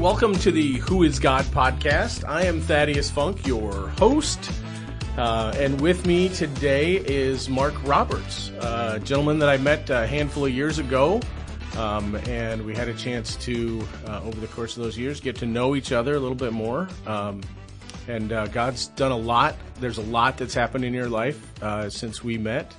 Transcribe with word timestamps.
welcome 0.00 0.34
to 0.34 0.50
the 0.50 0.78
Who 0.78 1.02
is 1.02 1.18
God 1.18 1.44
podcast. 1.44 2.26
I 2.26 2.44
am 2.44 2.62
Thaddeus 2.62 3.10
Funk, 3.10 3.46
your 3.46 3.88
host. 3.98 4.50
Uh, 5.18 5.52
and 5.56 5.78
with 5.78 6.06
me 6.06 6.30
today 6.30 6.96
is 6.96 7.50
Mark 7.50 7.74
Roberts, 7.86 8.48
a 8.60 8.98
gentleman 9.04 9.38
that 9.40 9.50
I 9.50 9.58
met 9.58 9.90
a 9.90 10.06
handful 10.06 10.46
of 10.46 10.52
years 10.52 10.78
ago. 10.78 11.20
Um, 11.76 12.16
and 12.26 12.64
we 12.64 12.74
had 12.74 12.88
a 12.88 12.94
chance 12.94 13.36
to, 13.44 13.86
uh, 14.06 14.22
over 14.24 14.40
the 14.40 14.46
course 14.46 14.74
of 14.74 14.82
those 14.82 14.96
years, 14.96 15.20
get 15.20 15.36
to 15.36 15.46
know 15.46 15.76
each 15.76 15.92
other 15.92 16.14
a 16.14 16.18
little 16.18 16.34
bit 16.34 16.54
more. 16.54 16.88
Um, 17.06 17.42
and 18.08 18.32
uh, 18.32 18.46
God's 18.46 18.86
done 18.86 19.12
a 19.12 19.18
lot. 19.18 19.54
There's 19.80 19.98
a 19.98 20.02
lot 20.04 20.38
that's 20.38 20.54
happened 20.54 20.86
in 20.86 20.94
your 20.94 21.10
life 21.10 21.62
uh, 21.62 21.90
since 21.90 22.24
we 22.24 22.38
met. 22.38 22.74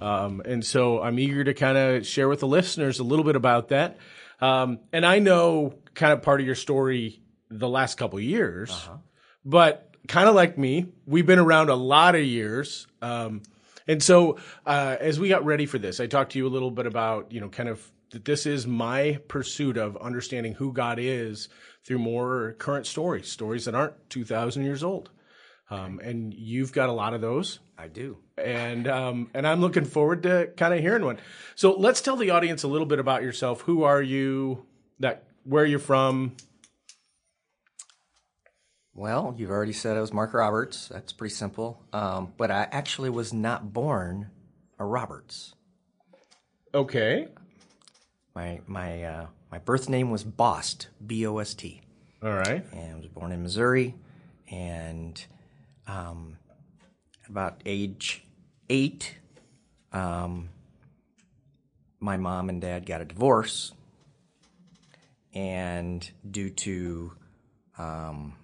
Um, 0.00 0.42
and 0.44 0.66
so 0.66 1.00
I'm 1.00 1.20
eager 1.20 1.44
to 1.44 1.54
kind 1.54 1.78
of 1.78 2.04
share 2.04 2.28
with 2.28 2.40
the 2.40 2.48
listeners 2.48 2.98
a 2.98 3.04
little 3.04 3.24
bit 3.24 3.36
about 3.36 3.68
that. 3.68 3.98
Um, 4.40 4.80
and 4.92 5.06
I 5.06 5.20
know 5.20 5.74
kind 5.96 6.12
of 6.12 6.22
part 6.22 6.40
of 6.40 6.46
your 6.46 6.54
story 6.54 7.20
the 7.50 7.68
last 7.68 7.96
couple 7.96 8.20
years, 8.20 8.70
uh-huh. 8.70 8.98
but 9.44 9.96
kind 10.06 10.28
of 10.28 10.34
like 10.34 10.56
me, 10.56 10.86
we've 11.06 11.26
been 11.26 11.38
around 11.38 11.70
a 11.70 11.74
lot 11.74 12.14
of 12.14 12.22
years. 12.22 12.86
Um, 13.02 13.42
and 13.88 14.02
so, 14.02 14.38
uh, 14.64 14.96
as 15.00 15.18
we 15.18 15.28
got 15.28 15.44
ready 15.44 15.66
for 15.66 15.78
this, 15.78 15.98
I 16.00 16.06
talked 16.06 16.32
to 16.32 16.38
you 16.38 16.46
a 16.46 16.50
little 16.50 16.70
bit 16.70 16.86
about, 16.86 17.32
you 17.32 17.40
know, 17.40 17.48
kind 17.48 17.68
of 17.68 17.84
that 18.10 18.24
this 18.24 18.46
is 18.46 18.66
my 18.66 19.18
pursuit 19.28 19.76
of 19.76 19.96
understanding 19.96 20.54
who 20.54 20.72
God 20.72 20.98
is 21.00 21.48
through 21.84 21.98
more 21.98 22.54
current 22.58 22.86
stories, 22.86 23.28
stories 23.30 23.64
that 23.64 23.74
aren't 23.74 23.94
2,000 24.10 24.64
years 24.64 24.84
old. 24.84 25.10
Um, 25.70 26.00
and 26.02 26.32
you've 26.32 26.72
got 26.72 26.88
a 26.88 26.92
lot 26.92 27.14
of 27.14 27.20
those. 27.20 27.58
I 27.76 27.88
do. 27.88 28.18
And 28.38 28.88
um, 28.88 29.30
and 29.34 29.46
I'm 29.46 29.60
looking 29.60 29.84
forward 29.84 30.22
to 30.22 30.50
kind 30.56 30.72
of 30.72 30.80
hearing 30.80 31.04
one. 31.04 31.18
So 31.56 31.74
let's 31.76 32.00
tell 32.00 32.16
the 32.16 32.30
audience 32.30 32.62
a 32.62 32.68
little 32.68 32.86
bit 32.86 32.98
about 32.98 33.22
yourself. 33.22 33.62
Who 33.62 33.82
are 33.82 34.00
you? 34.00 34.64
That 35.00 35.24
where 35.46 35.64
you're 35.64 35.78
you 35.78 35.84
from? 35.84 36.36
Well, 38.94 39.34
you've 39.36 39.50
already 39.50 39.74
said 39.74 39.96
I 39.96 40.00
was 40.00 40.12
Mark 40.12 40.32
Roberts. 40.32 40.88
That's 40.88 41.12
pretty 41.12 41.34
simple. 41.34 41.82
Um, 41.92 42.32
but 42.36 42.50
I 42.50 42.66
actually 42.72 43.10
was 43.10 43.32
not 43.32 43.72
born 43.72 44.30
a 44.78 44.84
Roberts. 44.84 45.54
Okay. 46.74 47.28
My 48.34 48.60
my 48.66 49.02
uh, 49.02 49.26
my 49.50 49.58
birth 49.58 49.88
name 49.88 50.10
was 50.10 50.24
Bost, 50.24 50.88
B 51.06 51.26
O 51.26 51.38
S 51.38 51.54
T. 51.54 51.82
All 52.22 52.32
right. 52.32 52.64
And 52.72 52.94
I 52.94 52.96
was 52.96 53.08
born 53.08 53.32
in 53.32 53.42
Missouri, 53.42 53.94
and 54.50 55.22
um, 55.86 56.38
about 57.28 57.60
age 57.66 58.24
eight, 58.70 59.18
um, 59.92 60.48
my 62.00 62.16
mom 62.16 62.48
and 62.48 62.60
dad 62.60 62.86
got 62.86 63.00
a 63.00 63.04
divorce, 63.04 63.72
and 65.36 66.10
due 66.30 66.48
to 66.48 67.12
um, 67.76 68.34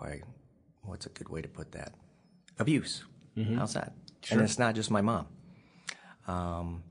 boy, 0.00 0.22
what's 0.82 1.04
a 1.04 1.10
good 1.10 1.28
way 1.28 1.42
to 1.42 1.48
put 1.48 1.72
that? 1.72 1.92
Abuse. 2.58 3.04
Mm-hmm. 3.36 3.58
How's 3.58 3.74
that? 3.74 3.92
Sure. 4.22 4.38
And 4.38 4.44
it's 4.44 4.58
not 4.58 4.74
just 4.74 4.90
my 4.90 5.02
mom. 5.02 5.26
Um, 6.26 6.82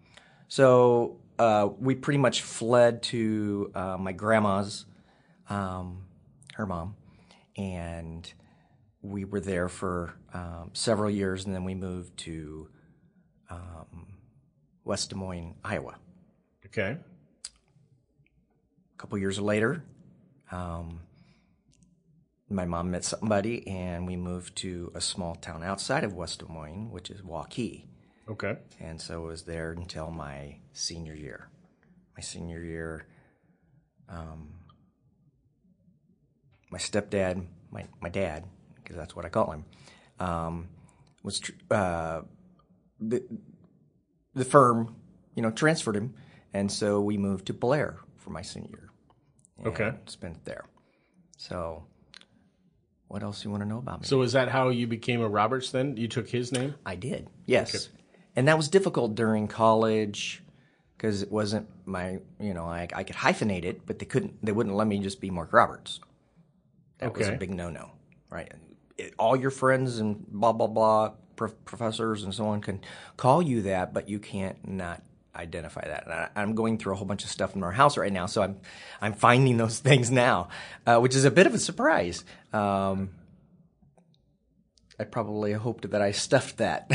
so 0.47 1.17
uh, 1.39 1.69
we 1.79 1.95
pretty 1.95 2.19
much 2.19 2.43
fled 2.43 3.01
to 3.03 3.71
uh, 3.73 3.97
my 3.97 4.11
grandma's, 4.11 4.85
um, 5.49 6.03
her 6.53 6.67
mom, 6.67 6.95
and 7.57 8.31
we 9.01 9.25
were 9.25 9.39
there 9.39 9.69
for 9.69 10.13
um, 10.35 10.69
several 10.73 11.09
years, 11.09 11.45
and 11.45 11.55
then 11.55 11.63
we 11.63 11.73
moved 11.73 12.15
to 12.17 12.69
um, 13.49 14.07
West 14.83 15.09
Des 15.09 15.15
Moines, 15.15 15.55
Iowa. 15.63 15.95
Okay. 16.77 16.95
A 18.93 18.97
couple 18.99 19.17
years 19.17 19.39
later, 19.39 19.83
um, 20.51 20.99
my 22.49 22.65
mom 22.65 22.91
met 22.91 23.03
somebody, 23.03 23.67
and 23.67 24.05
we 24.05 24.15
moved 24.15 24.55
to 24.57 24.91
a 24.93 25.01
small 25.01 25.33
town 25.33 25.63
outside 25.63 26.03
of 26.03 26.13
West 26.13 26.39
Des 26.39 26.53
Moines, 26.53 26.91
which 26.91 27.09
is 27.09 27.21
Waukee. 27.21 27.85
Okay. 28.29 28.57
And 28.79 29.01
so 29.01 29.23
I 29.23 29.27
was 29.27 29.43
there 29.43 29.71
until 29.71 30.11
my 30.11 30.57
senior 30.71 31.15
year. 31.15 31.49
My 32.15 32.21
senior 32.21 32.63
year, 32.63 33.07
um, 34.07 34.49
my 36.69 36.77
stepdad, 36.77 37.43
my, 37.71 37.85
my 38.01 38.09
dad, 38.09 38.43
because 38.75 38.95
that's 38.95 39.15
what 39.15 39.25
I 39.25 39.29
call 39.29 39.51
him, 39.51 39.65
um, 40.19 40.67
was 41.23 41.39
tr- 41.39 41.53
uh, 41.71 42.21
the, 42.99 43.23
the 44.35 44.45
firm, 44.45 44.95
you 45.33 45.41
know, 45.41 45.49
transferred 45.49 45.95
him. 45.95 46.13
And 46.53 46.71
so 46.71 47.01
we 47.01 47.17
moved 47.17 47.47
to 47.47 47.53
Blair 47.53 47.97
for 48.17 48.29
my 48.29 48.41
senior 48.41 48.69
year. 48.69 49.67
Okay. 49.67 49.91
Spent 50.05 50.43
there. 50.45 50.65
So 51.37 51.85
what 53.07 53.23
else 53.23 53.41
do 53.41 53.47
you 53.47 53.51
want 53.51 53.63
to 53.63 53.69
know 53.69 53.77
about 53.79 54.01
me? 54.01 54.07
So 54.07 54.21
is 54.21 54.33
that 54.33 54.49
how 54.49 54.69
you 54.69 54.87
became 54.87 55.21
a 55.21 55.27
Roberts 55.27 55.71
then? 55.71 55.97
You 55.97 56.07
took 56.07 56.29
his 56.29 56.51
name? 56.51 56.75
I 56.85 56.95
did. 56.95 57.29
Yes. 57.45 57.75
Okay 57.75 57.97
and 58.37 58.47
that 58.47 58.55
was 58.55 58.69
difficult 58.69 59.15
during 59.15 59.47
college 59.49 60.43
because 60.95 61.21
it 61.21 61.31
wasn't 61.31 61.67
my 61.85 62.19
you 62.39 62.53
know 62.53 62.65
I, 62.65 62.87
I 62.95 63.03
could 63.03 63.17
hyphenate 63.17 63.65
it 63.65 63.85
but 63.85 63.99
they 63.99 64.05
couldn't 64.05 64.45
they 64.45 64.53
wouldn't 64.53 64.75
let 64.75 64.87
me 64.87 64.99
just 64.99 65.19
be 65.19 65.29
mark 65.29 65.51
roberts 65.51 65.99
that 66.99 67.09
okay. 67.09 67.19
was 67.19 67.27
a 67.27 67.33
big 67.33 67.53
no-no 67.53 67.91
right 68.29 68.53
it, 68.97 69.13
all 69.19 69.35
your 69.35 69.51
friends 69.51 69.97
and 69.97 70.25
blah 70.27 70.53
blah 70.53 70.67
blah 70.67 71.11
professors 71.65 72.23
and 72.23 72.33
so 72.33 72.47
on 72.47 72.61
can 72.61 72.79
call 73.17 73.41
you 73.41 73.63
that 73.63 73.93
but 73.93 74.07
you 74.07 74.19
can't 74.19 74.65
not 74.67 75.03
identify 75.37 75.85
that 75.85 76.03
and 76.05 76.13
I, 76.13 76.41
am 76.41 76.55
going 76.55 76.77
through 76.77 76.93
a 76.93 76.95
whole 76.95 77.05
bunch 77.05 77.23
of 77.23 77.29
stuff 77.29 77.55
in 77.55 77.63
our 77.63 77.71
house 77.71 77.97
right 77.97 78.11
now 78.11 78.25
so 78.25 78.41
i'm 78.41 78.59
i'm 79.01 79.13
finding 79.13 79.57
those 79.57 79.79
things 79.87 80.11
now 80.11 80.49
uh, 80.85 80.99
which 80.99 81.15
is 81.15 81.25
a 81.25 81.31
bit 81.31 81.47
of 81.47 81.53
a 81.53 81.59
surprise 81.59 82.23
um, 82.53 83.09
I 84.99 85.03
probably 85.03 85.53
hoped 85.53 85.91
that 85.91 86.01
I 86.01 86.11
stuffed 86.11 86.57
that. 86.57 86.89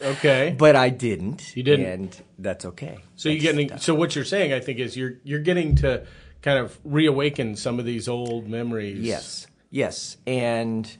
okay, 0.02 0.54
but 0.56 0.76
I 0.76 0.90
didn't. 0.90 1.56
You 1.56 1.62
didn't, 1.62 1.86
and 1.86 2.22
that's 2.38 2.66
okay. 2.66 2.98
So 3.16 3.30
you're 3.30 3.40
getting. 3.40 3.78
So 3.78 3.94
what 3.94 4.14
you're 4.14 4.26
saying, 4.26 4.52
I 4.52 4.60
think, 4.60 4.78
is 4.78 4.94
you're 4.94 5.14
you're 5.24 5.40
getting 5.40 5.76
to 5.76 6.06
kind 6.42 6.58
of 6.58 6.78
reawaken 6.84 7.56
some 7.56 7.78
of 7.78 7.86
these 7.86 8.06
old 8.06 8.48
memories. 8.48 8.98
Yes, 8.98 9.46
yes, 9.70 10.18
and 10.26 10.94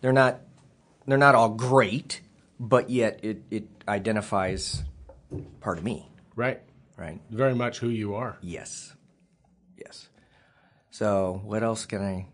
they're 0.00 0.12
not 0.12 0.40
they're 1.06 1.18
not 1.18 1.34
all 1.34 1.50
great, 1.50 2.22
but 2.58 2.88
yet 2.88 3.20
it 3.22 3.42
it 3.50 3.68
identifies 3.86 4.84
part 5.60 5.78
of 5.78 5.84
me. 5.84 6.08
Right. 6.36 6.60
Right. 6.96 7.20
Very 7.30 7.54
much 7.54 7.78
who 7.78 7.88
you 7.88 8.14
are. 8.14 8.38
Yes. 8.40 8.94
Yes. 9.76 10.08
So 10.90 11.40
what 11.44 11.62
else 11.62 11.86
can 11.86 12.02
I 12.02 12.26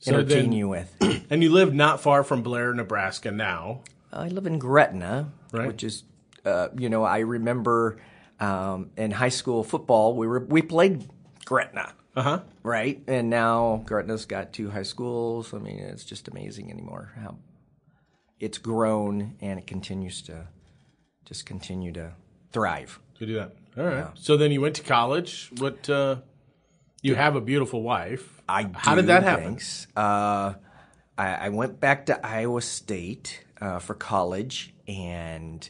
so 0.00 0.14
entertain 0.14 0.50
then, 0.50 0.52
you 0.52 0.68
with. 0.68 0.94
and 1.30 1.42
you 1.42 1.50
live 1.52 1.72
not 1.72 2.00
far 2.00 2.24
from 2.24 2.42
Blair, 2.42 2.74
Nebraska 2.74 3.30
now. 3.30 3.82
I 4.12 4.28
live 4.28 4.46
in 4.46 4.58
Gretna, 4.58 5.32
right. 5.52 5.68
which 5.68 5.84
is, 5.84 6.02
uh, 6.44 6.68
you 6.76 6.88
know, 6.88 7.04
I 7.04 7.20
remember 7.20 7.98
um, 8.40 8.90
in 8.96 9.10
high 9.10 9.28
school 9.28 9.62
football 9.62 10.16
we 10.16 10.26
were 10.26 10.40
we 10.40 10.62
played 10.62 11.08
Gretna. 11.44 11.92
Uh-huh. 12.16 12.40
Right, 12.64 13.00
and 13.06 13.30
now 13.30 13.84
Gretna's 13.86 14.26
got 14.26 14.52
two 14.52 14.68
high 14.70 14.82
schools. 14.82 15.54
I 15.54 15.58
mean, 15.58 15.78
it's 15.78 16.04
just 16.04 16.26
amazing 16.26 16.70
anymore 16.72 17.12
how 17.14 17.36
it's 18.40 18.58
grown 18.58 19.36
and 19.40 19.58
it 19.58 19.66
continues 19.66 20.22
to 20.22 20.48
just 21.24 21.46
continue 21.46 21.92
to 21.92 22.12
thrive. 22.52 23.00
To 23.18 23.26
do 23.26 23.34
that, 23.34 23.54
all 23.76 23.84
right. 23.84 23.96
Yeah. 23.96 24.10
So 24.14 24.36
then 24.36 24.50
you 24.50 24.60
went 24.60 24.76
to 24.76 24.82
college. 24.82 25.50
What? 25.58 25.88
Uh, 25.88 26.16
you 27.02 27.14
have 27.14 27.36
a 27.36 27.40
beautiful 27.40 27.82
wife. 27.82 28.42
I 28.48 28.68
How 28.74 28.94
did 28.94 29.06
that 29.06 29.22
happen? 29.22 29.58
Uh, 29.96 30.54
I, 31.16 31.34
I, 31.34 31.48
went 31.50 31.80
back 31.80 32.06
to 32.06 32.26
Iowa 32.26 32.60
State 32.60 33.44
uh, 33.60 33.78
for 33.78 33.94
college, 33.94 34.74
and 34.86 35.68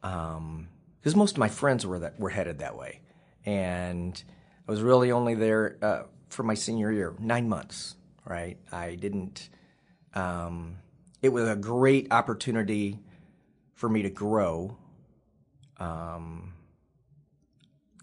because 0.00 0.36
um, 0.36 0.68
most 1.14 1.32
of 1.32 1.38
my 1.38 1.48
friends 1.48 1.86
were 1.86 2.00
that 2.00 2.18
were 2.18 2.30
headed 2.30 2.58
that 2.58 2.76
way, 2.76 3.00
and 3.44 4.20
I 4.66 4.70
was 4.70 4.82
really 4.82 5.12
only 5.12 5.34
there 5.34 5.76
uh, 5.82 6.02
for 6.28 6.42
my 6.42 6.54
senior 6.54 6.90
year, 6.90 7.14
nine 7.18 7.48
months. 7.48 7.94
Right, 8.24 8.58
I 8.72 8.94
didn't. 8.94 9.48
Um, 10.14 10.78
it 11.22 11.30
was 11.30 11.48
a 11.48 11.56
great 11.56 12.12
opportunity 12.12 12.98
for 13.78 13.88
me 13.88 14.02
to 14.02 14.10
grow. 14.10 14.76
Um, 15.78 16.52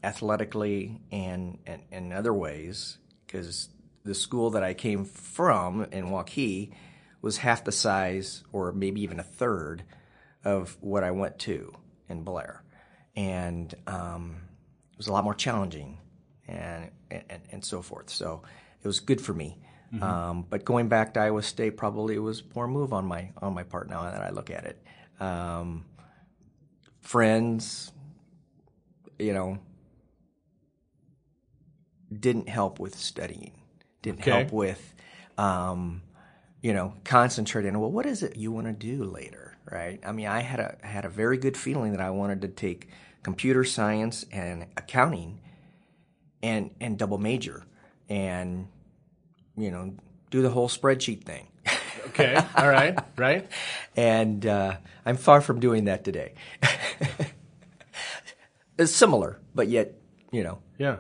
athletically 0.03 1.01
and, 1.11 1.57
and 1.65 1.81
in 1.91 2.13
other 2.13 2.31
ways 2.33 2.99
because 3.25 3.69
the 4.03 4.13
school 4.13 4.51
that 4.51 4.63
I 4.63 4.73
came 4.73 5.03
from 5.03 5.83
in 5.91 6.05
Waukee 6.05 6.71
was 7.21 7.37
half 7.37 7.63
the 7.63 7.71
size, 7.71 8.43
or 8.53 8.71
maybe 8.71 9.01
even 9.01 9.19
a 9.19 9.23
third, 9.23 9.83
of 10.43 10.77
what 10.79 11.03
I 11.03 11.09
went 11.09 11.39
to 11.39 11.73
in 12.07 12.21
Blair, 12.21 12.63
and 13.15 13.73
um, 13.87 14.35
it 14.91 14.97
was 14.97 15.07
a 15.07 15.11
lot 15.11 15.23
more 15.23 15.33
challenging, 15.33 15.97
and, 16.47 16.91
and 17.09 17.41
and 17.51 17.65
so 17.65 17.81
forth. 17.81 18.11
So 18.11 18.43
it 18.79 18.85
was 18.85 18.99
good 18.99 19.19
for 19.19 19.33
me. 19.33 19.57
Mm-hmm. 19.91 20.03
Um, 20.03 20.45
but 20.47 20.65
going 20.65 20.87
back 20.87 21.15
to 21.15 21.21
Iowa 21.21 21.41
State 21.41 21.77
probably 21.77 22.19
was 22.19 22.41
a 22.41 22.43
poor 22.43 22.67
move 22.67 22.93
on 22.93 23.05
my 23.05 23.31
on 23.41 23.55
my 23.55 23.63
part 23.63 23.89
now 23.89 24.03
that 24.03 24.21
I 24.21 24.29
look 24.29 24.51
at 24.51 24.65
it. 24.65 24.84
Um, 25.19 25.85
friends, 27.01 27.91
you 29.19 29.33
know, 29.33 29.59
didn't 32.11 32.49
help 32.49 32.79
with 32.79 32.95
studying. 32.95 33.53
Didn't 34.01 34.21
Okay. 34.21 34.31
help 34.31 34.51
with, 34.51 34.93
um, 35.37 36.01
you 36.61 36.73
know, 36.73 36.93
concentrating. 37.03 37.79
Well, 37.79 37.91
what 37.91 38.05
is 38.05 38.23
it 38.23 38.35
you 38.37 38.51
want 38.51 38.67
to 38.67 38.73
do 38.73 39.03
later, 39.03 39.57
right? 39.71 39.99
I 40.05 40.11
mean, 40.11 40.27
I 40.27 40.41
had 40.41 40.59
a 40.59 40.77
I 40.83 40.87
had 40.87 41.05
a 41.05 41.09
very 41.09 41.37
good 41.37 41.57
feeling 41.57 41.91
that 41.91 42.01
I 42.01 42.09
wanted 42.09 42.41
to 42.41 42.47
take 42.47 42.89
computer 43.23 43.63
science 43.63 44.25
and 44.31 44.67
accounting, 44.77 45.39
and 46.43 46.71
and 46.79 46.97
double 46.97 47.17
major, 47.17 47.63
and 48.09 48.67
you 49.57 49.71
know, 49.71 49.95
do 50.29 50.41
the 50.41 50.49
whole 50.49 50.69
spreadsheet 50.69 51.23
thing. 51.23 51.47
Okay. 52.15 52.41
All 52.55 52.69
right. 52.69 52.97
Right. 53.17 53.45
and 53.97 54.45
uh, 54.45 54.77
I'm 55.05 55.17
far 55.17 55.41
from 55.41 55.59
doing 55.59 55.85
that 55.85 56.05
today. 56.05 56.33
it's 58.77 58.93
similar, 58.93 59.39
but 59.53 59.67
yet, 59.67 59.95
you 60.31 60.43
know, 60.43 60.59
Yeah. 60.77 60.97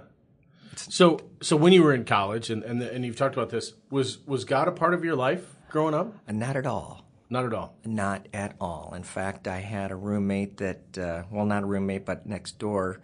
So 0.75 1.21
so 1.41 1.55
when 1.55 1.71
you 1.71 1.83
were 1.83 1.93
in 1.93 2.03
college 2.03 2.49
and 2.49 2.63
and, 2.63 2.81
and 2.81 3.05
you've 3.05 3.15
talked 3.15 3.35
about 3.35 3.49
this 3.49 3.73
was 3.89 4.17
was 4.27 4.43
God 4.43 4.67
a 4.67 4.73
part 4.73 4.93
of 4.93 5.05
your 5.05 5.15
life 5.15 5.55
growing 5.69 5.93
up? 5.93 6.13
not 6.27 6.57
at 6.57 6.67
all. 6.67 7.05
Not 7.29 7.45
at 7.45 7.53
all. 7.53 7.77
Not 7.85 8.27
at 8.33 8.55
all. 8.59 8.93
In 8.95 9.03
fact, 9.03 9.47
I 9.47 9.59
had 9.59 9.91
a 9.91 9.95
roommate 9.95 10.57
that, 10.57 10.97
uh, 10.97 11.23
well, 11.31 11.45
not 11.45 11.63
a 11.63 11.65
roommate, 11.65 12.05
but 12.05 12.27
next 12.27 12.59
door, 12.59 13.01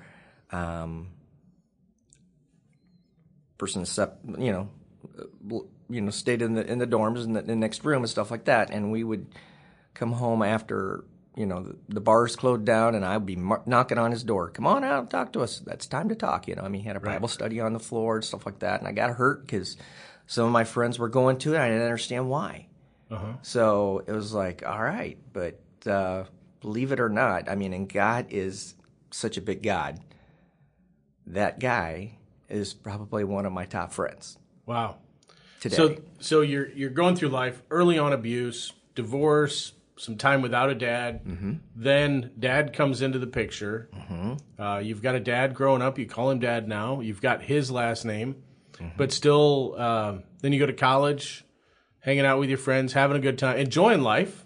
um, 0.51 1.07
person 3.57 3.85
you 4.37 4.51
know, 4.51 4.69
uh, 5.19 5.59
you 5.91 6.01
know, 6.01 6.11
stayed 6.11 6.41
in 6.41 6.53
the 6.55 6.65
in 6.65 6.79
the 6.79 6.87
dorms 6.87 7.23
in 7.23 7.33
the, 7.33 7.41
in 7.41 7.47
the 7.47 7.55
next 7.55 7.83
room 7.83 8.03
and 8.03 8.09
stuff 8.09 8.31
like 8.31 8.45
that, 8.45 8.69
and 8.69 8.91
we 8.91 9.03
would 9.03 9.27
come 9.93 10.13
home 10.13 10.41
after. 10.41 11.05
You 11.33 11.45
know 11.45 11.63
the, 11.63 11.77
the 11.87 12.01
bars 12.01 12.35
closed 12.35 12.65
down, 12.65 12.93
and 12.93 13.05
I'd 13.05 13.25
be 13.25 13.37
mar- 13.37 13.61
knocking 13.65 13.97
on 13.97 14.11
his 14.11 14.21
door. 14.21 14.49
Come 14.49 14.67
on 14.67 14.83
out, 14.83 14.99
and 14.99 15.09
talk 15.09 15.31
to 15.31 15.39
us. 15.39 15.59
That's 15.59 15.87
time 15.87 16.09
to 16.09 16.15
talk. 16.15 16.45
You 16.49 16.55
know, 16.55 16.63
I 16.63 16.67
mean, 16.67 16.81
he 16.81 16.87
had 16.87 16.97
a 16.97 16.99
Bible 16.99 17.29
study 17.29 17.61
on 17.61 17.71
the 17.71 17.79
floor 17.79 18.15
and 18.15 18.25
stuff 18.25 18.45
like 18.45 18.59
that, 18.59 18.79
and 18.81 18.87
I 18.87 18.91
got 18.91 19.11
hurt 19.11 19.47
because 19.47 19.77
some 20.27 20.45
of 20.45 20.51
my 20.51 20.65
friends 20.65 20.99
were 20.99 21.07
going 21.07 21.37
to 21.39 21.53
it. 21.53 21.59
I 21.59 21.69
didn't 21.69 21.83
understand 21.83 22.29
why. 22.29 22.67
So 23.43 24.03
it 24.05 24.11
was 24.11 24.33
like, 24.33 24.65
all 24.67 24.83
right, 24.83 25.17
but 25.31 25.61
uh, 25.87 26.25
believe 26.59 26.91
it 26.91 26.99
or 26.99 27.09
not, 27.09 27.49
I 27.49 27.55
mean, 27.55 27.71
and 27.71 27.87
God 27.87 28.27
is 28.29 28.75
such 29.09 29.37
a 29.37 29.41
big 29.41 29.63
God. 29.63 29.99
That 31.27 31.59
guy 31.59 32.17
is 32.49 32.73
probably 32.73 33.23
one 33.23 33.45
of 33.45 33.53
my 33.53 33.65
top 33.65 33.93
friends 33.93 34.37
Wow. 34.65 34.97
Today. 35.61 35.75
So 35.77 35.95
so 36.19 36.41
you're 36.41 36.69
you're 36.71 36.89
going 36.89 37.15
through 37.15 37.29
life 37.29 37.61
early 37.71 37.97
on 37.97 38.11
abuse, 38.11 38.73
divorce, 38.95 39.71
some 39.95 40.17
time 40.17 40.41
without 40.41 40.69
a 40.69 40.75
dad. 40.75 41.23
Mm-hmm. 41.25 41.53
Then 41.75 42.31
dad 42.37 42.73
comes 42.73 43.01
into 43.01 43.19
the 43.19 43.27
picture. 43.27 43.89
Uh, 44.59 44.79
you've 44.79 45.01
got 45.01 45.15
a 45.15 45.19
dad 45.21 45.53
growing 45.55 45.81
up. 45.81 45.97
You 45.97 46.05
call 46.07 46.29
him 46.31 46.39
dad 46.39 46.67
now. 46.67 46.99
You've 46.99 47.21
got 47.21 47.41
his 47.43 47.71
last 47.71 48.03
name, 48.03 48.35
Mm-hmm. 48.73 48.97
but 48.97 49.11
still. 49.13 49.75
Uh, 49.77 50.17
then 50.41 50.51
you 50.53 50.59
go 50.59 50.65
to 50.65 50.73
college, 50.73 51.45
hanging 51.99 52.25
out 52.25 52.39
with 52.39 52.49
your 52.49 52.57
friends, 52.57 52.93
having 52.93 53.15
a 53.15 53.19
good 53.19 53.37
time, 53.37 53.57
enjoying 53.57 54.01
life. 54.01 54.43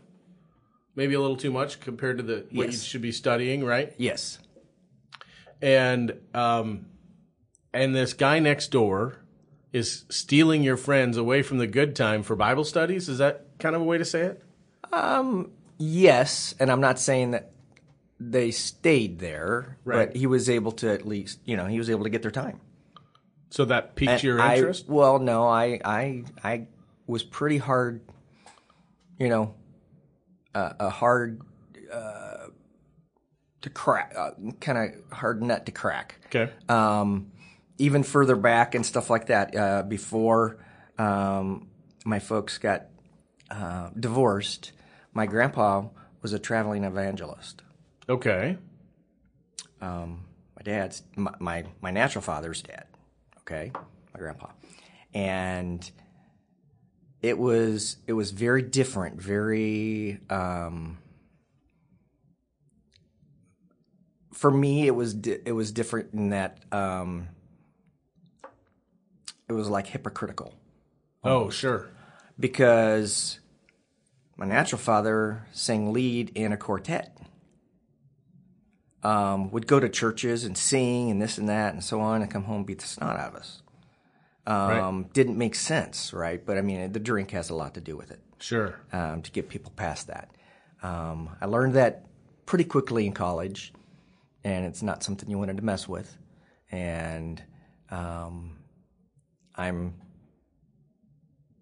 Maybe 0.97 1.13
a 1.13 1.19
little 1.21 1.37
too 1.37 1.51
much 1.51 1.79
compared 1.79 2.17
to 2.17 2.23
the 2.23 2.45
what 2.51 2.67
you 2.67 2.71
should 2.73 3.01
be 3.01 3.11
studying, 3.13 3.63
right? 3.63 3.93
yes, 3.97 4.39
and 5.61 6.13
um, 6.33 6.85
and 7.73 7.95
this 7.95 8.13
guy 8.13 8.39
next 8.39 8.71
door 8.71 9.21
is 9.75 10.05
stealing 10.09 10.63
your 10.63 10.77
friends 10.77 11.17
away 11.17 11.41
from 11.41 11.57
the 11.57 11.67
good 11.67 11.95
time 11.95 12.23
for 12.23 12.35
Bible 12.35 12.63
studies. 12.63 13.09
Is 13.09 13.17
that 13.17 13.45
kind 13.59 13.75
of 13.75 13.81
a 13.81 13.85
way 13.85 13.97
to 13.97 14.05
say 14.05 14.21
it? 14.21 14.41
Um, 14.93 15.51
yes, 15.77 16.55
and 16.59 16.71
I'm 16.71 16.79
not 16.79 16.97
saying 16.97 17.31
that 17.31 17.51
they 18.19 18.51
stayed 18.51 19.19
there, 19.19 19.77
Right. 19.83 20.07
but 20.07 20.15
he 20.15 20.27
was 20.27 20.49
able 20.49 20.71
to 20.73 20.89
at 20.93 21.05
least, 21.05 21.39
you 21.43 21.57
know, 21.57 21.65
he 21.65 21.77
was 21.77 21.89
able 21.89 22.05
to 22.05 22.09
get 22.09 22.21
their 22.21 22.31
time. 22.31 22.61
So 23.49 23.65
that 23.65 23.95
piqued 23.95 24.23
your 24.23 24.39
I- 24.39 24.55
interest. 24.55 24.87
well, 24.87 25.19
no, 25.19 25.45
I, 25.47 25.79
I, 25.83 26.23
I 26.43 26.67
was 27.05 27.23
pretty 27.23 27.57
hard, 27.57 27.99
you 29.19 29.27
know, 29.27 29.55
uh, 30.53 30.71
a 30.79 30.89
hard 30.89 31.41
uh, 31.91 32.47
to 33.61 33.69
crack, 33.69 34.13
uh, 34.17 34.31
kind 34.61 34.77
of 35.11 35.17
hard 35.17 35.41
nut 35.43 35.65
to 35.65 35.71
crack. 35.73 36.15
okay. 36.27 36.49
Um, 36.69 37.31
even 37.77 38.03
further 38.03 38.35
back 38.35 38.75
and 38.75 38.85
stuff 38.85 39.09
like 39.09 39.27
that, 39.27 39.55
uh, 39.55 39.83
before 39.83 40.57
um, 40.97 41.67
my 42.05 42.19
folks 42.19 42.57
got 42.57 42.87
uh, 43.51 43.89
divorced, 43.99 44.71
my 45.13 45.25
grandpa 45.25 45.85
was 46.21 46.33
a 46.33 46.39
traveling 46.39 46.83
evangelist. 46.83 47.61
Okay. 48.09 48.57
my 50.55 50.61
dad's 50.63 51.03
my, 51.15 51.33
my 51.39 51.65
my 51.81 51.91
natural 51.91 52.21
father's 52.21 52.61
dad 52.61 52.85
okay 53.39 53.71
my 54.13 54.19
grandpa 54.19 54.47
and 55.13 55.91
it 57.21 57.37
was 57.37 57.97
it 58.07 58.13
was 58.13 58.31
very 58.31 58.61
different 58.61 59.21
very 59.21 60.19
um 60.29 60.97
for 64.33 64.51
me 64.51 64.87
it 64.87 64.95
was 64.95 65.13
di- 65.13 65.39
it 65.45 65.51
was 65.51 65.71
different 65.71 66.13
in 66.13 66.29
that 66.29 66.59
um 66.71 67.27
it 69.49 69.53
was 69.53 69.69
like 69.69 69.87
hypocritical 69.87 70.53
Oh, 71.23 71.49
sure. 71.49 71.89
because 72.39 73.39
my 74.37 74.45
natural 74.45 74.79
father 74.79 75.47
sang 75.51 75.93
lead 75.93 76.31
in 76.35 76.51
a 76.51 76.57
quartet. 76.57 77.11
Um, 79.03 79.51
would 79.51 79.67
go 79.67 79.79
to 79.79 79.87
churches 79.87 80.43
and 80.45 80.57
sing 80.57 81.11
and 81.11 81.21
this 81.21 81.37
and 81.37 81.47
that 81.47 81.73
and 81.75 81.83
so 81.83 82.01
on, 82.01 82.23
and 82.23 82.31
come 82.31 82.45
home 82.45 82.57
and 82.57 82.65
beat 82.65 82.79
the 82.79 82.87
snot 82.87 83.19
out 83.19 83.29
of 83.29 83.35
us. 83.35 83.61
Um, 84.47 85.09
Didn't 85.13 85.37
make 85.37 85.53
sense, 85.53 86.11
right? 86.11 86.43
But 86.43 86.57
I 86.57 86.61
mean, 86.61 86.91
the 86.91 86.99
drink 86.99 87.29
has 87.31 87.51
a 87.51 87.55
lot 87.55 87.75
to 87.75 87.81
do 87.81 87.95
with 87.95 88.09
it 88.09 88.19
Sure. 88.39 88.79
um, 88.91 89.21
to 89.21 89.29
get 89.31 89.47
people 89.47 89.71
past 89.75 90.07
that. 90.07 90.31
Um, 90.81 91.29
I 91.39 91.45
learned 91.45 91.75
that 91.75 92.05
pretty 92.47 92.63
quickly 92.63 93.05
in 93.05 93.13
college, 93.13 93.73
and 94.43 94.65
it's 94.65 94.81
not 94.81 95.03
something 95.03 95.29
you 95.29 95.37
wanted 95.37 95.57
to 95.57 95.63
mess 95.63 95.87
with. 95.87 96.17
And 96.71 97.43
um, 97.91 98.57
I'm 99.57 99.95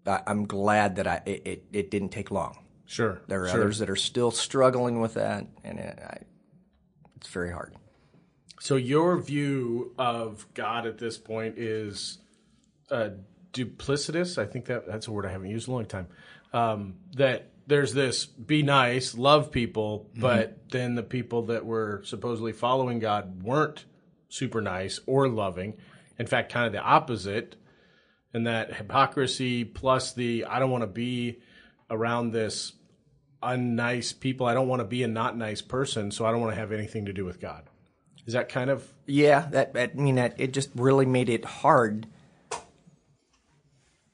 I'm 0.06 0.46
glad 0.46 0.96
that 0.96 1.06
I 1.06 1.22
it, 1.24 1.42
it, 1.44 1.64
it 1.72 1.90
didn't 1.90 2.10
take 2.10 2.30
long. 2.30 2.58
Sure. 2.86 3.20
There 3.26 3.44
are 3.44 3.48
sure. 3.48 3.60
others 3.60 3.78
that 3.78 3.88
are 3.88 3.96
still 3.96 4.30
struggling 4.30 5.00
with 5.00 5.14
that, 5.14 5.46
and 5.64 5.78
it, 5.78 5.98
I, 6.02 6.18
it's 7.16 7.28
very 7.28 7.50
hard. 7.50 7.74
So 8.60 8.76
your 8.76 9.18
view 9.18 9.94
of 9.98 10.46
God 10.54 10.86
at 10.86 10.98
this 10.98 11.18
point 11.18 11.58
is 11.58 12.18
uh, 12.90 13.10
duplicitous. 13.52 14.38
I 14.38 14.46
think 14.46 14.66
that 14.66 14.86
that's 14.86 15.06
a 15.06 15.12
word 15.12 15.26
I 15.26 15.30
haven't 15.30 15.50
used 15.50 15.68
in 15.68 15.72
a 15.72 15.76
long 15.76 15.86
time. 15.86 16.08
Um, 16.52 16.94
that 17.16 17.50
there's 17.66 17.94
this 17.94 18.26
be 18.26 18.62
nice, 18.62 19.14
love 19.16 19.50
people, 19.50 20.10
but 20.16 20.70
then 20.70 20.94
the 20.94 21.02
people 21.02 21.42
that 21.46 21.64
were 21.64 22.02
supposedly 22.04 22.52
following 22.52 22.98
God 22.98 23.42
weren't 23.42 23.84
super 24.28 24.60
nice 24.60 25.00
or 25.06 25.28
loving. 25.28 25.74
In 26.18 26.26
fact, 26.26 26.52
kind 26.52 26.66
of 26.66 26.72
the 26.72 26.80
opposite. 26.80 27.56
And 28.34 28.46
that 28.46 28.74
hypocrisy 28.74 29.64
plus 29.64 30.12
the 30.12 30.44
I 30.44 30.58
don't 30.58 30.70
want 30.70 30.82
to 30.82 30.88
be 30.88 31.38
around 31.88 32.32
this 32.32 32.72
unnice 33.42 34.18
people. 34.18 34.46
I 34.46 34.54
don't 34.54 34.68
want 34.68 34.80
to 34.80 34.86
be 34.86 35.02
a 35.02 35.08
not 35.08 35.36
nice 35.36 35.62
person, 35.62 36.10
so 36.10 36.26
I 36.26 36.32
don't 36.32 36.40
want 36.40 36.52
to 36.52 36.58
have 36.58 36.72
anything 36.72 37.06
to 37.06 37.12
do 37.12 37.24
with 37.24 37.40
God. 37.40 37.62
Is 38.26 38.32
that 38.32 38.48
kind 38.48 38.70
of 38.70 38.86
Yeah, 39.06 39.46
that, 39.50 39.74
that 39.74 39.92
I 39.96 40.00
mean 40.00 40.16
that 40.16 40.34
it 40.38 40.52
just 40.52 40.70
really 40.74 41.06
made 41.06 41.28
it 41.28 41.44
hard. 41.44 42.06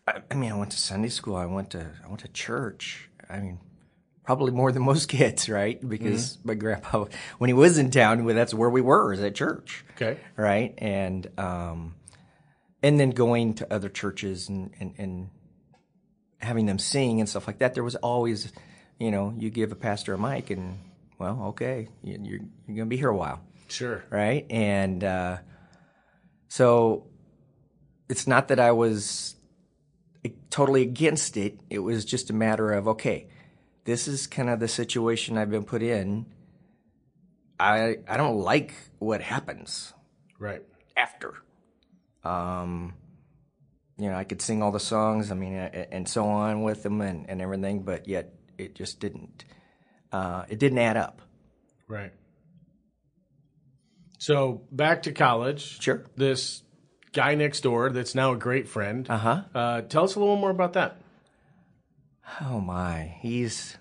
I, 0.07 0.23
I 0.31 0.35
mean, 0.35 0.53
I 0.53 0.57
went 0.57 0.73
to 0.73 0.79
Sunday 0.79 1.09
school. 1.09 1.37
I 1.37 1.47
went 1.47 1.71
to 1.71 1.91
I 2.05 2.09
went 2.09 2.21
to 2.21 2.29
church. 2.29 3.09
I 3.29 3.39
mean, 3.39 3.61
probably 4.25 4.53
more 4.53 4.73
than 4.73 4.83
most 4.83 5.09
kids, 5.09 5.49
right? 5.49 5.81
Because 5.87 6.39
my 6.45 6.55
grandpa, 6.55 7.07
when 7.39 7.49
he 7.49 7.55
was 7.55 7.79
in 7.79 7.91
town, 7.91 8.25
well, 8.25 8.35
that's 8.35 8.53
where 8.53 8.71
we 8.71 8.81
were, 8.81 9.13
is 9.13 9.21
at 9.23 9.35
church, 9.35 9.85
okay? 9.97 10.21
right? 10.37 10.75
And 10.79 11.29
um, 11.39 11.95
and 12.83 12.99
then 12.99 13.11
going 13.11 13.55
to 13.55 13.73
other 13.73 13.89
churches 13.89 14.49
and 14.49 14.71
and, 14.81 14.95
and 14.99 15.31
having 16.39 16.67
them 16.67 16.79
sing 16.79 17.21
and 17.21 17.29
stuff 17.29 17.47
like 17.47 17.59
that. 17.59 17.75
There 17.75 17.85
was 17.85 17.97
always, 17.97 18.53
you 18.99 19.11
know, 19.11 19.35
you 19.37 19.51
give 19.51 19.73
a 19.73 19.77
pastor 19.77 20.15
a 20.15 20.19
mic, 20.19 20.51
and 20.51 20.79
well, 21.19 21.47
okay, 21.49 21.89
you, 22.03 22.19
you're 22.23 22.41
you're 22.67 22.77
gonna 22.77 22.87
be 22.87 22.97
here 22.97 23.11
a 23.11 23.17
while 23.17 23.41
Sure. 23.69 24.03
right? 24.11 24.47
And 24.51 25.05
uh, 25.05 25.39
so 26.49 27.07
it's 28.09 28.27
not 28.27 28.49
that 28.49 28.59
I 28.59 28.73
was 28.73 29.37
totally 30.51 30.83
against 30.83 31.37
it. 31.37 31.59
It 31.71 31.79
was 31.79 32.05
just 32.05 32.31
a 32.31 32.33
matter 32.33 32.73
of 32.73 32.89
okay, 32.89 33.29
this 33.85 34.09
is 34.09 34.27
kind 34.27 34.49
of 34.51 34.61
the 34.61 34.69
situation 34.69 35.39
I've 35.39 35.51
been 35.51 35.65
put 35.65 35.83
in. 35.83 36.27
I 37.59 37.99
I 38.09 38.17
don't 38.17 38.39
like 38.39 38.73
what 38.99 39.21
happens 39.21 39.93
Right. 40.39 40.63
after. 40.97 41.35
Um, 42.25 42.95
you 43.99 44.11
know, 44.11 44.17
I 44.17 44.25
could 44.25 44.41
sing 44.41 44.63
all 44.63 44.73
the 44.73 44.81
songs, 44.81 45.31
I 45.31 45.35
mean, 45.35 45.55
and 45.55 46.09
so 46.09 46.27
on 46.27 46.63
with 46.63 46.83
them 46.83 47.01
and, 47.01 47.29
and 47.29 47.41
everything, 47.41 47.83
but 47.83 48.09
yet 48.09 48.35
it 48.59 48.75
just 48.75 49.01
didn't. 49.01 49.45
Uh, 50.13 50.45
it 50.49 50.59
didn't 50.59 50.79
add 50.79 50.97
up. 50.97 51.23
Right. 51.89 52.13
So 54.19 54.63
back 54.71 55.03
to 55.05 55.13
college. 55.13 55.81
Sure. 55.81 56.05
This 56.17 56.63
guy 57.13 57.35
next 57.35 57.61
door 57.61 57.91
that's 57.91 58.15
now 58.15 58.33
a 58.33 58.37
great 58.37 58.69
friend. 58.69 59.09
Uh-huh. 59.09 59.43
Uh, 59.55 59.81
tell 59.83 60.05
us 60.05 60.15
a 60.15 60.19
little 60.19 60.37
more 60.37 60.51
about 60.51 60.75
that. 60.75 61.01
Oh 62.41 62.61
my, 62.61 63.17
he's 63.21 63.77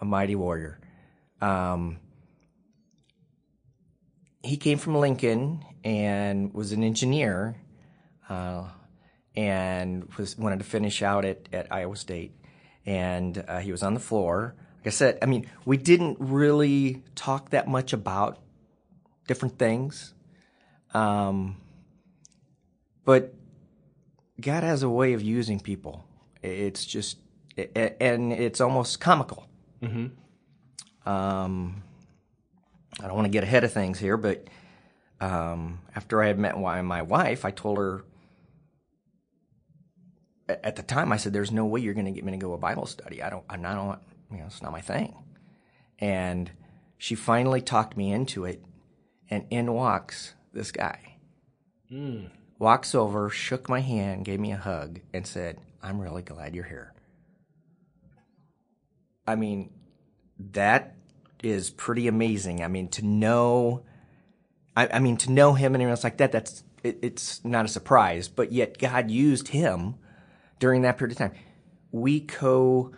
a 0.00 0.04
mighty 0.04 0.34
warrior. 0.34 0.80
Um, 1.40 1.98
he 4.42 4.56
came 4.56 4.78
from 4.78 4.94
Lincoln 4.94 5.64
and 5.84 6.52
was 6.52 6.72
an 6.72 6.82
engineer, 6.82 7.56
uh, 8.28 8.64
and 9.36 10.04
was 10.16 10.36
wanted 10.36 10.58
to 10.58 10.64
finish 10.64 11.02
out 11.02 11.24
at, 11.24 11.48
at 11.52 11.72
Iowa 11.72 11.96
State. 11.96 12.34
And 12.86 13.44
uh, 13.46 13.58
he 13.58 13.70
was 13.70 13.82
on 13.82 13.94
the 13.94 14.00
floor. 14.00 14.54
Like 14.78 14.86
I 14.86 14.90
said, 14.90 15.18
I 15.22 15.26
mean, 15.26 15.46
we 15.64 15.76
didn't 15.76 16.16
really 16.20 17.02
talk 17.14 17.50
that 17.50 17.68
much 17.68 17.92
about 17.92 18.38
different 19.26 19.58
things, 19.58 20.14
um, 20.94 21.56
but 23.04 23.34
God 24.40 24.62
has 24.62 24.82
a 24.82 24.88
way 24.88 25.12
of 25.12 25.22
using 25.22 25.60
people. 25.60 26.06
It's 26.42 26.86
just, 26.86 27.18
and 27.76 28.32
it's 28.32 28.60
almost 28.60 29.00
comical. 29.00 29.48
Um, 31.04 31.82
I 33.00 33.06
don't 33.06 33.16
want 33.16 33.26
to 33.26 33.30
get 33.30 33.44
ahead 33.44 33.64
of 33.64 33.72
things 33.72 33.98
here, 33.98 34.16
but 34.16 34.48
um, 35.20 35.80
after 35.94 36.22
I 36.22 36.28
had 36.28 36.38
met 36.38 36.58
my 36.58 36.80
my 36.82 37.02
wife, 37.02 37.44
I 37.44 37.50
told 37.50 37.78
her 37.78 38.04
at 40.48 40.76
the 40.76 40.82
time 40.82 41.12
I 41.12 41.16
said, 41.16 41.32
"There's 41.32 41.52
no 41.52 41.66
way 41.66 41.80
you're 41.80 41.94
going 41.94 42.06
to 42.06 42.12
get 42.12 42.24
me 42.24 42.32
to 42.32 42.38
go 42.38 42.48
to 42.48 42.54
a 42.54 42.58
Bible 42.58 42.86
study. 42.86 43.22
I 43.22 43.30
don't. 43.30 43.44
I 43.48 43.56
don't. 43.56 43.98
You 44.30 44.38
know, 44.38 44.46
it's 44.46 44.62
not 44.62 44.72
my 44.72 44.80
thing." 44.80 45.14
And 45.98 46.50
she 46.96 47.14
finally 47.14 47.60
talked 47.60 47.96
me 47.96 48.12
into 48.12 48.44
it, 48.44 48.62
and 49.28 49.44
in 49.50 49.72
walks 49.72 50.34
this 50.52 50.72
guy. 50.72 51.16
Walks 52.58 52.94
over, 52.94 53.30
shook 53.30 53.68
my 53.68 53.80
hand, 53.80 54.24
gave 54.24 54.40
me 54.40 54.52
a 54.52 54.56
hug, 54.56 55.00
and 55.12 55.26
said, 55.26 55.60
"I'm 55.82 56.00
really 56.00 56.22
glad 56.22 56.54
you're 56.54 56.64
here." 56.64 56.94
I 59.26 59.36
mean, 59.36 59.70
that 60.52 60.96
is 61.42 61.70
pretty 61.70 62.08
amazing. 62.08 62.62
I 62.62 62.68
mean, 62.68 62.88
to 62.88 63.04
know, 63.04 63.84
I, 64.78 64.88
I 64.92 64.98
mean, 65.00 65.16
to 65.18 65.32
know 65.32 65.54
him 65.54 65.74
and 65.74 65.82
everything 65.82 65.90
else 65.90 66.04
like 66.04 66.18
that, 66.18 66.30
that's, 66.30 66.62
it, 66.84 67.00
it's 67.02 67.44
not 67.44 67.64
a 67.64 67.68
surprise, 67.68 68.28
but 68.28 68.52
yet 68.52 68.78
God 68.78 69.10
used 69.10 69.48
him 69.48 69.96
during 70.60 70.82
that 70.82 70.98
period 70.98 71.12
of 71.12 71.18
time. 71.18 71.32
We 71.90 72.20
co 72.20 72.92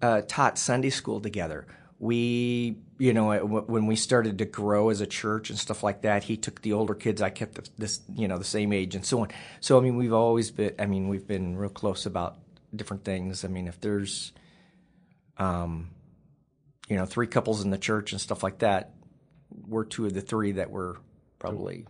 uh, 0.00 0.22
taught 0.28 0.56
Sunday 0.56 0.90
school 0.90 1.20
together. 1.20 1.66
We, 1.98 2.76
you 2.98 3.12
know, 3.12 3.36
when 3.38 3.86
we 3.86 3.96
started 3.96 4.38
to 4.38 4.44
grow 4.44 4.90
as 4.90 5.00
a 5.00 5.06
church 5.06 5.50
and 5.50 5.58
stuff 5.58 5.82
like 5.82 6.02
that, 6.02 6.22
he 6.22 6.36
took 6.36 6.62
the 6.62 6.74
older 6.74 6.94
kids. 6.94 7.20
I 7.20 7.30
kept 7.30 7.76
this, 7.76 8.02
you 8.14 8.28
know, 8.28 8.38
the 8.38 8.44
same 8.44 8.72
age 8.72 8.94
and 8.94 9.04
so 9.04 9.20
on. 9.20 9.28
So, 9.60 9.78
I 9.78 9.80
mean, 9.80 9.96
we've 9.96 10.12
always 10.12 10.52
been, 10.52 10.74
I 10.78 10.86
mean, 10.86 11.08
we've 11.08 11.26
been 11.26 11.56
real 11.56 11.70
close 11.70 12.06
about 12.06 12.36
different 12.74 13.02
things. 13.02 13.44
I 13.44 13.48
mean, 13.48 13.66
if 13.66 13.80
there's, 13.80 14.32
um, 15.38 15.90
you 16.88 16.94
know, 16.94 17.06
three 17.06 17.26
couples 17.26 17.64
in 17.64 17.70
the 17.70 17.78
church 17.78 18.12
and 18.12 18.20
stuff 18.20 18.44
like 18.44 18.58
that, 18.58 18.92
we're 19.66 19.84
two 19.84 20.06
of 20.06 20.14
the 20.14 20.20
three 20.20 20.52
that 20.52 20.70
were 20.70 20.98
probably. 21.48 21.86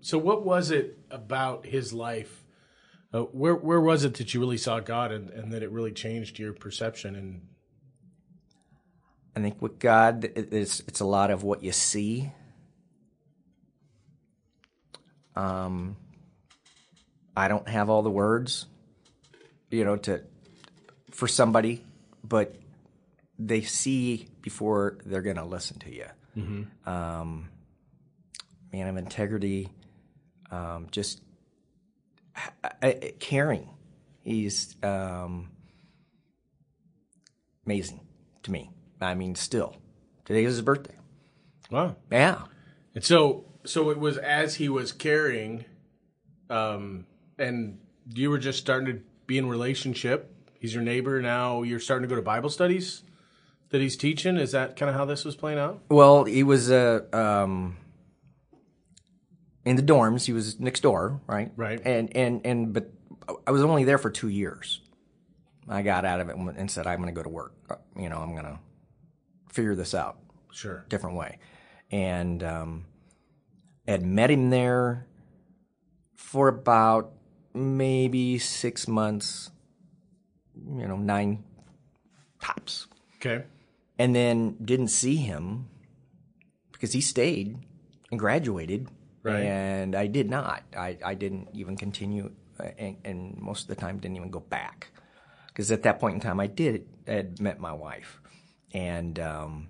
So, 0.00 0.18
what 0.18 0.44
was 0.44 0.70
it 0.70 0.98
about 1.10 1.66
his 1.66 1.92
life? 1.92 2.44
Uh, 3.12 3.22
where 3.22 3.54
where 3.54 3.80
was 3.80 4.04
it 4.04 4.14
that 4.14 4.34
you 4.34 4.40
really 4.40 4.58
saw 4.58 4.80
God 4.80 5.12
and, 5.12 5.30
and 5.30 5.52
that 5.52 5.62
it 5.62 5.70
really 5.70 5.92
changed 5.92 6.38
your 6.38 6.52
perception? 6.52 7.14
And 7.14 7.42
I 9.36 9.40
think 9.40 9.62
with 9.62 9.78
God, 9.78 10.24
it's 10.34 10.80
it's 10.80 11.00
a 11.00 11.04
lot 11.04 11.30
of 11.30 11.42
what 11.42 11.62
you 11.62 11.72
see. 11.72 12.32
Um, 15.36 15.96
I 17.36 17.48
don't 17.48 17.68
have 17.68 17.88
all 17.88 18.02
the 18.02 18.10
words, 18.10 18.66
you 19.70 19.84
know, 19.84 19.96
to 19.96 20.22
for 21.10 21.28
somebody, 21.28 21.84
but 22.24 22.56
they 23.38 23.62
see 23.62 24.28
before 24.42 24.98
they're 25.06 25.22
going 25.22 25.36
to 25.36 25.44
listen 25.44 25.78
to 25.80 25.94
you. 25.94 26.06
Um, 26.86 27.48
man 28.72 28.88
of 28.88 28.96
integrity, 28.96 29.68
um, 30.50 30.88
just 30.90 31.22
I, 32.34 32.72
I, 32.82 33.12
caring. 33.20 33.68
He's 34.22 34.76
um, 34.82 35.50
amazing 37.66 38.00
to 38.44 38.50
me. 38.52 38.70
I 39.00 39.14
mean, 39.14 39.34
still, 39.34 39.76
today 40.24 40.44
is 40.44 40.54
his 40.54 40.62
birthday. 40.62 40.94
wow, 41.70 41.96
Yeah. 42.10 42.42
and 42.94 43.04
so 43.04 43.44
so 43.64 43.90
it 43.90 43.98
was 43.98 44.16
as 44.18 44.56
he 44.56 44.68
was 44.68 44.92
carrying, 44.92 45.64
um, 46.50 47.06
and 47.38 47.78
you 48.14 48.30
were 48.30 48.38
just 48.38 48.58
starting 48.58 48.94
to 48.94 49.02
be 49.26 49.38
in 49.38 49.48
relationship. 49.48 50.34
He's 50.58 50.74
your 50.74 50.82
neighbor 50.82 51.20
now. 51.20 51.62
You're 51.62 51.80
starting 51.80 52.02
to 52.02 52.08
go 52.08 52.16
to 52.16 52.22
Bible 52.22 52.50
studies 52.50 53.02
that 53.70 53.80
he's 53.80 53.96
teaching. 53.96 54.36
Is 54.36 54.52
that 54.52 54.76
kind 54.76 54.88
of 54.90 54.94
how 54.96 55.04
this 55.04 55.24
was 55.24 55.34
playing 55.34 55.58
out? 55.58 55.80
Well, 55.88 56.24
he 56.24 56.42
was 56.44 56.70
uh, 56.70 57.00
um, 57.12 57.76
in 59.64 59.76
the 59.76 59.82
dorms. 59.82 60.24
He 60.26 60.32
was 60.32 60.58
next 60.60 60.80
door, 60.80 61.20
right? 61.26 61.52
Right. 61.56 61.80
And 61.84 62.14
and 62.16 62.40
and 62.44 62.72
but 62.72 62.90
I 63.46 63.50
was 63.50 63.62
only 63.62 63.84
there 63.84 63.98
for 63.98 64.10
two 64.10 64.28
years. 64.28 64.80
I 65.68 65.82
got 65.82 66.04
out 66.04 66.20
of 66.20 66.28
it 66.28 66.36
and 66.36 66.70
said, 66.70 66.86
"I'm 66.86 66.98
going 67.00 67.12
to 67.14 67.18
go 67.18 67.22
to 67.22 67.28
work. 67.28 67.54
You 67.96 68.08
know, 68.08 68.18
I'm 68.18 68.32
going 68.32 68.44
to 68.44 68.58
figure 69.50 69.74
this 69.74 69.94
out 69.94 70.18
Sure. 70.52 70.84
different 70.88 71.16
way." 71.16 71.38
And 71.90 72.42
um, 72.42 72.84
had 73.86 74.02
met 74.04 74.30
him 74.30 74.50
there 74.50 75.06
for 76.16 76.48
about 76.48 77.12
maybe 77.54 78.38
six 78.38 78.88
months. 78.88 79.50
You 80.54 80.86
know, 80.88 80.96
nine 80.96 81.44
tops 82.40 82.86
Okay. 83.16 83.44
and 83.98 84.14
then 84.14 84.56
didn't 84.62 84.88
see 84.88 85.16
him 85.16 85.68
because 86.72 86.92
he 86.92 87.00
stayed 87.00 87.56
and 88.10 88.18
graduated 88.18 88.88
Right. 89.22 89.42
and 89.42 89.94
i 89.94 90.06
did 90.06 90.28
not 90.28 90.62
i, 90.76 90.96
I 91.04 91.14
didn't 91.14 91.48
even 91.52 91.76
continue 91.76 92.32
uh, 92.60 92.64
and, 92.78 92.96
and 93.04 93.38
most 93.38 93.62
of 93.62 93.68
the 93.68 93.76
time 93.76 93.98
didn't 93.98 94.16
even 94.16 94.30
go 94.30 94.40
back 94.40 94.88
because 95.48 95.70
at 95.70 95.82
that 95.84 96.00
point 96.00 96.14
in 96.14 96.20
time 96.20 96.40
i 96.40 96.46
did 96.46 96.86
I 97.06 97.12
had 97.12 97.40
met 97.40 97.58
my 97.60 97.72
wife 97.72 98.20
and 98.72 99.18
um, 99.18 99.68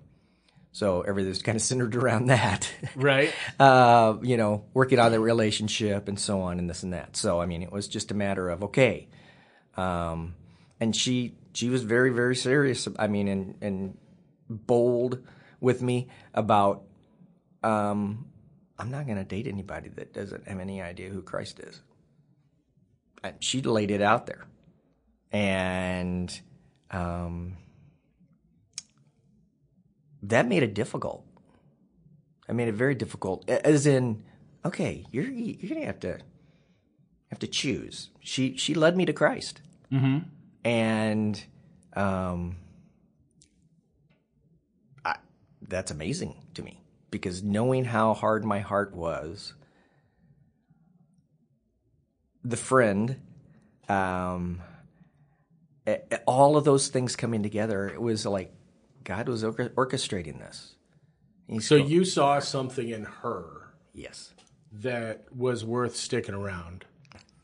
so 0.71 1.01
everything's 1.01 1.41
kind 1.41 1.55
of 1.55 1.61
centered 1.61 1.95
around 1.95 2.27
that 2.29 2.71
Right. 2.95 3.33
uh, 3.59 4.15
you 4.21 4.37
know, 4.37 4.65
working 4.73 4.99
on 4.99 5.11
the 5.11 5.19
relationship 5.19 6.07
and 6.07 6.19
so 6.19 6.41
on 6.41 6.57
and 6.59 6.69
this 6.69 6.83
and 6.83 6.93
that. 6.93 7.15
So 7.17 7.41
I 7.41 7.45
mean, 7.45 7.63
it 7.63 7.71
was 7.71 7.87
just 7.87 8.11
a 8.11 8.13
matter 8.13 8.49
of 8.49 8.63
okay, 8.63 9.07
um, 9.77 10.35
and 10.79 10.95
she 10.95 11.35
she 11.53 11.69
was 11.69 11.83
very 11.83 12.11
very 12.11 12.35
serious. 12.35 12.87
I 12.97 13.07
mean, 13.07 13.27
and 13.27 13.55
and 13.61 13.97
bold 14.49 15.19
with 15.59 15.81
me 15.81 16.07
about 16.33 16.83
um, 17.63 18.25
I'm 18.83 18.91
not 18.91 19.05
going 19.05 19.17
to 19.17 19.23
date 19.23 19.47
anybody 19.47 19.87
that 19.95 20.11
doesn't 20.11 20.45
have 20.45 20.59
any 20.59 20.81
idea 20.81 21.07
who 21.07 21.21
Christ 21.21 21.61
is. 21.61 21.79
And 23.23 23.41
she 23.41 23.61
laid 23.61 23.91
it 23.91 24.01
out 24.01 24.25
there, 24.25 24.45
and 25.31 26.41
um, 26.91 27.55
that 30.21 30.49
made 30.49 30.63
it 30.63 30.73
difficult. 30.73 31.25
I 32.49 32.51
made 32.51 32.67
it 32.67 32.73
very 32.73 32.93
difficult. 32.93 33.49
As 33.49 33.87
in, 33.87 34.21
okay, 34.65 35.05
you're 35.11 35.31
you're 35.31 35.73
gonna 35.73 35.85
have 35.85 36.01
to 36.01 36.19
have 37.27 37.39
to 37.39 37.47
choose. 37.47 38.09
She 38.19 38.57
she 38.57 38.73
led 38.73 38.97
me 38.97 39.05
to 39.05 39.13
Christ, 39.13 39.61
mm-hmm. 39.89 40.27
and 40.65 41.41
um, 41.93 42.57
I, 45.05 45.15
that's 45.61 45.91
amazing 45.91 46.35
to 46.55 46.61
me 46.61 46.82
because 47.13 47.43
knowing 47.43 47.85
how 47.85 48.15
hard 48.15 48.43
my 48.43 48.59
heart 48.59 48.95
was, 48.95 49.53
the 52.43 52.57
friend, 52.57 53.21
um, 53.87 54.61
all 56.25 56.57
of 56.57 56.65
those 56.65 56.87
things 56.87 57.15
coming 57.15 57.43
together, 57.43 57.87
it 57.87 58.01
was 58.01 58.25
like 58.25 58.51
God 59.03 59.29
was 59.29 59.43
orchestrating 59.43 60.39
this. 60.39 60.75
He's 61.47 61.67
So 61.67 61.75
you 61.75 62.03
saw 62.03 62.39
something 62.39 62.89
in 62.89 63.03
her 63.03 63.75
yes, 63.93 64.33
that 64.71 65.25
was 65.35 65.63
worth 65.63 65.95
sticking 65.95 66.33
around. 66.33 66.85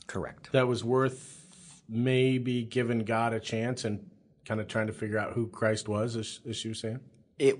correct. 0.07 0.51
that 0.51 0.67
was 0.67 0.83
worth 0.83 1.45
maybe 1.87 2.63
giving 2.63 2.99
God 2.99 3.33
a 3.33 3.39
chance 3.39 3.85
and 3.85 4.09
kind 4.45 4.59
of 4.59 4.67
trying 4.67 4.87
to 4.87 4.93
figure 4.93 5.19
out 5.19 5.33
who 5.33 5.45
Christ 5.47 5.87
was, 5.87 6.15
as, 6.15 6.39
as 6.49 6.57
she 6.57 6.69
was 6.69 6.79
saying? 6.79 6.99
it 7.37 7.55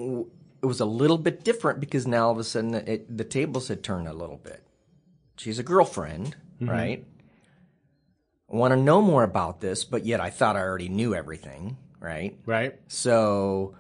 it 0.62 0.66
was 0.66 0.80
a 0.80 0.86
little 0.86 1.18
bit 1.18 1.44
different 1.44 1.80
because 1.80 2.06
now 2.06 2.26
all 2.26 2.32
of 2.32 2.38
a 2.38 2.44
sudden 2.44 2.74
it, 2.76 3.18
the 3.18 3.24
tables 3.24 3.68
had 3.68 3.84
turned 3.84 4.08
a 4.08 4.14
little 4.14 4.38
bit. 4.38 4.64
She's 5.38 5.60
a 5.60 5.64
girlfriend, 5.64 6.36
right? 6.60 7.06
I 8.52 8.56
want 8.56 8.74
to 8.74 8.78
know 8.78 9.02
more 9.02 9.24
about 9.24 9.62
this, 9.62 9.84
but 9.86 10.06
yet 10.06 10.20
I 10.20 10.30
thought 10.30 10.56
I 10.58 10.62
already 10.62 10.90
knew 10.90 11.16
everything, 11.16 11.78
right? 12.00 12.38
Right? 12.46 12.78
So 12.88 13.76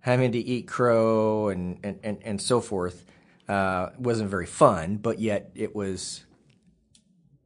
having 0.00 0.32
to 0.32 0.38
eat 0.38 0.66
crow 0.66 1.48
and 1.48 1.78
and 1.82 2.00
and, 2.02 2.18
and 2.22 2.40
so 2.40 2.60
forth. 2.60 3.04
Uh, 3.48 3.90
wasn't 3.98 4.30
very 4.30 4.46
fun, 4.46 4.96
but 4.96 5.18
yet 5.18 5.50
it 5.56 5.74
was 5.74 6.24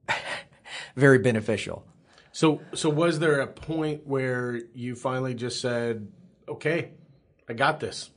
very 0.96 1.18
beneficial. 1.18 1.82
So, 2.30 2.60
so 2.74 2.90
was 2.90 3.20
there 3.20 3.40
a 3.40 3.46
point 3.46 4.06
where 4.06 4.60
you 4.74 4.96
finally 4.96 5.32
just 5.32 5.62
said, 5.62 6.06
"Okay, 6.46 6.90
I 7.48 7.54
got 7.54 7.80
this. 7.80 8.10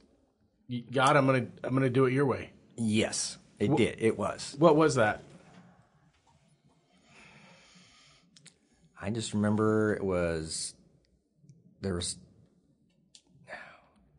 God, 0.91 1.15
I'm 1.15 1.25
gonna, 1.25 1.47
I'm 1.63 1.73
gonna 1.73 1.89
do 1.89 2.05
it 2.05 2.13
your 2.13 2.25
way." 2.25 2.51
Yes, 2.75 3.37
it 3.59 3.75
did. 3.75 3.95
It 3.99 4.17
was. 4.17 4.55
What 4.57 4.75
was 4.75 4.95
that? 4.95 5.23
I 8.99 9.09
just 9.09 9.33
remember 9.33 9.93
it 9.93 10.03
was 10.03 10.73
there 11.81 11.95
was 11.95 12.17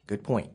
good 0.06 0.22
point. 0.22 0.50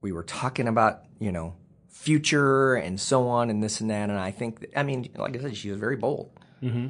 We 0.00 0.12
were 0.12 0.24
talking 0.24 0.68
about 0.68 1.02
you 1.20 1.32
know 1.32 1.54
future 1.88 2.74
and 2.74 2.98
so 3.00 3.28
on 3.28 3.48
and 3.48 3.62
this 3.62 3.80
and 3.80 3.90
that, 3.90 4.10
and 4.10 4.18
I 4.18 4.32
think 4.32 4.60
that, 4.60 4.78
I 4.78 4.82
mean, 4.82 5.08
like 5.16 5.36
I 5.36 5.40
said, 5.40 5.56
she 5.56 5.70
was 5.70 5.78
very 5.78 5.96
bold. 5.96 6.30
Mm-hmm. 6.62 6.88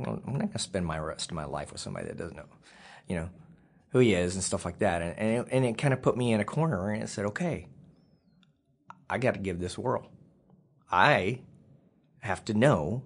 I'm 0.00 0.04
not 0.04 0.24
going 0.24 0.48
to 0.48 0.58
spend 0.58 0.84
my 0.84 0.98
rest 0.98 1.30
of 1.30 1.34
my 1.34 1.44
life 1.44 1.72
with 1.72 1.80
somebody 1.80 2.08
that 2.08 2.18
doesn't 2.18 2.36
know, 2.36 2.44
you 3.08 3.16
know, 3.16 3.30
who 3.94 4.00
he 4.00 4.12
is 4.12 4.34
and 4.34 4.44
stuff 4.44 4.66
like 4.66 4.80
that, 4.80 5.00
and 5.00 5.18
and 5.18 5.38
it, 5.38 5.48
and 5.50 5.64
it 5.64 5.78
kind 5.78 5.94
of 5.94 6.02
put 6.02 6.18
me 6.18 6.34
in 6.34 6.40
a 6.40 6.44
corner, 6.44 6.90
and 6.90 7.02
it 7.02 7.08
said, 7.08 7.24
okay, 7.24 7.68
I 9.08 9.16
got 9.16 9.32
to 9.32 9.40
give 9.40 9.58
this 9.58 9.78
a 9.78 9.80
whirl. 9.80 10.10
I 10.92 11.40
have 12.20 12.44
to 12.44 12.54
know 12.54 13.04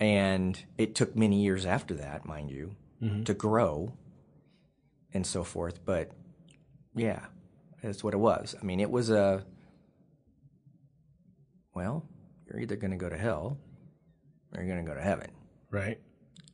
and 0.00 0.62
it 0.76 0.94
took 0.94 1.16
many 1.16 1.42
years 1.42 1.64
after 1.64 1.94
that, 1.94 2.26
mind 2.26 2.50
you, 2.50 2.76
mm-hmm. 3.02 3.22
to 3.24 3.34
grow 3.34 3.94
and 5.12 5.26
so 5.26 5.44
forth. 5.44 5.84
But 5.84 6.10
yeah, 6.94 7.26
that's 7.82 8.04
what 8.04 8.14
it 8.14 8.18
was. 8.18 8.54
I 8.60 8.64
mean, 8.64 8.80
it 8.80 8.90
was 8.90 9.10
a 9.10 9.44
well, 11.74 12.06
you're 12.46 12.60
either 12.60 12.76
going 12.76 12.92
to 12.92 12.96
go 12.96 13.08
to 13.08 13.16
hell 13.16 13.58
or 14.54 14.62
you're 14.62 14.72
going 14.72 14.84
to 14.84 14.90
go 14.90 14.96
to 14.96 15.02
heaven. 15.02 15.30
Right. 15.70 16.00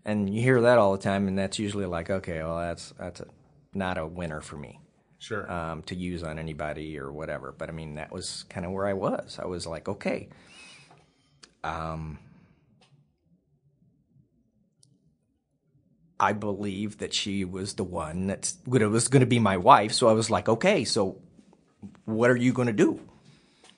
And 0.04 0.35
you 0.35 0.42
hear 0.42 0.61
that 0.62 0.78
all 0.78 0.92
the 0.92 0.99
time, 1.02 1.28
and 1.28 1.38
that's 1.38 1.59
usually 1.59 1.87
like, 1.87 2.11
okay, 2.11 2.38
well, 2.42 2.59
that's 2.59 2.92
that's 2.99 3.21
a, 3.21 3.26
not 3.75 3.99
a 3.99 4.07
winner 4.07 4.40
for 4.40 4.57
me 4.57 4.80
Sure. 5.19 5.50
um, 5.52 5.83
to 5.85 5.95
use 5.95 6.23
on 6.23 6.38
anybody 6.38 6.99
or 6.99 7.12
whatever. 7.12 7.52
But 7.57 7.69
I 7.69 7.73
mean, 7.73 7.97
that 7.97 8.12
was 8.12 8.45
kind 8.49 8.66
of 8.66 8.73
where 8.73 8.87
I 8.87 8.95
was. 8.95 9.38
I 9.42 9.47
was 9.47 9.66
like, 9.66 9.88
okay. 9.88 10.28
Um, 11.64 12.19
I 16.21 16.33
believe 16.33 16.99
that 16.99 17.14
she 17.14 17.45
was 17.45 17.75
the 17.75 17.85
one 17.85 18.28
that 18.28 18.52
was 18.66 19.09
going 19.09 19.21
to 19.21 19.26
be 19.26 19.38
my 19.38 19.57
wife. 19.59 19.92
So 19.92 20.09
I 20.09 20.12
was 20.12 20.30
like, 20.30 20.49
okay, 20.49 20.85
so 20.85 21.19
what 22.07 22.30
are 22.30 22.37
you 22.37 22.52
going 22.52 22.69
to 22.69 22.73
do? 22.75 23.00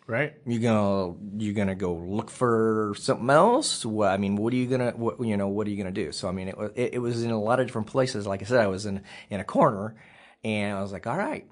Right. 0.06 0.34
You 0.46 0.60
gonna 0.60 1.14
you're 1.38 1.54
gonna 1.54 1.74
go 1.74 1.94
look 1.94 2.30
for 2.30 2.94
something 2.98 3.30
else? 3.30 3.84
What, 3.84 4.10
I 4.10 4.16
mean, 4.16 4.36
what 4.36 4.52
are 4.52 4.56
you 4.56 4.66
gonna 4.66 4.92
what, 4.92 5.20
you 5.24 5.36
know 5.36 5.48
what 5.48 5.66
are 5.66 5.70
you 5.70 5.76
gonna 5.76 5.92
do? 5.92 6.12
So 6.12 6.28
I 6.28 6.32
mean, 6.32 6.48
it, 6.48 6.56
it 6.74 6.94
it 6.94 6.98
was 6.98 7.22
in 7.22 7.30
a 7.30 7.40
lot 7.40 7.60
of 7.60 7.66
different 7.66 7.88
places. 7.88 8.26
Like 8.26 8.42
I 8.42 8.46
said, 8.46 8.60
I 8.60 8.68
was 8.68 8.86
in 8.86 9.02
in 9.30 9.40
a 9.40 9.44
corner, 9.44 9.96
and 10.44 10.76
I 10.76 10.82
was 10.82 10.92
like, 10.92 11.06
all 11.06 11.16
right, 11.16 11.46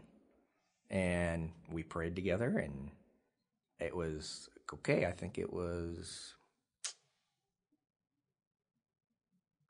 and 0.91 1.53
we 1.71 1.83
prayed 1.83 2.17
together, 2.17 2.59
and 2.59 2.91
it 3.79 3.97
was 3.97 4.49
okay. 4.75 5.07
I 5.07 5.13
think 5.13 5.39
it 5.39 5.53
was 5.53 6.35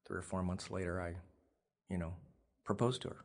three 0.07 0.19
or 0.19 0.23
four 0.23 0.43
months 0.43 0.71
later. 0.71 1.01
I, 1.01 1.15
you 1.93 1.99
know, 1.99 2.15
proposed 2.65 3.03
to 3.03 3.09
her. 3.11 3.25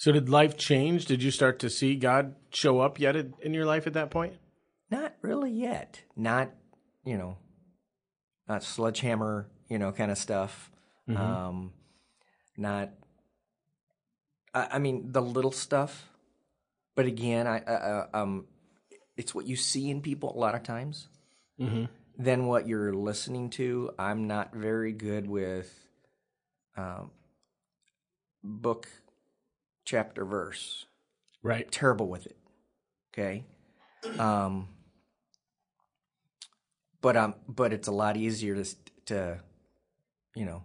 So 0.00 0.12
did 0.12 0.30
life 0.30 0.56
change? 0.56 1.04
Did 1.04 1.22
you 1.22 1.30
start 1.30 1.58
to 1.58 1.68
see 1.68 1.94
God 1.94 2.34
show 2.54 2.80
up 2.80 2.98
yet 2.98 3.16
in 3.16 3.52
your 3.52 3.66
life 3.66 3.86
at 3.86 3.92
that 3.92 4.10
point? 4.10 4.32
Not 4.90 5.12
really 5.20 5.50
yet. 5.50 6.00
Not, 6.16 6.52
you 7.04 7.18
know, 7.18 7.36
not 8.48 8.64
sledgehammer, 8.64 9.50
you 9.68 9.78
know, 9.78 9.92
kind 9.92 10.10
of 10.10 10.16
stuff. 10.16 10.70
Um, 11.06 11.72
not, 12.56 12.92
I, 14.54 14.68
I 14.72 14.78
mean, 14.78 15.12
the 15.12 15.20
little 15.20 15.52
stuff. 15.52 16.08
But 16.96 17.04
again, 17.04 17.46
I, 17.46 17.58
I, 17.58 17.74
I- 17.74 18.06
um, 18.14 18.46
it's 19.18 19.34
what 19.34 19.44
you 19.44 19.54
see 19.54 19.90
in 19.90 20.00
people 20.00 20.34
a 20.34 20.38
lot 20.38 20.54
of 20.54 20.62
times. 20.62 21.08
Mm-hmm. 21.60 21.84
Then 22.16 22.46
what 22.46 22.66
you're 22.66 22.94
listening 22.94 23.50
to. 23.50 23.90
I'm 23.98 24.26
not 24.26 24.54
very 24.54 24.92
good 24.92 25.28
with 25.28 25.70
um, 26.74 27.10
book, 28.42 28.88
chapter, 29.84 30.24
verse 30.24 30.86
Right. 31.42 31.70
terrible 31.70 32.08
with 32.08 32.26
it. 32.26 32.36
Okay. 33.12 33.44
Um, 34.18 34.68
but 37.00 37.16
um, 37.16 37.34
but 37.48 37.72
it's 37.72 37.88
a 37.88 37.92
lot 37.92 38.16
easier 38.16 38.62
to 38.62 38.76
to, 39.06 39.40
you 40.34 40.44
know, 40.44 40.62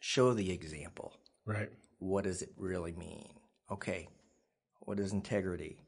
show 0.00 0.32
the 0.32 0.50
example. 0.50 1.12
Right. 1.44 1.70
What 1.98 2.24
does 2.24 2.42
it 2.42 2.52
really 2.56 2.92
mean? 2.92 3.28
Okay. 3.70 4.08
What 4.80 4.98
is 4.98 5.12
integrity? 5.12 5.84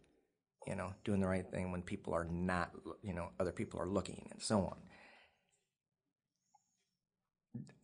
You 0.66 0.76
know, 0.76 0.94
doing 1.04 1.20
the 1.20 1.28
right 1.28 1.48
thing 1.48 1.72
when 1.72 1.82
people 1.82 2.14
are 2.14 2.24
not, 2.24 2.70
you 3.02 3.12
know, 3.12 3.30
other 3.38 3.52
people 3.52 3.80
are 3.80 3.88
looking 3.88 4.28
and 4.32 4.40
so 4.42 4.60
on. 4.60 4.76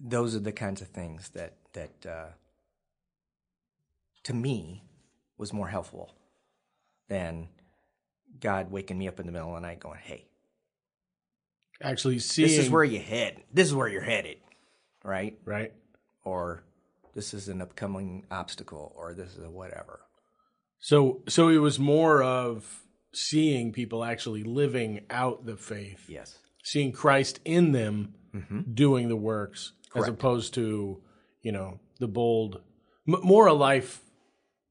Those 0.00 0.34
are 0.34 0.40
the 0.40 0.52
kinds 0.52 0.80
of 0.80 0.88
things 0.88 1.28
that 1.30 1.56
that 1.74 2.06
uh, 2.06 2.26
to 4.24 4.34
me 4.34 4.84
was 5.38 5.52
more 5.52 5.68
helpful 5.68 6.14
than 7.08 7.48
God 8.40 8.70
waking 8.70 8.98
me 8.98 9.08
up 9.08 9.18
in 9.20 9.26
the 9.26 9.32
middle 9.32 9.48
of 9.48 9.54
the 9.60 9.66
night 9.66 9.80
going, 9.80 9.98
"Hey, 10.02 10.28
Actually 11.82 12.18
seeing. 12.18 12.48
this 12.48 12.58
is 12.58 12.70
where 12.70 12.84
you 12.84 13.00
head. 13.00 13.42
This 13.52 13.66
is 13.68 13.74
where 13.74 13.88
you're 13.88 14.02
headed." 14.02 14.36
Right? 15.04 15.38
Right. 15.44 15.72
Or 16.24 16.62
this 17.14 17.32
is 17.32 17.48
an 17.48 17.62
upcoming 17.62 18.26
obstacle 18.30 18.92
or 18.96 19.14
this 19.14 19.36
is 19.36 19.42
a 19.42 19.50
whatever. 19.50 20.00
So 20.78 21.22
so 21.26 21.48
it 21.48 21.56
was 21.58 21.78
more 21.78 22.22
of 22.22 22.84
seeing 23.12 23.72
people 23.72 24.04
actually 24.04 24.42
living 24.44 25.00
out 25.10 25.46
the 25.46 25.56
faith, 25.56 26.04
Yes. 26.08 26.38
seeing 26.62 26.92
Christ 26.92 27.40
in 27.44 27.72
them 27.72 28.14
mm-hmm. 28.34 28.72
doing 28.74 29.08
the 29.08 29.16
works, 29.16 29.72
as 29.96 30.06
opposed 30.06 30.54
to 30.54 31.02
you 31.42 31.52
know 31.52 31.80
the 31.98 32.06
bold, 32.08 32.60
m- 33.08 33.20
more 33.24 33.46
a 33.46 33.54
life 33.54 34.02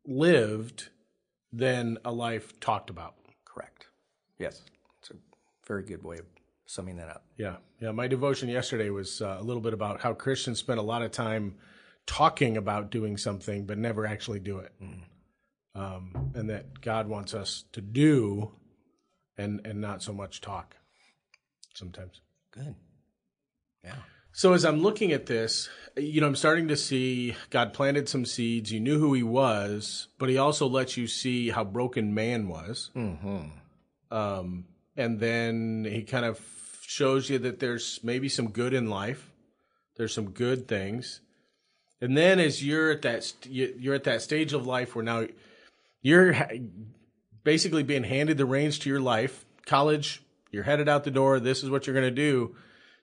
lived 0.09 0.89
than 1.53 1.97
a 2.03 2.11
life 2.11 2.59
talked 2.59 2.89
about. 2.89 3.15
Correct. 3.45 3.87
Yes. 4.37 4.61
It's 4.99 5.11
a 5.11 5.15
very 5.67 5.83
good 5.83 6.03
way 6.03 6.17
of 6.17 6.25
summing 6.65 6.97
that 6.97 7.09
up. 7.09 7.23
Yeah, 7.37 7.57
yeah. 7.79 7.91
My 7.91 8.07
devotion 8.07 8.49
yesterday 8.49 8.89
was 8.89 9.21
uh, 9.21 9.37
a 9.39 9.43
little 9.43 9.61
bit 9.61 9.73
about 9.73 10.01
how 10.01 10.13
Christians 10.13 10.59
spend 10.59 10.79
a 10.79 10.83
lot 10.83 11.01
of 11.01 11.11
time 11.11 11.55
talking 12.05 12.57
about 12.57 12.91
doing 12.91 13.17
something, 13.17 13.65
but 13.65 13.77
never 13.77 14.05
actually 14.05 14.39
do 14.39 14.59
it, 14.59 14.71
um, 15.75 16.31
and 16.35 16.49
that 16.49 16.81
God 16.81 17.07
wants 17.07 17.33
us 17.33 17.65
to 17.73 17.81
do, 17.81 18.51
and 19.37 19.61
and 19.65 19.81
not 19.81 20.03
so 20.03 20.13
much 20.13 20.41
talk. 20.41 20.75
Sometimes. 21.73 22.21
Good. 22.51 22.75
Yeah. 23.83 23.95
So 24.31 24.53
as 24.53 24.63
I'm 24.65 24.81
looking 24.81 25.11
at 25.11 25.25
this, 25.25 25.69
you 25.97 26.21
know, 26.21 26.27
I'm 26.27 26.35
starting 26.35 26.67
to 26.69 26.77
see 26.77 27.35
God 27.49 27.73
planted 27.73 28.07
some 28.07 28.25
seeds. 28.25 28.71
You 28.71 28.79
knew 28.79 28.99
who 28.99 29.13
He 29.13 29.23
was, 29.23 30.07
but 30.17 30.29
He 30.29 30.37
also 30.37 30.67
lets 30.67 30.95
you 30.97 31.07
see 31.07 31.49
how 31.49 31.63
broken 31.63 32.13
man 32.13 32.47
was. 32.47 32.89
Mm-hmm. 32.95 33.47
Um, 34.15 34.65
and 34.95 35.19
then 35.19 35.85
He 35.89 36.03
kind 36.03 36.25
of 36.25 36.39
shows 36.81 37.29
you 37.29 37.39
that 37.39 37.59
there's 37.59 37.99
maybe 38.03 38.29
some 38.29 38.49
good 38.51 38.73
in 38.73 38.89
life. 38.89 39.29
There's 39.97 40.13
some 40.13 40.29
good 40.31 40.67
things, 40.67 41.19
and 41.99 42.15
then 42.17 42.39
as 42.39 42.63
you're 42.65 42.89
at 42.91 43.01
that 43.01 43.25
st- 43.25 43.53
you- 43.53 43.75
you're 43.77 43.95
at 43.95 44.05
that 44.05 44.21
stage 44.21 44.53
of 44.53 44.65
life 44.65 44.95
where 44.95 45.03
now 45.03 45.27
you're 46.01 46.31
ha- 46.31 46.47
basically 47.43 47.83
being 47.83 48.05
handed 48.05 48.37
the 48.37 48.45
reins 48.45 48.79
to 48.79 48.89
your 48.89 49.01
life. 49.01 49.45
College, 49.65 50.23
you're 50.51 50.63
headed 50.63 50.87
out 50.87 51.03
the 51.03 51.11
door. 51.11 51.41
This 51.41 51.63
is 51.65 51.69
what 51.69 51.85
you're 51.85 51.93
going 51.93 52.07
to 52.07 52.11
do. 52.15 52.55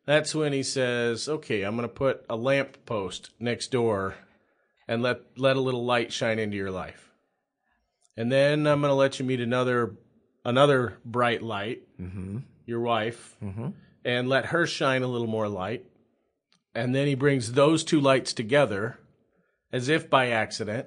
That's 0.06 0.34
when 0.34 0.52
he 0.52 0.62
says, 0.62 1.28
"Okay, 1.28 1.62
I'm 1.62 1.76
going 1.76 1.88
to 1.88 1.92
put 1.94 2.24
a 2.30 2.36
lamp 2.36 2.78
post 2.86 3.30
next 3.40 3.72
door 3.72 4.14
and 4.88 5.02
let 5.02 5.20
let 5.36 5.56
a 5.56 5.60
little 5.60 5.84
light 5.84 6.12
shine 6.12 6.38
into 6.38 6.56
your 6.56 6.70
life. 6.70 7.10
And 8.16 8.30
then 8.32 8.66
I'm 8.66 8.80
going 8.80 8.90
to 8.90 8.94
let 8.94 9.18
you 9.18 9.24
meet 9.24 9.40
another 9.40 9.96
another 10.44 10.96
bright 11.04 11.42
light, 11.42 11.82
Mm-hmm. 12.00 12.38
your 12.66 12.80
wife, 12.80 13.36
Mm-hmm. 13.42 13.68
and 14.04 14.28
let 14.28 14.46
her 14.46 14.66
shine 14.66 15.02
a 15.02 15.08
little 15.08 15.26
more 15.26 15.48
light. 15.48 15.84
And 16.74 16.94
then 16.94 17.06
he 17.08 17.14
brings 17.14 17.52
those 17.52 17.82
two 17.84 18.00
lights 18.00 18.32
together 18.32 18.98
as 19.72 19.88
if 19.88 20.08
by 20.08 20.28
accident, 20.28 20.86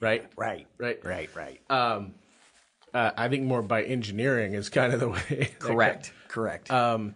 right? 0.00 0.26
Right. 0.36 0.66
Right. 0.78 0.98
Right. 1.04 1.30
Right. 1.36 1.60
Um, 1.70 2.14
uh, 2.92 3.10
I 3.16 3.28
think 3.28 3.44
more 3.44 3.62
by 3.62 3.82
engineering 3.84 4.54
is 4.54 4.68
kind 4.70 4.92
of 4.92 5.00
the 5.00 5.08
way. 5.10 5.50
Correct. 5.58 6.12
Correct. 6.28 6.70
Um, 6.70 7.14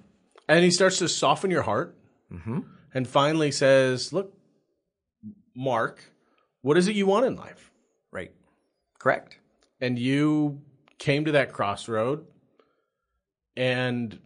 and 0.49 0.65
he 0.65 0.71
starts 0.71 0.99
to 0.99 1.09
soften 1.09 1.51
your 1.51 1.63
heart 1.63 1.97
mm-hmm. 2.33 2.61
and 2.95 3.07
finally 3.07 3.51
says, 3.53 4.13
Look, 4.13 4.33
Mark, 5.55 6.03
what 6.63 6.77
is 6.79 6.89
it 6.89 6.97
you 6.97 7.07
want 7.07 7.27
in 7.27 7.37
life? 7.37 7.71
Right. 8.13 8.33
Correct. 8.99 9.39
and 9.81 9.99
you 9.99 10.61
came 10.99 11.25
to 11.27 11.33
that 11.33 11.53
crossroad 11.53 12.27
and 13.57 14.19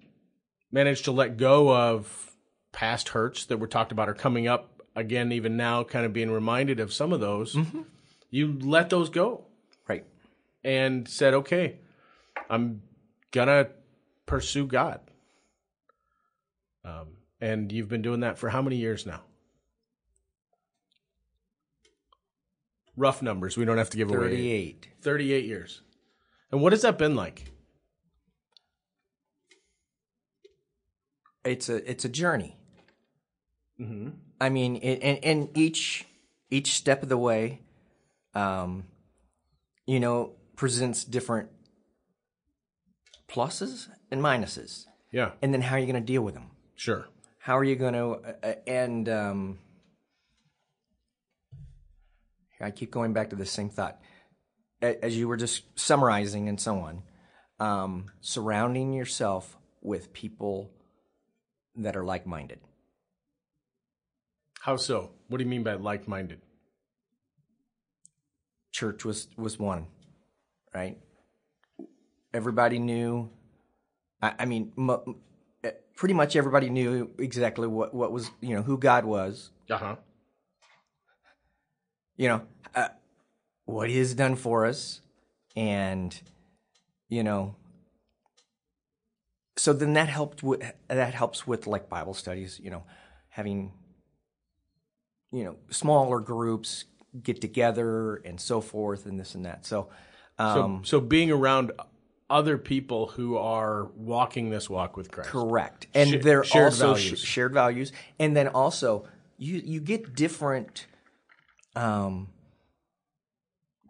managed 0.71 1.05
to 1.05 1.13
let 1.13 1.37
go 1.37 1.75
of 1.75 2.33
past 2.73 3.11
hurts 3.11 3.45
that 3.47 3.59
were 3.59 3.67
talked 3.67 3.93
about 3.93 4.09
or 4.09 4.15
coming 4.15 4.49
up 4.49 4.83
again, 4.97 5.33
even 5.33 5.57
now, 5.57 5.85
kind 5.85 6.07
of 6.07 6.13
being 6.13 6.31
reminded 6.31 6.81
of 6.81 6.93
some 6.93 7.13
of 7.13 7.21
those. 7.21 7.57
You 8.31 8.59
let 8.61 8.89
those 8.91 9.11
go 9.11 9.45
Right. 9.89 10.07
and 10.65 11.07
said, 11.07 11.35
okay, 11.35 11.79
I'm 12.49 12.83
gonna 13.31 13.69
pursue 14.25 14.67
God. 14.67 15.01
Um, 16.85 17.17
and 17.41 17.71
you've 17.73 17.89
been 17.89 18.03
doing 18.03 18.21
that 18.21 18.39
for 18.39 18.51
how 18.51 18.63
many 18.63 18.77
years 18.77 19.07
now? 19.07 19.23
Rough 22.97 23.23
numbers. 23.23 23.57
We 23.57 23.65
don't 23.65 23.79
have 23.79 23.91
to 23.91 23.97
give 23.97 24.11
away 24.11 24.19
38. 24.19 24.89
38 25.01 25.45
years. 25.45 25.81
And 26.51 26.61
what 26.61 26.73
has 26.73 26.83
that 26.83 26.99
been 26.99 27.17
like? 27.17 27.51
It's 31.45 31.69
a 31.69 31.91
it's 31.91 32.05
a 32.05 32.09
journey. 32.09 32.57
Mm-hmm. 33.81 34.11
I 34.41 34.49
mean, 34.49 34.77
and, 34.77 35.03
and, 35.03 35.25
and 35.25 35.59
each 35.59 36.07
each 36.51 36.75
step 36.75 37.03
of 37.03 37.09
the 37.09 37.19
way, 37.19 37.63
um, 38.35 38.85
you 39.87 39.99
know, 39.99 40.35
presents 40.55 41.05
different 41.05 41.49
pluses 43.29 43.89
and 44.11 44.23
minuses, 44.23 44.87
Yeah, 45.11 45.31
and 45.41 45.53
then 45.53 45.63
how 45.63 45.77
are 45.77 45.79
you 45.79 45.87
going 45.87 45.95
to 45.95 46.07
deal 46.07 46.23
with 46.23 46.35
them? 46.35 46.52
Sure. 46.83 47.09
How 47.39 47.59
are 47.59 47.65
you 47.65 47.77
going 47.77 47.95
to 47.95 48.37
uh, 48.43 48.55
and 48.67 49.09
um, 49.09 49.59
I 52.61 52.71
keep 52.71 52.91
going 52.91 53.13
back 53.13 53.31
to 53.31 53.37
the 53.37 53.47
same 53.47 53.71
thought 53.71 54.01
as 54.81 55.17
you 55.17 55.29
were 55.29 55.37
just 55.37 55.65
summarizing 55.79 56.49
and 56.49 56.61
so 56.61 56.79
on. 56.79 57.03
Um, 57.61 58.07
surrounding 58.21 58.93
yourself 58.93 59.57
with 59.81 60.13
people 60.13 60.71
that 61.77 61.97
are 61.97 62.05
like 62.05 62.27
minded. 62.27 62.61
How 64.61 64.77
so? 64.77 65.11
What 65.29 65.39
do 65.39 65.45
you 65.45 65.51
mean 65.51 65.63
by 65.63 65.75
like 65.75 66.09
minded? 66.09 66.41
church 68.73 69.05
was 69.05 69.29
was 69.37 69.59
one, 69.59 69.87
right? 70.75 70.99
Everybody 72.35 72.79
knew. 72.79 73.31
I, 74.21 74.35
I 74.41 74.45
mean, 74.47 74.73
pretty 75.97 76.15
much 76.15 76.37
everybody 76.37 76.71
knew 76.71 77.11
exactly 77.19 77.67
what 77.67 77.95
what 77.95 78.13
was 78.13 78.31
you 78.41 78.55
know 78.55 78.63
who 78.63 78.79
God 78.79 79.05
was. 79.05 79.51
Uh 79.71 79.79
huh. 79.79 79.97
You 82.17 82.29
know 82.29 82.43
uh, 82.75 82.89
what 83.65 83.89
He 83.89 83.99
has 83.99 84.15
done 84.15 84.37
for 84.37 84.67
us, 84.67 85.01
and 85.57 86.19
you 87.09 87.23
know. 87.23 87.57
So 89.57 89.73
then 89.73 89.93
that 89.93 90.09
helped 90.09 90.43
with 90.43 90.63
that 90.89 91.15
helps 91.15 91.47
with 91.47 91.67
like 91.67 91.89
Bible 91.89 92.15
studies. 92.15 92.61
You 92.63 92.71
know, 92.71 92.85
having 93.29 93.73
you 95.31 95.45
know 95.45 95.57
smaller 95.71 96.21
groups 96.21 96.85
get 97.23 97.41
together 97.41 98.17
and 98.17 98.41
so 98.41 98.61
forth 98.61 99.07
and 99.07 99.19
this 99.21 99.35
and 99.35 99.45
that. 99.45 99.67
So. 99.67 99.89
So, 100.39 100.45
Um, 100.63 100.83
so 100.83 100.99
being 100.99 101.31
around 101.31 101.73
other 102.33 102.57
people 102.59 103.09
who 103.09 103.37
are 103.37 103.85
walking 103.95 104.49
this 104.51 104.69
walk 104.71 104.97
with 104.97 105.11
Christ. 105.11 105.31
Correct, 105.31 105.87
and 105.95 106.09
Sh- 106.09 106.25
they're 106.25 106.43
shared 106.45 106.73
also 106.73 106.95
values. 106.95 107.19
sh- 107.21 107.25
shared 107.25 107.53
values, 107.53 107.93
and 108.19 108.35
then 108.37 108.49
also 108.49 109.07
you 109.37 109.61
you 109.65 109.81
get 109.81 110.15
different 110.15 110.87
um, 111.77 112.29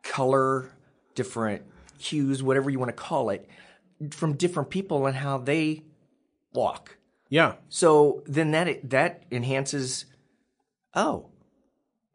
color, 0.02 0.70
different 1.14 1.62
hues, 1.98 2.42
whatever 2.42 2.68
you 2.70 2.78
want 2.78 2.88
to 2.90 2.92
call 3.02 3.30
it, 3.30 3.48
from 4.10 4.34
different 4.34 4.70
people 4.70 5.06
and 5.06 5.16
how 5.16 5.38
they 5.38 5.82
walk. 6.52 6.96
Yeah, 7.28 7.54
So 7.70 8.22
then 8.26 8.50
that 8.50 8.90
that 8.90 9.22
enhances. 9.30 10.04
Oh, 10.94 11.30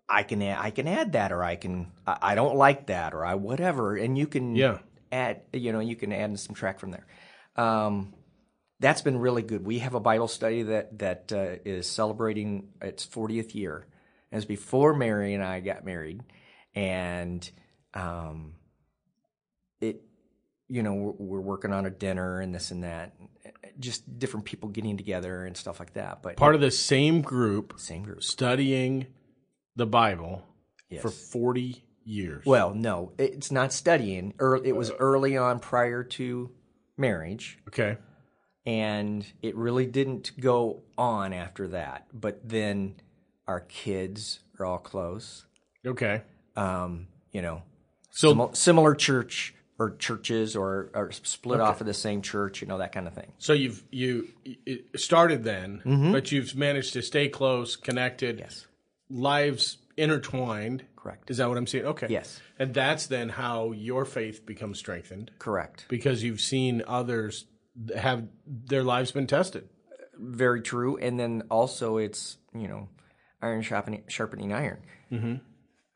I 0.07 0.21
can 0.23 0.41
add, 0.43 0.59
I 0.61 0.69
can 0.69 0.87
add 0.87 1.13
that, 1.13 1.31
or 1.31 1.43
I 1.43 1.55
can 1.55 1.91
I, 2.05 2.17
I 2.21 2.35
don't 2.35 2.55
like 2.55 2.85
that, 2.87 3.13
or 3.15 3.25
I 3.25 3.33
whatever, 3.35 3.95
and 3.95 4.15
you 4.17 4.27
can 4.27 4.55
Yeah. 4.55 4.77
Add 5.17 5.41
you 5.53 5.71
know 5.73 5.79
you 5.79 5.95
can 5.95 6.11
add 6.13 6.39
some 6.39 6.55
track 6.55 6.79
from 6.79 6.91
there. 6.91 7.05
Um, 7.55 8.13
that's 8.79 9.01
been 9.01 9.17
really 9.17 9.41
good. 9.41 9.65
We 9.65 9.79
have 9.79 9.95
a 9.95 9.99
Bible 9.99 10.27
study 10.27 10.63
that 10.63 10.99
that 10.99 11.31
uh, 11.33 11.55
is 11.65 11.87
celebrating 11.87 12.69
its 12.81 13.05
40th 13.05 13.55
year. 13.55 13.87
It 14.31 14.35
was 14.35 14.45
before 14.45 14.93
Mary 14.93 15.33
and 15.33 15.43
I 15.43 15.59
got 15.61 15.85
married, 15.85 16.21
and 16.75 17.49
um, 17.93 18.53
it 19.81 20.01
you 20.67 20.83
know 20.83 20.93
we're, 20.93 21.13
we're 21.17 21.41
working 21.41 21.73
on 21.73 21.85
a 21.85 21.89
dinner 21.89 22.39
and 22.39 22.53
this 22.53 22.71
and 22.71 22.83
that, 22.83 23.13
just 23.79 24.19
different 24.19 24.45
people 24.45 24.69
getting 24.69 24.97
together 24.97 25.45
and 25.45 25.55
stuff 25.57 25.79
like 25.79 25.93
that. 25.93 26.21
But 26.21 26.37
part 26.37 26.55
of 26.55 26.61
the 26.61 26.71
same 26.71 27.21
group 27.21 27.73
same 27.77 28.03
group. 28.03 28.23
studying 28.23 29.07
the 29.75 29.87
Bible 29.87 30.43
Yes. 30.89 31.01
for 31.01 31.09
40 31.09 31.83
years. 32.07 32.45
Well, 32.45 32.73
no, 32.73 33.11
it's 33.17 33.51
not 33.51 33.73
studying. 33.73 34.33
Ear- 34.41 34.61
It 34.63 34.75
was 34.75 34.91
early 34.99 35.35
on 35.37 35.59
prior 35.59 36.03
to 36.03 36.49
marriage, 36.97 37.59
okay. 37.67 37.97
and 38.65 39.25
it 39.41 39.55
really 39.55 39.85
didn't 39.85 40.31
go 40.39 40.81
on 40.97 41.33
after 41.33 41.67
that. 41.69 42.07
But 42.13 42.47
then 42.47 42.95
our 43.47 43.59
kids 43.61 44.39
are 44.59 44.65
all 44.65 44.77
close. 44.79 45.45
Okay. 45.85 46.21
Um, 46.55 47.07
you 47.31 47.41
know, 47.41 47.61
So 48.09 48.29
simi- 48.31 48.49
similar 48.55 48.95
church 48.95 49.53
or 49.79 49.91
churches 49.97 50.55
or, 50.55 50.89
or 50.95 51.11
split 51.11 51.59
off 51.59 51.81
of 51.81 51.87
the 51.87 51.93
same 51.93 52.23
church, 52.23 52.61
you 52.61 52.67
know, 52.67 52.79
that 52.79 52.91
kind 52.91 53.07
of 53.07 53.13
thing. 53.13 53.31
so 53.37 53.53
you've 53.53 53.83
you 53.91 54.27
it 54.43 54.99
started 54.99 55.43
then, 55.43 55.81
but 56.11 56.31
you've 56.31 56.55
managed 56.55 56.93
to 56.93 57.01
stay 57.03 57.29
close, 57.29 57.75
connected, 57.75 58.37
Mm-hmm. 58.37 58.43
Yes. 58.45 58.65
lives 59.09 59.77
intertwined. 59.95 60.83
Correct. 61.07 61.31
Is 61.31 61.37
that 61.37 61.47
what 61.47 61.57
I'm 61.57 61.67
seeing? 61.67 61.85
Okay. 61.85 62.07
Yes. 62.09 62.41
And 62.59 62.73
that's 62.73 63.07
then 63.07 63.29
how 63.29 63.71
your 63.71 64.03
faith 64.03 64.45
becomes 64.45 64.77
strengthened 64.77 65.31
Correct. 65.39 65.85
because 65.87 66.21
you've 66.21 66.41
seen 66.41 66.83
others 66.85 67.45
have 67.95 68.27
their 68.45 68.83
lives 68.83 69.11
been 69.11 69.27
tested. 69.27 69.69
Very 70.17 70.61
true. 70.61 70.97
And 70.97 71.17
then 71.17 71.43
also, 71.49 71.97
it's 71.97 72.37
you 72.53 72.67
know, 72.67 72.89
iron 73.41 73.61
sharpening, 73.61 74.03
sharpening 74.09 74.51
iron. 74.51 74.79
Mm-hmm. 75.11 75.35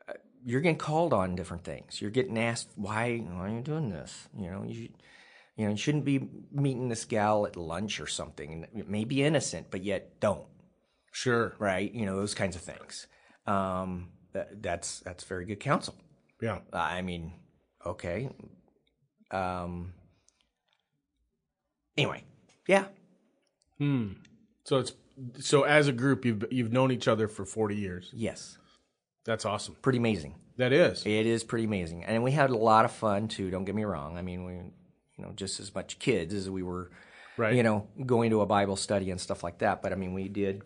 Uh, 0.08 0.12
You're 0.46 0.62
getting 0.62 0.78
called 0.78 1.12
on 1.12 1.36
different 1.36 1.64
things. 1.64 2.00
You're 2.00 2.10
getting 2.10 2.38
asked 2.38 2.70
why, 2.76 3.18
why 3.18 3.46
are 3.46 3.48
you 3.48 3.60
doing 3.60 3.90
this? 3.90 4.28
You 4.34 4.50
know, 4.50 4.64
you 4.66 4.88
you 5.56 5.66
know, 5.66 5.72
you 5.72 5.76
shouldn't 5.76 6.06
be 6.06 6.26
meeting 6.50 6.88
this 6.88 7.04
gal 7.04 7.44
at 7.44 7.56
lunch 7.56 8.00
or 8.00 8.06
something. 8.06 8.66
It 8.74 8.88
may 8.88 9.04
be 9.04 9.22
innocent, 9.22 9.70
but 9.70 9.84
yet 9.84 10.20
don't. 10.20 10.46
Sure. 11.12 11.54
Right? 11.58 11.92
You 11.92 12.06
know, 12.06 12.16
those 12.16 12.34
kinds 12.34 12.56
of 12.56 12.62
things. 12.62 13.06
Um, 13.46 14.08
that's 14.60 15.00
that's 15.00 15.24
very 15.24 15.44
good 15.44 15.60
counsel. 15.60 15.94
Yeah. 16.40 16.58
I 16.72 17.02
mean, 17.02 17.32
okay. 17.86 18.28
Um. 19.30 19.92
Anyway, 21.96 22.24
yeah, 22.66 22.86
Hmm. 23.78 24.12
So 24.64 24.78
it's 24.78 24.92
so 25.40 25.62
as 25.64 25.88
a 25.88 25.92
group 25.92 26.24
you've 26.24 26.44
you've 26.50 26.72
known 26.72 26.90
each 26.90 27.06
other 27.08 27.28
for 27.28 27.44
40 27.44 27.76
years. 27.76 28.10
yes, 28.14 28.56
That's 29.26 29.44
awesome. 29.44 29.76
pretty 29.82 29.98
amazing. 29.98 30.36
That 30.56 30.72
is. 30.72 31.04
It 31.06 31.26
is 31.26 31.44
pretty 31.44 31.64
amazing, 31.64 32.04
and 32.04 32.22
we 32.22 32.30
had 32.32 32.50
a 32.50 32.56
lot 32.56 32.84
of 32.84 32.92
fun 32.92 33.28
too. 33.28 33.50
Don't 33.50 33.64
get 33.64 33.74
me 33.74 33.84
wrong. 33.84 34.16
I 34.16 34.22
mean, 34.22 34.44
we, 34.44 34.52
you 34.54 35.24
know, 35.24 35.32
just 35.34 35.60
as 35.60 35.74
much 35.74 35.98
kids 35.98 36.32
as 36.34 36.48
we 36.48 36.62
were, 36.62 36.90
Right. 37.36 37.54
you 37.54 37.62
know, 37.62 37.88
going 38.06 38.30
to 38.30 38.40
a 38.42 38.46
Bible 38.46 38.76
study 38.76 39.10
and 39.10 39.20
stuff 39.20 39.42
like 39.42 39.58
that. 39.58 39.82
But 39.82 39.92
I 39.92 39.96
mean, 39.96 40.12
we 40.14 40.28
did, 40.28 40.62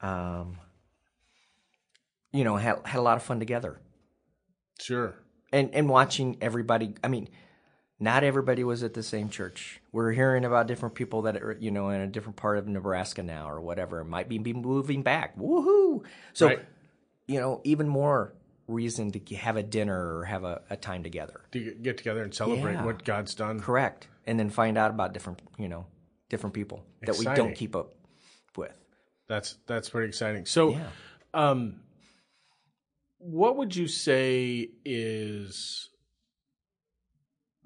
um, 0.00 0.58
you 2.32 2.44
know, 2.44 2.56
had 2.56 2.78
had 2.86 2.98
a 2.98 3.02
lot 3.02 3.16
of 3.16 3.22
fun 3.22 3.38
together, 3.38 3.80
Sure. 4.78 5.14
and 5.52 5.74
and 5.74 5.88
watching 5.88 6.36
everybody. 6.40 6.94
I 7.04 7.08
mean, 7.08 7.28
not 7.98 8.24
everybody 8.24 8.64
was 8.64 8.82
at 8.82 8.94
the 8.94 9.02
same 9.02 9.28
church. 9.28 9.80
We're 9.92 10.12
hearing 10.12 10.44
about 10.44 10.66
different 10.66 10.94
people 10.94 11.22
that 11.22 11.36
are, 11.36 11.56
you 11.60 11.70
know, 11.70 11.90
in 11.90 12.00
a 12.00 12.06
different 12.06 12.36
part 12.36 12.56
of 12.58 12.66
Nebraska 12.66 13.22
now 13.22 13.50
or 13.50 13.60
whatever. 13.60 14.04
Might 14.04 14.28
be, 14.28 14.38
be 14.38 14.52
moving 14.54 15.02
back. 15.02 15.36
Woohoo! 15.38 16.02
So, 16.32 16.46
Right. 16.46 16.64
you 17.26 17.38
know, 17.40 17.60
even 17.64 17.88
more 17.88 18.32
reason 18.68 19.10
to 19.10 19.34
have 19.36 19.56
a 19.56 19.62
dinner 19.62 20.16
or 20.18 20.24
have 20.24 20.44
a, 20.44 20.62
a 20.70 20.76
time 20.76 21.02
together. 21.02 21.40
To 21.52 21.74
get 21.74 21.98
together 21.98 22.22
and 22.22 22.32
celebrate 22.32 22.74
Yeah. 22.74 22.84
what 22.84 23.04
God's 23.04 23.34
done. 23.34 23.60
Correct. 23.60 24.06
And 24.26 24.38
then 24.38 24.48
find 24.48 24.78
out 24.78 24.90
about 24.92 25.12
different, 25.12 25.42
you 25.58 25.68
know, 25.68 25.86
different 26.28 26.54
people 26.54 26.84
that 27.02 27.18
we 27.18 27.24
don't 27.24 27.54
keep 27.54 27.74
up 27.74 27.94
with. 28.56 28.72
That's 29.26 29.56
that's 29.66 29.88
pretty 29.90 30.08
exciting. 30.08 30.46
So, 30.46 30.70
Yeah. 30.70 30.88
um, 31.34 31.80
what 33.20 33.56
would 33.56 33.76
you 33.76 33.86
say 33.86 34.70
is 34.82 35.90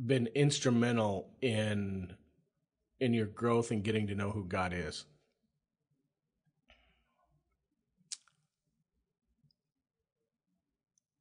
been 0.04 0.26
instrumental 0.34 1.30
in 1.40 2.12
in 2.98 3.14
your 3.14 3.26
growth 3.26 3.70
and 3.70 3.84
getting 3.84 4.08
to 4.08 4.14
know 4.16 4.30
who 4.32 4.44
God 4.44 4.72
is? 4.74 5.04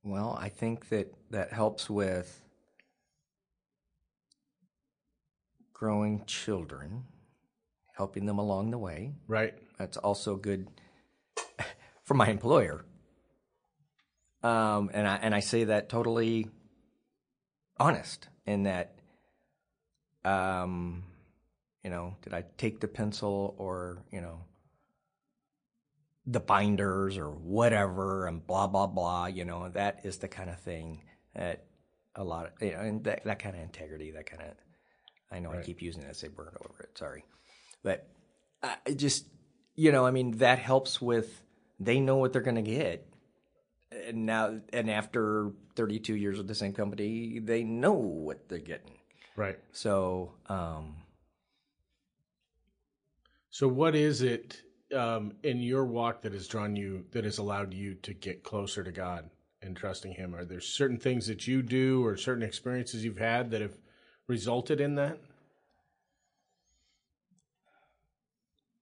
Well, 0.02 0.38
I 0.40 0.50
think 0.50 0.90
that 0.90 1.14
that 1.30 1.54
helps 1.54 1.90
with 1.90 2.42
growing 5.72 6.26
children, 6.26 7.04
helping 7.96 8.26
them 8.26 8.40
along 8.40 8.72
the 8.72 8.80
way. 8.80 9.14
Right. 9.28 9.54
That's 9.78 9.98
also 9.98 10.36
good 10.36 10.68
for 12.04 12.16
my 12.16 12.30
employer. 12.30 12.84
Um, 14.44 14.90
and 14.94 15.08
I 15.08 15.16
and 15.16 15.34
I 15.34 15.40
say 15.40 15.66
that 15.66 15.90
totally 15.90 16.50
honest 17.78 18.28
in 18.46 18.64
that, 18.64 18.96
um, 20.26 21.04
you 21.84 21.90
know, 21.90 22.18
did 22.22 22.34
I 22.34 22.44
take 22.58 22.82
the 22.82 22.88
pencil 22.88 23.56
or 23.58 24.04
you 24.12 24.22
know 24.22 24.42
the 26.26 26.40
binders 26.40 27.18
or 27.18 27.30
whatever 27.30 28.28
and 28.28 28.46
blah 28.46 28.68
blah 28.68 28.88
blah. 28.88 29.28
You 29.28 29.46
know, 29.46 29.70
that 29.70 30.02
is 30.04 30.18
the 30.18 30.28
kind 30.28 30.50
of 30.50 30.60
thing 30.60 31.04
that 31.36 31.66
a 32.16 32.24
lot 32.24 32.48
of 32.48 32.52
you 32.62 32.74
know, 32.74 32.80
and 32.80 33.04
that 33.06 33.24
that 33.26 33.40
kind 33.40 33.56
of 33.56 33.62
integrity, 33.62 34.12
that 34.12 34.26
kind 34.26 34.42
of. 34.42 34.56
I 35.32 35.40
know 35.40 35.52
I 35.52 35.62
keep 35.62 35.82
using 35.82 36.04
it. 36.04 36.10
I 36.10 36.14
say 36.14 36.28
burn 36.28 36.54
over 36.62 36.84
it. 36.84 36.98
Sorry, 36.98 37.24
but 37.82 38.08
I 38.62 38.76
I 38.86 38.92
just 38.92 39.26
you 39.76 39.92
know, 39.92 40.06
I 40.06 40.12
mean, 40.12 40.38
that 40.38 40.60
helps 40.60 41.02
with 41.02 41.42
they 41.80 42.00
know 42.00 42.18
what 42.18 42.34
they're 42.34 42.42
going 42.42 42.56
to 42.56 42.62
get. 42.62 43.08
And 44.08 44.26
now, 44.26 44.60
and 44.72 44.90
after 44.90 45.52
32 45.76 46.16
years 46.16 46.38
with 46.38 46.48
the 46.48 46.56
same 46.56 46.74
company, 46.74 47.40
they 47.40 47.64
know 47.64 47.94
what 47.94 48.50
they're 48.50 48.60
getting. 48.60 48.98
Right. 49.36 49.60
So, 49.72 50.34
um, 50.48 50.96
So, 53.50 53.68
what 53.68 53.96
is 53.96 54.22
it 54.22 54.62
um, 54.96 55.34
in 55.44 55.62
your 55.62 55.86
walk 55.86 56.22
that 56.22 56.34
has 56.34 56.48
drawn 56.48 56.76
you, 56.76 57.06
that 57.12 57.24
has 57.24 57.38
allowed 57.38 57.74
you 57.74 57.96
to 57.96 58.14
get 58.14 58.44
closer 58.44 58.84
to 58.84 58.92
God 58.92 59.30
and 59.62 59.76
trusting 59.76 60.14
Him? 60.14 60.34
Are 60.36 60.46
there 60.46 60.62
certain 60.62 60.98
things 60.98 61.28
that 61.28 61.48
you 61.48 61.62
do 61.62 62.06
or 62.06 62.18
certain 62.18 62.44
experiences 62.44 63.04
you've 63.06 63.18
had 63.18 63.52
that 63.52 63.62
have 63.62 63.78
resulted 64.28 64.82
in 64.82 64.96
that? 64.96 65.20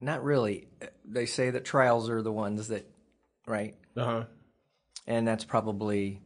not 0.02 0.24
really. 0.24 0.68
They 1.06 1.28
say 1.28 1.52
that 1.52 1.64
trials 1.64 2.10
are 2.10 2.22
the 2.22 2.32
ones 2.32 2.68
that, 2.70 2.90
right? 3.46 3.76
Uh 3.96 4.06
huh. 4.06 4.24
And 5.08 5.28
that's 5.28 5.44
probably, 5.46 6.22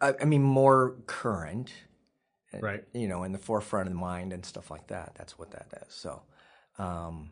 I, 0.00 0.14
I 0.20 0.24
mean, 0.24 0.42
more 0.42 0.96
current. 1.06 1.72
Right. 2.62 2.84
you 2.94 3.08
know, 3.08 3.24
in 3.24 3.32
the 3.32 3.38
forefront 3.38 3.88
of 3.88 3.94
the 3.94 3.98
mind 3.98 4.32
and 4.32 4.46
stuff 4.46 4.70
like 4.70 4.86
that. 4.86 5.16
That's 5.16 5.36
what 5.36 5.50
that 5.50 5.66
is. 5.88 5.92
So, 5.92 6.22
um, 6.78 7.30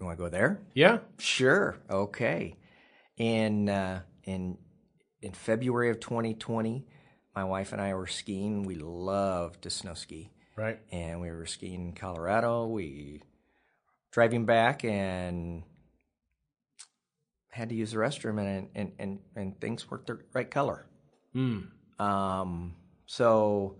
you 0.00 0.04
want 0.04 0.18
to 0.18 0.24
go 0.24 0.28
there? 0.28 0.58
Yeah. 0.74 0.98
Sure. 1.18 1.76
Okay. 1.88 2.56
In 3.18 3.68
uh, 3.68 4.00
in 4.24 4.58
in 5.22 5.30
February 5.32 5.90
of 5.90 6.00
2020, 6.00 6.88
my 7.36 7.44
wife 7.44 7.72
and 7.72 7.80
I 7.80 7.94
were 7.94 8.08
skiing. 8.08 8.64
We 8.64 8.74
love 8.74 9.60
to 9.60 9.70
snow 9.70 9.94
ski, 9.94 10.32
Right. 10.56 10.80
and 10.90 11.20
we 11.20 11.30
were 11.30 11.46
skiing 11.46 11.90
in 11.90 11.92
Colorado. 11.92 12.66
We 12.66 13.22
driving 14.10 14.44
back 14.44 14.84
and 14.84 15.62
had 17.50 17.68
to 17.70 17.74
use 17.74 17.92
the 17.92 17.98
restroom, 17.98 18.40
and 18.40 18.68
and 18.74 18.92
and, 18.98 19.18
and 19.36 19.60
things 19.60 19.90
weren't 19.90 20.06
the 20.06 20.18
right 20.32 20.50
color. 20.50 20.86
Mm. 21.34 21.68
Um, 21.98 22.74
so 23.06 23.76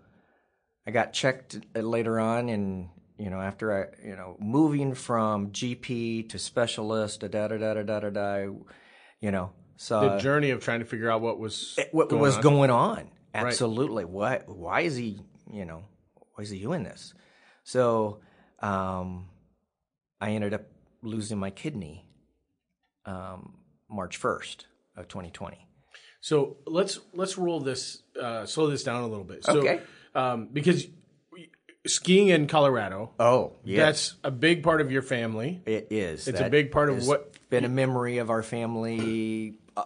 I 0.87 0.91
got 0.91 1.13
checked 1.13 1.59
uh, 1.75 1.81
later 1.81 2.19
on, 2.21 2.49
and 2.49 2.89
you 3.19 3.31
know, 3.31 3.41
after 3.41 3.73
I, 4.03 4.07
you 4.09 4.17
know, 4.17 4.37
moving 4.41 4.95
from 4.95 5.51
GP 5.51 6.31
to 6.31 6.39
specialist, 6.39 7.21
da 7.21 7.29
da 7.29 7.49
da 7.49 7.59
da 7.59 7.83
da 7.83 8.01
da 8.01 8.11
da, 8.11 8.37
you 9.21 9.31
know, 9.31 9.53
so 9.77 10.01
The 10.01 10.19
journey 10.19 10.51
of 10.51 10.63
trying 10.63 10.81
to 10.81 10.87
figure 10.87 11.11
out 11.11 11.21
what 11.21 11.39
was 11.39 11.79
what 11.93 12.09
going 12.09 12.21
was 12.23 12.37
on. 12.37 12.43
going 12.43 12.71
on. 12.71 13.11
Absolutely. 13.33 14.05
Why 14.05 14.41
why 14.47 14.81
is 14.83 14.97
he, 14.97 15.21
you 15.51 15.65
know, 15.65 15.85
why 16.35 16.43
is 16.43 16.51
he 16.51 16.59
doing 16.61 16.83
this? 16.83 17.15
So 17.63 18.21
um 18.61 19.29
I 20.21 20.33
ended 20.33 20.53
up 20.53 20.65
losing 21.03 21.39
my 21.39 21.51
kidney 21.51 22.05
um 23.07 23.55
March 23.91 24.21
1st 24.21 24.65
of 24.97 25.09
2020. 25.09 25.67
So 26.21 26.57
let's 26.67 27.01
let's 27.15 27.37
roll 27.39 27.61
this, 27.61 28.03
uh, 28.21 28.45
slow 28.47 28.69
this 28.69 28.85
down 28.85 29.03
a 29.03 29.07
little 29.09 29.25
bit. 29.25 29.45
So, 29.45 29.59
Okay. 29.59 29.81
Um, 30.15 30.49
because 30.53 30.87
skiing 31.87 32.29
in 32.29 32.47
Colorado, 32.47 33.13
Oh, 33.19 33.53
yeah. 33.65 33.87
that's 33.87 34.17
a 34.23 34.31
big 34.31 34.63
part 34.63 34.81
of 34.81 34.93
your 34.93 35.03
family. 35.03 35.63
it 35.67 35.89
is. 35.91 36.29
It's 36.29 36.41
a 36.41 36.51
big 36.51 36.71
part 36.73 36.91
of 36.91 37.07
what- 37.07 37.35
been 37.49 37.65
a 37.65 37.69
memory 37.69 38.19
of 38.19 38.29
our 38.31 38.43
family. 38.43 39.55
Uh, 39.77 39.85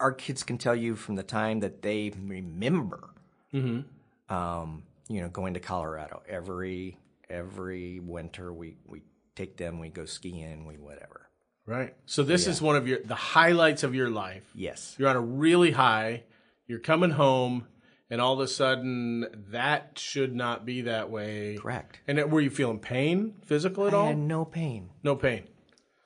our 0.00 0.12
kids 0.12 0.42
can 0.42 0.58
tell 0.58 0.74
you 0.74 0.96
from 0.96 1.14
the 1.16 1.22
time 1.22 1.60
that 1.60 1.82
they 1.82 2.10
remember 2.16 3.10
Mm-hmm. 3.52 4.34
um, 4.34 4.84
you 5.08 5.20
know, 5.20 5.28
going 5.28 5.54
to 5.54 5.60
Colorado 5.60 6.22
every 6.26 6.96
every 7.28 8.00
winter. 8.00 8.52
We 8.52 8.76
we 8.86 9.02
take 9.36 9.56
them, 9.58 9.78
we 9.78 9.90
go 9.90 10.06
skiing, 10.06 10.64
we 10.66 10.78
whatever. 10.78 11.28
Right. 11.72 11.94
So 12.06 12.22
this 12.22 12.46
is 12.46 12.60
one 12.60 12.76
of 12.76 12.86
your 12.86 12.98
the 13.02 13.14
highlights 13.14 13.82
of 13.82 13.94
your 13.94 14.10
life. 14.10 14.44
Yes, 14.54 14.94
You're 14.98 15.08
on 15.08 15.16
a 15.16 15.20
really 15.20 15.70
high. 15.70 16.24
You're 16.66 16.80
coming 16.80 17.10
home, 17.10 17.66
and 18.10 18.20
all 18.20 18.34
of 18.34 18.40
a 18.40 18.46
sudden, 18.48 19.26
that 19.50 19.98
should 19.98 20.34
not 20.34 20.66
be 20.66 20.82
that 20.82 21.08
way. 21.10 21.56
correct. 21.58 22.00
And 22.06 22.18
then, 22.18 22.30
were 22.30 22.40
you 22.42 22.50
feeling 22.50 22.78
pain, 22.78 23.34
physical 23.46 23.86
at 23.86 23.94
I 23.94 23.96
all? 23.96 24.06
had 24.08 24.18
no 24.18 24.44
pain. 24.44 24.90
No 25.02 25.16
pain. 25.16 25.44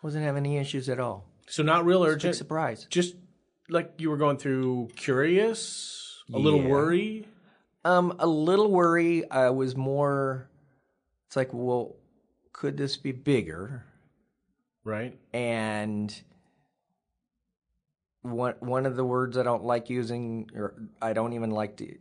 Wasn't 0.03 0.23
having 0.25 0.45
any 0.47 0.57
issues 0.59 0.89
at 0.89 1.01
all. 1.01 1.27
So 1.49 1.63
not 1.65 1.85
real 1.85 2.05
urgent. 2.05 2.37
surprise. 2.37 2.87
Just 2.91 3.17
like 3.69 3.95
you 3.99 4.09
were 4.11 4.17
going 4.17 4.37
through 4.37 4.91
curious, 4.95 6.23
a 6.33 6.39
little 6.39 6.63
worry. 6.63 7.27
Um, 7.85 8.15
a 8.21 8.27
little 8.27 8.71
worry. 8.71 9.29
I 9.31 9.51
was 9.51 9.75
more. 9.77 10.49
It's 11.27 11.37
like, 11.37 11.51
well, 11.53 11.97
could 12.53 12.77
this 12.77 12.97
be 12.97 13.11
bigger? 13.13 13.85
Right. 14.87 15.19
and 15.33 16.15
one 18.23 18.55
one 18.61 18.87
of 18.87 18.97
the 18.97 19.05
words 19.05 19.37
I 19.37 19.43
don't 19.43 19.65
like 19.65 19.89
using, 19.91 20.51
or 20.55 20.75
I 21.01 21.13
don't 21.13 21.33
even 21.33 21.51
like 21.51 21.77
to 21.79 21.89
uh, 21.93 21.97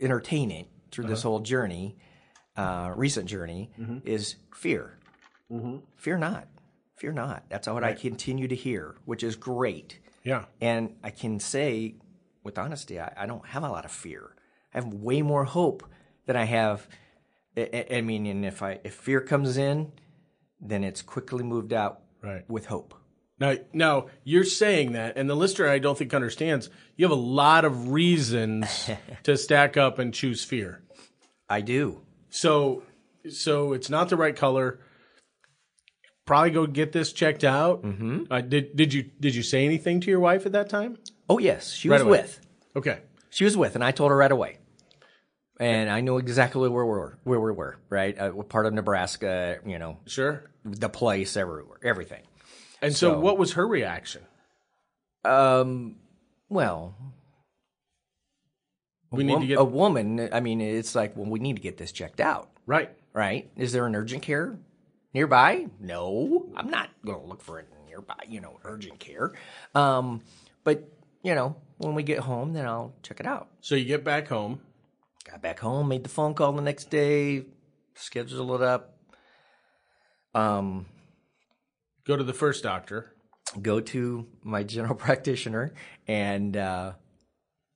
entertain 0.00 0.50
it 0.50 0.68
through 0.90 1.06
this 1.06 1.22
whole 1.22 1.40
journey, 1.40 1.96
uh, 2.56 2.92
recent 2.94 3.26
journey, 3.28 3.70
is 4.04 4.36
fear. 4.54 4.98
Fear 5.96 6.18
not, 6.18 6.48
fear 6.96 7.12
not. 7.12 7.44
That's 7.48 7.68
what 7.68 7.84
I 7.84 7.92
continue 7.92 8.48
to 8.48 8.54
hear, 8.56 8.96
which 9.04 9.22
is 9.22 9.36
great, 9.36 10.00
Yeah. 10.24 10.46
and 10.60 10.96
I 11.04 11.10
can 11.10 11.38
say 11.38 11.94
with 12.42 12.58
honesty, 12.58 12.98
I, 13.00 13.12
I 13.16 13.26
don't 13.26 13.46
have 13.46 13.62
a 13.62 13.68
lot 13.68 13.84
of 13.84 13.92
fear. 13.92 14.34
I 14.74 14.78
have 14.78 14.92
way 14.92 15.22
more 15.22 15.44
hope 15.44 15.84
than 16.26 16.34
I 16.36 16.44
have. 16.44 16.88
I, 17.56 17.68
I- 17.72 17.96
I 17.96 18.00
mean, 18.00 18.26
and 18.26 18.44
if 18.44 18.62
I 18.62 18.80
if 18.84 18.94
fear 18.94 19.20
comes 19.20 19.56
in, 19.56 19.92
then 20.64 20.82
it's 20.84 21.02
quickly 21.02 21.44
moved 21.44 21.72
out 21.72 22.00
Right. 22.22 22.44
with 22.48 22.66
hope. 22.66 22.94
Now, 23.38 23.56
now 23.72 24.06
you're 24.22 24.44
saying 24.44 24.92
that, 24.92 25.16
and 25.16 25.28
the 25.28 25.34
listener 25.34 25.68
I 25.68 25.78
don't 25.78 25.98
think 25.98 26.14
understands. 26.14 26.70
You 26.96 27.04
have 27.04 27.12
a 27.12 27.20
lot 27.20 27.64
of 27.64 27.90
reasons 27.92 28.88
to 29.24 29.36
stack 29.36 29.76
up 29.76 29.98
and 29.98 30.14
choose 30.14 30.42
fear. 30.44 30.82
I 31.48 31.60
do. 31.60 32.00
So, 32.30 32.82
so 33.28 33.72
it's 33.72 33.90
not 33.90 34.08
the 34.08 34.16
right 34.16 34.34
color. 34.36 34.78
Probably 36.26 36.50
go 36.52 36.66
get 36.66 36.92
this 36.92 37.12
checked 37.12 37.44
out. 37.44 37.82
Mm-hmm. 37.82 38.22
Uh, 38.30 38.40
did 38.40 38.74
did 38.76 38.94
you 38.94 39.02
did 39.20 39.34
you 39.34 39.42
say 39.42 39.64
anything 39.66 40.00
to 40.00 40.10
your 40.10 40.20
wife 40.20 40.46
at 40.46 40.52
that 40.52 40.70
time? 40.70 40.96
Oh 41.28 41.38
yes, 41.38 41.72
she 41.72 41.88
Right 41.90 41.96
was 41.96 42.02
away. 42.06 42.18
with. 42.22 42.40
Okay. 42.76 43.00
She 43.28 43.44
was 43.44 43.56
with, 43.56 43.74
and 43.74 43.84
I 43.84 43.90
told 43.90 44.10
her 44.10 44.16
right 44.16 44.32
away. 44.32 44.58
And 45.60 45.88
I 45.88 46.00
know 46.00 46.18
exactly 46.18 46.68
where 46.68 46.84
we 46.84 46.90
were. 46.90 47.18
Where 47.24 47.40
we 47.40 47.52
were, 47.52 47.76
right? 47.88 48.18
Uh, 48.18 48.32
we're 48.34 48.42
part 48.44 48.66
of 48.66 48.72
Nebraska. 48.72 49.58
You 49.64 49.78
know, 49.78 49.98
Sure. 50.06 50.50
the 50.64 50.88
place, 50.88 51.36
everywhere, 51.36 51.78
everything. 51.82 52.22
And 52.82 52.94
so, 52.94 53.12
So- 53.12 53.20
what 53.20 53.38
was 53.38 53.52
her 53.52 53.66
reaction? 53.66 54.22
Um, 55.24 55.96
well, 56.48 56.96
a 59.12 59.16
We 59.16 59.24
need 59.24 59.40
to 59.40 59.46
get- 59.46 59.58
a 59.58 59.64
woman. 59.64 60.28
I 60.32 60.40
mean, 60.40 60.60
it's 60.60 60.94
like, 60.94 61.16
well, 61.16 61.30
we 61.30 61.38
need 61.38 61.56
to 61.56 61.62
get 61.62 61.78
this 61.78 61.92
checked 61.92 62.20
out, 62.20 62.50
Right. 62.66 62.90
right? 63.12 63.50
Is 63.56 63.72
there 63.72 63.86
an 63.86 63.94
urgent 63.94 64.22
care 64.22 64.58
nearby? 65.14 65.68
No, 65.78 66.50
I'm 66.56 66.68
not 66.68 66.90
going 67.04 67.20
to 67.20 67.26
look 67.26 67.40
for 67.42 67.58
it 67.60 67.68
nearby. 67.86 68.18
You 68.28 68.40
know, 68.40 68.58
urgent 68.64 68.98
care. 68.98 69.32
Um, 69.74 70.20
but 70.64 70.90
you 71.22 71.34
know, 71.34 71.56
when 71.78 71.94
we 71.94 72.02
get 72.02 72.18
home, 72.18 72.52
then 72.52 72.66
I'll 72.66 72.92
check 73.02 73.18
it 73.20 73.24
out. 73.26 73.48
So 73.62 73.76
you 73.76 73.84
get 73.86 74.04
back 74.04 74.28
home. 74.28 74.60
Got 75.34 75.42
back 75.42 75.58
home, 75.58 75.88
made 75.88 76.04
the 76.04 76.08
phone 76.08 76.32
call 76.34 76.52
the 76.52 76.62
next 76.62 76.90
day, 76.90 77.46
scheduled 77.96 78.52
it 78.52 78.64
up. 78.64 78.96
Um, 80.32 80.86
Go 82.06 82.16
to 82.16 82.22
the 82.22 82.32
first 82.32 82.62
doctor. 82.62 83.16
go 83.60 83.80
to 83.80 84.28
my 84.44 84.62
general 84.62 84.94
practitioner, 85.06 85.74
and 86.06 86.56
uh, 86.56 86.92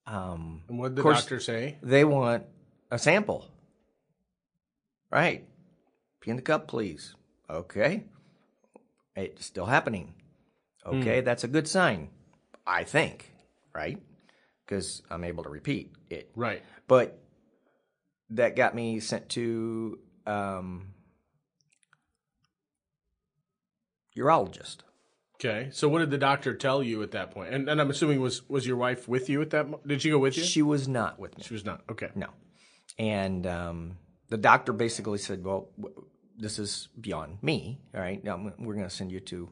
um, 0.07 0.63
And 0.69 0.79
what 0.79 0.95
did 0.95 1.05
the 1.05 1.13
doctor 1.13 1.41
say? 1.41 1.79
they 1.83 2.05
want 2.05 2.45
a 2.93 2.99
sample. 2.99 3.51
Right. 5.11 5.45
Pee 6.21 6.31
in 6.31 6.37
the 6.37 6.43
cup, 6.43 6.69
please. 6.69 7.17
Okay. 7.51 8.05
It's 9.17 9.45
still 9.45 9.67
happening. 9.67 10.15
Okay, 10.87 11.23
that's 11.23 11.43
a 11.43 11.49
good 11.49 11.67
sign, 11.67 12.11
I 12.65 12.85
think. 12.85 13.33
Right? 13.75 14.01
Because 14.65 15.03
I'm 15.11 15.25
able 15.25 15.43
to 15.43 15.51
repeat 15.51 15.91
it. 16.09 16.31
Right. 16.37 16.63
But 16.87 17.19
that 18.31 18.57
got 18.57 18.75
me 18.75 19.01
sent 19.01 19.29
to 19.31 19.99
um, 20.27 20.95
urologist. 24.17 24.79
Okay. 25.37 25.69
So 25.71 25.89
what 25.89 26.01
did 26.01 26.11
the 26.11 26.19
doctor 26.19 26.55
tell 26.55 26.83
you 26.83 27.03
at 27.03 27.13
that 27.13 27.31
point? 27.31 27.55
And, 27.55 27.69
and 27.69 27.81
I'm 27.81 27.91
assuming 27.91 28.21
was 28.21 28.49
was 28.49 28.67
your 28.67 28.77
wife 28.77 29.07
with 29.07 29.29
you 29.29 29.41
at 29.41 29.51
that? 29.51 29.69
Mo- 29.69 29.81
did 29.87 30.03
she 30.03 30.11
go 30.11 30.19
with 30.19 30.37
you? 30.37 30.43
She 30.43 30.63
was 30.63 30.89
not 30.89 31.19
with 31.19 31.39
me. 31.39 31.45
She 31.45 31.55
was 31.55 31.65
not. 31.65 31.83
Okay. 31.91 32.11
No. 32.15 32.29
And 32.99 33.47
um, 33.47 33.99
the 34.29 34.37
doctor 34.37 34.73
basically 34.73 35.19
said, 35.19 35.45
well, 35.45 35.69
w- 35.81 36.05
this 36.37 36.59
is 36.59 36.89
beyond 37.01 37.39
me. 37.43 37.81
All 37.95 38.01
right. 38.01 38.23
Now 38.23 38.53
we're 38.59 38.75
going 38.75 38.89
to 38.89 38.91
send 38.91 39.13
you 39.13 39.21
to 39.21 39.49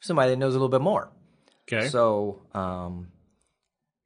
somebody 0.00 0.30
that 0.30 0.36
knows 0.38 0.54
a 0.54 0.58
little 0.58 0.70
bit 0.70 0.80
more. 0.80 1.12
Okay. 1.70 1.88
So, 1.88 2.42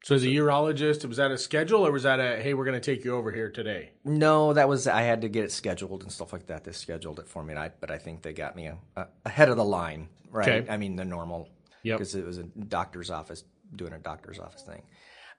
So, 0.05 0.13
as 0.13 0.23
a 0.23 0.27
urologist, 0.27 1.03
was 1.05 1.17
that 1.17 1.31
a 1.31 1.37
schedule 1.37 1.83
or 1.83 1.91
was 1.91 2.03
that 2.03 2.19
a 2.19 2.39
hey, 2.39 2.53
we're 2.53 2.63
going 2.63 2.79
to 2.79 2.95
take 2.95 3.03
you 3.03 3.15
over 3.15 3.31
here 3.31 3.49
today? 3.49 3.89
no, 4.03 4.53
that 4.53 4.69
was, 4.69 4.85
I 4.85 5.01
had 5.01 5.21
to 5.21 5.29
get 5.29 5.45
it 5.45 5.51
scheduled 5.51 6.03
and 6.03 6.11
stuff 6.11 6.31
like 6.31 6.45
that. 6.45 6.63
They 6.63 6.73
scheduled 6.73 7.17
it 7.17 7.27
for 7.27 7.41
me. 7.41 7.53
And 7.53 7.59
I, 7.59 7.71
but 7.79 7.89
I 7.89 7.97
think 7.97 8.21
they 8.21 8.31
got 8.31 8.55
me 8.55 8.67
a, 8.67 8.77
a, 8.95 9.07
ahead 9.25 9.49
of 9.49 9.57
the 9.57 9.65
line, 9.65 10.09
right? 10.29 10.47
Okay. 10.61 10.69
I 10.71 10.77
mean, 10.77 10.95
the 10.95 11.05
normal, 11.05 11.49
Yep. 11.81 11.97
because 11.97 12.13
it 12.13 12.23
was 12.23 12.37
a 12.37 12.43
doctor's 12.43 13.09
office 13.09 13.45
doing 13.75 13.93
a 13.93 13.97
doctor's 13.97 14.37
office 14.37 14.61
thing. 14.61 14.83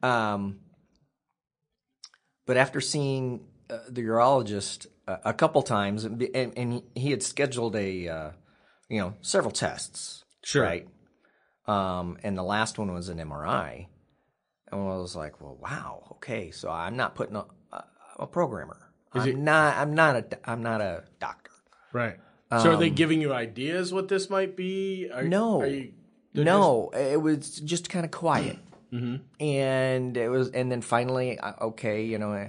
Um, 0.03 0.59
but 2.45 2.57
after 2.57 2.81
seeing 2.81 3.47
uh, 3.71 3.79
the 3.89 4.03
urologist 4.03 4.89
uh, 5.07 5.19
a 5.25 5.33
couple 5.33 5.63
times, 5.63 6.05
and, 6.05 6.21
and, 6.35 6.83
he 6.97 7.13
had 7.13 7.23
scheduled 7.23 7.77
a, 7.77 8.09
uh, 8.09 8.31
you 8.89 8.99
know, 9.01 9.15
several 9.23 9.53
tests, 9.53 10.25
Sure. 10.43 10.65
right? 10.65 10.89
Um, 11.69 12.19
and 12.25 12.37
the 12.37 12.43
last 12.43 12.79
one 12.81 12.93
was 12.93 13.09
an 13.09 13.19
MRI, 13.19 13.87
and 14.73 14.81
I 14.81 14.85
was 14.85 15.17
like, 15.17 15.41
"Well, 15.41 15.57
wow, 15.61 16.03
okay." 16.13 16.51
So 16.51 16.71
I'm 16.71 16.97
not 16.97 17.15
putting 17.15 17.37
a, 17.37 17.47
a, 18.19 18.27
programmer. 18.27 18.93
I'm 19.13 19.29
it- 19.29 19.39
not. 19.39 19.77
I'm 19.77 19.95
not 19.95 20.17
a. 20.17 20.39
I'm 20.45 20.63
not 20.63 20.81
a 20.81 21.05
doctor. 21.21 21.51
Right. 21.93 22.17
So 22.51 22.73
are 22.73 22.77
they 22.77 22.91
giving 22.91 23.21
you 23.21 23.33
ideas 23.33 23.93
what 23.93 24.07
this 24.09 24.31
might 24.31 24.57
be? 24.57 25.09
Are, 25.13 25.23
Um, 25.23 25.29
No. 25.29 25.63
Are 25.63 25.67
you, 25.67 25.93
No, 26.35 26.91
it 26.91 27.21
was 27.21 27.59
just 27.61 27.89
kind 27.91 28.05
of 28.05 28.11
quiet. 28.11 28.59
Mm-hmm. 28.93 29.43
And 29.45 30.17
it 30.17 30.29
was, 30.29 30.51
and 30.51 30.71
then 30.71 30.81
finally, 30.81 31.39
okay, 31.61 32.05
you 32.05 32.19
know, 32.19 32.49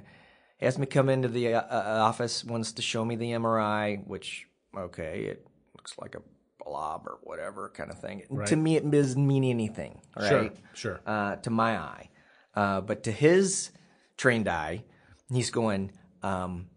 he 0.60 0.66
asked 0.68 0.78
me 0.78 0.86
to 0.86 0.92
come 0.92 1.10
into 1.10 1.28
the 1.28 1.56
uh, 1.56 1.62
uh, 1.62 2.04
office, 2.04 2.46
wants 2.46 2.74
to 2.74 2.84
show 2.84 3.04
me 3.04 3.16
the 3.16 3.32
MRI, 3.32 4.06
which, 4.06 4.46
okay, 4.78 5.22
it 5.26 5.48
looks 5.76 5.98
like 5.98 6.14
a 6.14 6.22
blob 6.68 7.08
or 7.08 7.18
whatever 7.24 7.72
kind 7.74 7.90
of 7.90 8.00
thing. 8.00 8.24
To 8.46 8.56
me, 8.56 8.76
it 8.76 8.90
doesn't 8.90 9.26
mean 9.26 9.44
anything, 9.44 10.02
right? 10.16 10.30
Sure. 10.30 10.52
Sure. 10.74 11.02
Uh, 11.06 11.36
to 11.38 11.50
my 11.50 11.78
eye. 11.78 12.10
Uh, 12.56 12.82
but 12.82 13.04
to 13.04 13.12
his 13.12 13.72
trained 14.18 14.48
eye, 14.48 14.84
he's 15.32 15.50
going, 15.50 15.92
um, 16.24 16.68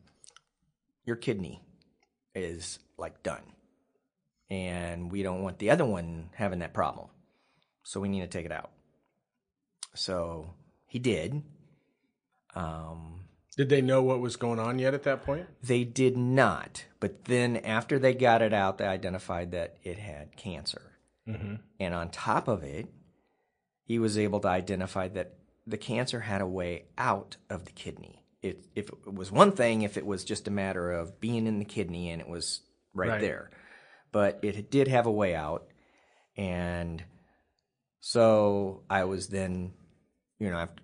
your 1.04 1.16
kidney 1.16 1.62
is 2.34 2.78
like 2.96 3.22
done. 3.22 3.42
And 4.48 5.10
we 5.12 5.22
don't 5.22 5.42
want 5.42 5.58
the 5.58 5.70
other 5.70 5.84
one 5.84 6.30
having 6.34 6.58
that 6.58 6.74
problem. 6.74 7.08
So 7.82 8.00
we 8.00 8.08
need 8.08 8.20
to 8.20 8.26
take 8.26 8.46
it 8.46 8.52
out. 8.52 8.70
So 9.94 10.50
he 10.86 10.98
did. 10.98 11.42
Um, 12.54 13.24
Did 13.60 13.68
they 13.68 13.82
know 13.82 14.02
what 14.02 14.20
was 14.20 14.36
going 14.36 14.58
on 14.58 14.78
yet 14.78 14.94
at 14.94 15.02
that 15.02 15.22
point? 15.22 15.46
they 15.62 15.84
did 15.84 16.16
not. 16.16 16.86
But 16.98 17.26
then 17.26 17.58
after 17.58 17.98
they 17.98 18.14
got 18.14 18.40
it 18.40 18.54
out, 18.54 18.78
they 18.78 18.86
identified 18.86 19.52
that 19.52 19.76
it 19.82 19.98
had 19.98 20.34
cancer. 20.34 20.92
Mm-hmm. 21.28 21.56
And 21.78 21.92
on 21.94 22.08
top 22.08 22.48
of 22.48 22.62
it, 22.62 22.86
he 23.84 23.98
was 23.98 24.16
able 24.16 24.40
to 24.40 24.48
identify 24.48 25.08
that 25.08 25.34
the 25.66 25.76
cancer 25.76 26.20
had 26.20 26.40
a 26.40 26.46
way 26.46 26.84
out 26.96 27.36
of 27.50 27.66
the 27.66 27.72
kidney. 27.72 28.24
It, 28.40 28.64
if 28.74 28.88
it 28.88 29.12
was 29.12 29.30
one 29.30 29.52
thing, 29.52 29.82
if 29.82 29.98
it 29.98 30.06
was 30.06 30.24
just 30.24 30.48
a 30.48 30.50
matter 30.50 30.90
of 30.90 31.20
being 31.20 31.46
in 31.46 31.58
the 31.58 31.66
kidney 31.66 32.08
and 32.10 32.22
it 32.22 32.28
was 32.28 32.62
right, 32.94 33.10
Right. 33.10 33.20
there, 33.20 33.50
but 34.10 34.38
it 34.42 34.70
did 34.70 34.88
have 34.88 35.04
a 35.04 35.12
way 35.12 35.34
out. 35.34 35.66
And 36.34 37.04
so 38.00 38.84
I 38.88 39.04
was 39.04 39.28
then, 39.28 39.74
you 40.40 40.50
know, 40.50 40.56
after, 40.56 40.82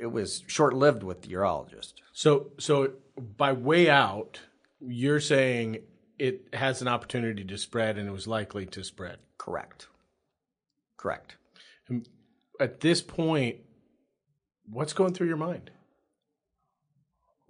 it 0.00 0.06
was 0.06 0.44
short 0.46 0.74
lived 0.74 1.02
with 1.02 1.22
the 1.22 1.28
urologist. 1.28 1.94
So 2.12 2.52
so 2.58 2.92
by 3.36 3.52
way 3.52 3.90
out, 3.90 4.40
you're 4.80 5.20
saying 5.20 5.78
it 6.18 6.48
has 6.52 6.82
an 6.82 6.88
opportunity 6.88 7.44
to 7.44 7.58
spread 7.58 7.96
and 7.98 8.06
it 8.06 8.12
was 8.12 8.28
likely 8.28 8.66
to 8.66 8.84
spread. 8.84 9.18
Correct. 9.38 9.88
Correct. 10.98 11.36
At 12.60 12.80
this 12.80 13.00
point, 13.00 13.56
what's 14.68 14.92
going 14.92 15.14
through 15.14 15.28
your 15.28 15.38
mind? 15.38 15.70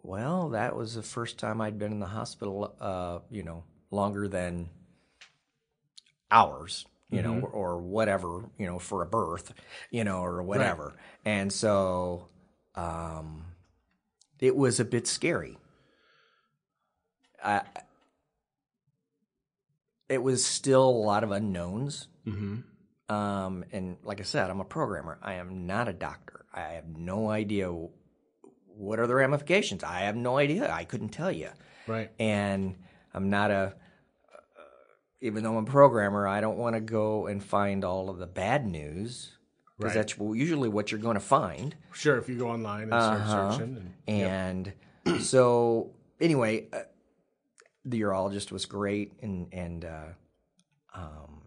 Well, 0.03 0.51
that 0.51 0.77
was 0.77 0.95
the 0.95 1.03
first 1.03 1.39
time 1.39 1.61
I'd 1.61 1.79
been 1.79 1.93
in 1.93 1.99
the 1.99 2.07
hospital, 2.07 2.75
uh, 2.81 3.19
you 3.29 3.43
know, 3.43 3.65
longer 3.91 4.29
than 4.29 4.71
hours, 6.31 6.87
you 7.11 7.23
know, 7.23 7.40
or, 7.40 7.79
whatever, 7.79 8.44
you 8.59 8.66
know, 8.66 8.79
for 8.79 9.03
a 9.03 9.07
birth, 9.07 9.53
you 9.90 10.05
know, 10.05 10.20
or 10.23 10.42
whatever. 10.42 10.96
And 11.25 11.53
so 11.53 12.29
um, 12.75 13.44
it 14.38 14.55
was 14.55 14.81
a 14.81 14.85
bit 14.85 15.07
scary. 15.07 15.59
I, 17.42 17.62
it 20.09 20.23
was 20.23 20.44
still 20.44 20.88
a 20.88 20.90
lot 20.90 21.25
of 21.25 21.31
unknowns. 21.31 22.09
Mm-hmm. 22.27 23.14
Um, 23.14 23.64
and 23.73 23.96
like 24.05 24.20
I 24.20 24.25
said, 24.25 24.51
I'm 24.51 24.61
a 24.61 24.64
programmer. 24.64 25.18
I 25.23 25.35
am 25.35 25.66
not 25.66 25.88
a 25.88 25.92
doctor. 25.92 26.44
I 26.53 26.75
have 26.75 26.96
no 26.96 27.31
idea 27.31 27.75
what 28.66 29.01
are 29.01 29.07
the 29.07 29.14
ramifications. 29.14 29.83
I 29.83 30.01
have 30.01 30.16
no 30.16 30.38
idea. 30.38 30.70
I 30.73 30.85
couldn't 30.85 31.11
tell 31.11 31.33
you. 31.33 31.51
Right. 31.87 32.11
And 32.18 32.77
I'm 33.12 33.31
not 33.31 33.51
a, 33.51 33.75
even 35.20 35.42
though 35.42 35.56
I'm 35.56 35.64
a 35.64 35.70
programmer, 35.70 36.26
I 36.26 36.40
don't 36.40 36.56
want 36.59 36.74
to 36.76 36.80
go 36.80 37.26
and 37.26 37.42
find 37.42 37.85
all 37.85 38.09
of 38.11 38.18
the 38.18 38.26
bad 38.26 38.66
news 38.66 39.33
because 39.76 39.94
Right. 39.94 40.06
that's 40.06 40.18
usually 40.18 40.68
what 40.68 40.90
you're 40.90 41.00
going 41.00 41.14
to 41.14 41.20
find. 41.20 41.74
Sure. 41.92 42.18
If 42.18 42.28
you 42.28 42.38
go 42.38 42.48
online 42.48 42.92
and 42.92 43.02
start 43.02 43.20
Uh-huh. 43.22 43.50
searching, 43.52 43.94
and, 44.06 44.72
And 45.06 45.20
so, 45.22 45.92
anyway, 46.20 46.68
uh, 46.72 46.80
the 47.85 48.00
urologist 48.02 48.52
was 48.52 48.66
great, 48.66 49.12
and 49.22 49.48
and 49.52 49.85
uh, 49.85 50.04
um, 50.94 51.42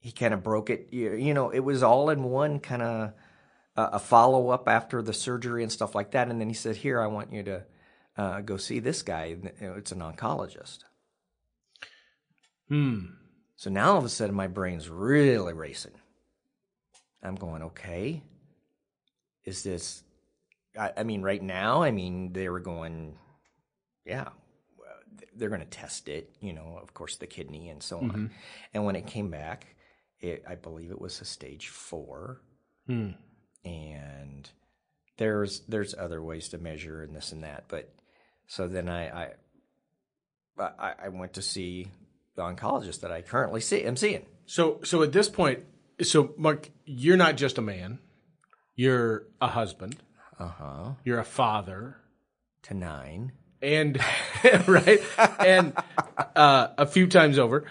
he 0.00 0.12
kind 0.12 0.32
of 0.34 0.42
broke 0.42 0.70
it. 0.70 0.88
You, 0.92 1.12
you 1.14 1.34
know, 1.34 1.50
it 1.50 1.60
was 1.60 1.82
all 1.82 2.08
in 2.10 2.24
one 2.24 2.58
kind 2.60 2.80
of 2.82 3.12
uh, 3.76 3.90
a 3.92 3.98
follow 3.98 4.48
up 4.48 4.68
after 4.68 5.02
the 5.02 5.12
surgery 5.12 5.62
and 5.62 5.70
stuff 5.70 5.94
like 5.94 6.12
that. 6.12 6.28
And 6.30 6.40
then 6.40 6.48
he 6.48 6.54
said, 6.54 6.76
"Here, 6.76 7.00
I 7.02 7.06
want 7.06 7.32
you 7.32 7.42
to 7.42 7.64
uh, 8.16 8.40
go 8.40 8.56
see 8.56 8.78
this 8.80 9.02
guy. 9.02 9.36
It's 9.60 9.92
an 9.92 10.00
oncologist." 10.00 10.84
Hmm. 12.68 13.06
So 13.56 13.70
now 13.70 13.92
all 13.92 13.98
of 13.98 14.04
a 14.04 14.08
sudden, 14.08 14.34
my 14.34 14.48
brain's 14.48 14.88
really 14.88 15.52
racing. 15.52 15.92
I'm 17.22 17.36
going, 17.36 17.62
okay, 17.62 18.22
is 19.44 19.62
this? 19.62 20.02
I, 20.78 20.92
I 20.98 21.02
mean, 21.04 21.22
right 21.22 21.42
now, 21.42 21.82
I 21.82 21.90
mean, 21.90 22.32
they 22.32 22.48
were 22.48 22.60
going, 22.60 23.16
yeah, 24.04 24.28
they're 25.36 25.48
going 25.48 25.60
to 25.60 25.66
test 25.66 26.08
it, 26.08 26.30
you 26.40 26.52
know, 26.52 26.78
of 26.82 26.92
course, 26.94 27.16
the 27.16 27.26
kidney 27.26 27.68
and 27.68 27.82
so 27.82 27.98
on. 27.98 28.30
And 28.74 28.84
when 28.84 28.96
it 28.96 29.06
came 29.06 29.30
back, 29.30 29.74
it, 30.20 30.44
I 30.48 30.56
believe 30.56 30.90
it 30.90 31.00
was 31.00 31.20
a 31.20 31.24
stage 31.24 31.68
four, 31.68 32.40
Hmm. 32.86 33.10
and 33.64 34.50
there's 35.16 35.60
there's 35.68 35.94
other 35.94 36.22
ways 36.22 36.50
to 36.50 36.58
measure 36.58 37.02
and 37.02 37.14
this 37.16 37.32
and 37.32 37.44
that, 37.44 37.64
but 37.68 37.88
so 38.46 38.68
then 38.68 38.88
I 38.88 39.24
I 39.24 39.32
I, 40.58 40.94
I 41.04 41.08
went 41.08 41.34
to 41.34 41.42
see 41.42 41.88
the 42.36 42.42
oncologist 42.42 43.00
that 43.00 43.12
I 43.12 43.22
currently 43.22 43.60
see 43.60 43.82
am 43.84 43.96
seeing. 43.96 44.26
So 44.46 44.80
so 44.84 45.02
at 45.02 45.12
this 45.12 45.28
point, 45.28 45.60
so 46.02 46.34
Mark, 46.36 46.70
you're 46.84 47.16
not 47.16 47.36
just 47.36 47.58
a 47.58 47.62
man. 47.62 47.98
You're 48.76 49.26
a 49.40 49.48
husband. 49.48 49.96
Uh 50.38 50.48
huh. 50.48 50.90
You're 51.04 51.20
a 51.20 51.24
father. 51.24 51.96
To 52.64 52.74
nine. 52.74 53.32
and 53.60 53.98
right 54.66 55.00
and 55.38 55.74
uh, 56.34 56.68
a 56.78 56.86
few 56.86 57.06
times 57.06 57.38
over 57.38 57.64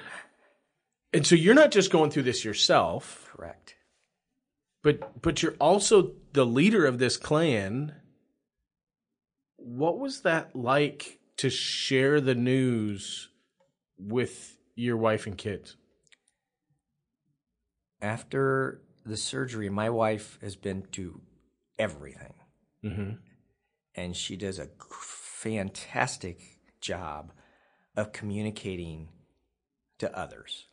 and 1.11 1.26
so 1.26 1.34
you're 1.36 1.53
not 1.55 1.72
just 1.72 1.91
going 1.91 2.09
through 2.11 2.24
this 2.24 2.45
yourself 2.45 3.30
Correct. 3.36 3.76
but 4.84 5.22
but 5.22 5.41
you're 5.43 5.55
also 5.59 6.11
the 6.34 6.45
leader 6.45 6.86
of 6.86 6.99
this 6.99 7.18
clan 7.18 7.93
what 9.57 9.97
was 9.99 10.22
that 10.22 10.55
like 10.55 11.20
to 11.38 11.49
share 11.49 12.22
the 12.22 12.36
news 12.36 13.30
with 14.08 14.58
your 14.76 14.97
wife 14.97 15.26
and 15.28 15.38
kids 15.38 15.76
After 18.01 18.82
the 19.06 19.18
surgery, 19.18 19.70
my 19.70 19.89
wife 19.89 20.38
has 20.41 20.56
been 20.56 20.84
to 20.91 21.22
everything, 21.80 22.34
mm-hmm. 22.84 23.12
and 23.95 24.16
she 24.16 24.36
does 24.36 24.60
a 24.60 24.68
fantastic 24.91 26.60
job 26.82 27.32
of 27.95 28.12
communicating 28.12 29.10
to 29.99 30.18
others, 30.18 30.68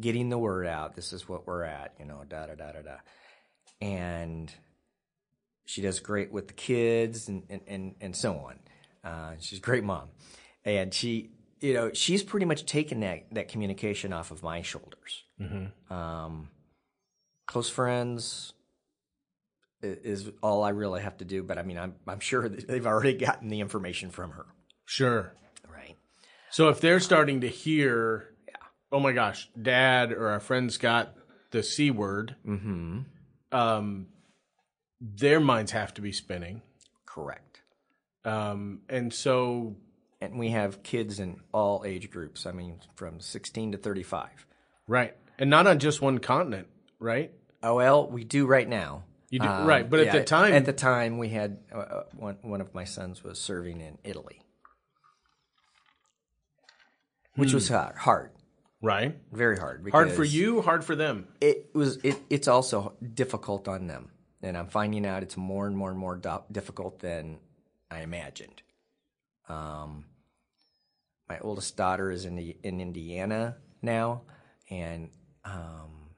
getting 0.00 0.28
the 0.28 0.38
word 0.38 0.66
out. 0.66 0.94
This 0.94 1.12
is 1.12 1.28
what 1.28 1.46
we're 1.46 1.64
at, 1.64 1.94
you 1.98 2.04
know, 2.04 2.22
da 2.28 2.46
da 2.46 2.54
da 2.54 2.72
da 2.72 2.82
da. 2.82 2.96
And 3.80 4.52
she 5.64 5.82
does 5.82 5.98
great 6.00 6.30
with 6.30 6.46
the 6.48 6.54
kids 6.54 7.28
and 7.28 7.44
and 7.50 7.62
and, 7.66 7.94
and 8.00 8.16
so 8.16 8.34
on. 8.36 8.58
Uh, 9.02 9.34
she's 9.40 9.58
a 9.58 9.62
great 9.62 9.84
mom, 9.84 10.08
and 10.64 10.94
she 10.94 11.30
you 11.60 11.74
know 11.74 11.92
she's 11.92 12.22
pretty 12.22 12.46
much 12.46 12.64
taken 12.66 13.00
that 13.00 13.26
that 13.32 13.48
communication 13.48 14.12
off 14.12 14.30
of 14.30 14.42
my 14.42 14.62
shoulders. 14.62 15.24
Um, 15.90 16.48
close 17.46 17.68
friends 17.70 18.52
is 19.82 20.30
all 20.42 20.62
I 20.64 20.70
really 20.70 21.02
have 21.02 21.18
to 21.18 21.24
do. 21.24 21.42
But 21.42 21.58
I 21.58 21.62
mean, 21.62 21.78
I'm 21.78 21.94
I'm 22.06 22.20
sure 22.20 22.48
they've 22.48 22.86
already 22.86 23.14
gotten 23.14 23.48
the 23.48 23.60
information 23.60 24.10
from 24.10 24.30
her. 24.32 24.46
Sure. 24.86 25.32
Right. 25.72 25.96
So 26.50 26.68
if 26.68 26.80
they're 26.80 27.00
starting 27.00 27.40
to 27.42 27.48
hear, 27.48 28.30
oh 28.92 29.00
my 29.00 29.12
gosh, 29.12 29.48
dad 29.60 30.12
or 30.12 30.28
our 30.28 30.40
friend's 30.40 30.78
got 30.78 31.14
the 31.50 31.62
C 31.62 31.90
word, 31.90 32.36
Mm-hmm. 32.46 33.00
um, 33.52 34.06
their 35.00 35.40
minds 35.40 35.72
have 35.72 35.92
to 35.94 36.00
be 36.00 36.12
spinning. 36.12 36.62
Correct. 37.06 37.60
Um, 38.24 38.80
and 38.88 39.12
so, 39.12 39.76
And 40.30 40.38
we 40.38 40.50
have 40.50 40.82
kids 40.82 41.20
in 41.20 41.40
all 41.52 41.84
age 41.86 42.10
groups. 42.10 42.46
I 42.46 42.52
mean, 42.52 42.80
from 42.94 43.20
16 43.20 43.72
to 43.72 43.78
35. 43.78 44.46
right. 44.86 45.14
And 45.38 45.50
not 45.50 45.66
on 45.66 45.80
just 45.80 46.00
one 46.00 46.18
continent, 46.18 46.68
right? 47.00 47.32
Oh 47.62 47.74
well, 47.76 48.06
we 48.08 48.22
do 48.22 48.46
right 48.46 48.68
now. 48.68 49.02
You 49.30 49.40
do, 49.40 49.48
right. 49.48 49.88
But 49.88 50.00
at 50.00 50.12
the 50.12 50.22
time, 50.22 50.52
Um, 50.52 50.58
at 50.58 50.64
the 50.64 50.72
time, 50.72 51.18
we 51.18 51.28
had 51.30 51.58
uh, 51.74 51.78
uh, 51.78 52.04
one. 52.14 52.36
One 52.42 52.60
of 52.60 52.72
my 52.72 52.84
sons 52.84 53.24
was 53.24 53.40
serving 53.40 53.80
in 53.80 53.98
Italy, 54.04 54.42
which 57.34 57.52
was 57.52 57.68
hard, 57.68 57.96
hard, 57.96 58.30
right. 58.80 59.16
very 59.32 59.56
hard. 59.56 59.88
Hard 59.90 60.12
for 60.12 60.22
you, 60.22 60.62
hard 60.62 60.84
for 60.84 60.94
them. 60.94 61.26
It 61.40 61.70
was. 61.74 61.96
It, 62.04 62.22
it's 62.30 62.46
also 62.46 62.94
difficult 63.14 63.66
on 63.66 63.88
them, 63.88 64.10
and 64.40 64.56
I'm 64.56 64.68
finding 64.68 65.04
out 65.04 65.22
it's 65.24 65.36
more 65.36 65.66
and 65.66 65.76
more 65.76 65.90
and 65.90 65.98
more 65.98 66.14
do- 66.16 66.44
difficult 66.52 67.00
than 67.00 67.38
I 67.90 68.00
imagined. 68.02 68.62
Um, 69.48 70.04
my 71.28 71.38
oldest 71.40 71.76
daughter 71.76 72.10
is 72.10 72.24
in 72.24 72.36
the, 72.36 72.56
in 72.62 72.80
Indiana 72.80 73.56
now, 73.82 74.22
and 74.70 75.10
um, 75.44 76.10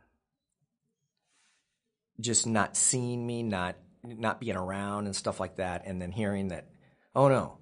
just 2.21 2.47
not 2.47 2.77
seeing 2.77 3.27
me, 3.27 3.43
not 3.43 3.77
not 4.05 4.41
being 4.41 4.57
around 4.57 5.07
and 5.07 5.17
stuff 5.17 5.41
like 5.41 5.57
that, 5.57 5.83
and 5.85 6.01
then 6.01 6.13
hearing 6.13 6.49
that, 6.49 6.69
oh 7.15 7.29
no, 7.29 7.59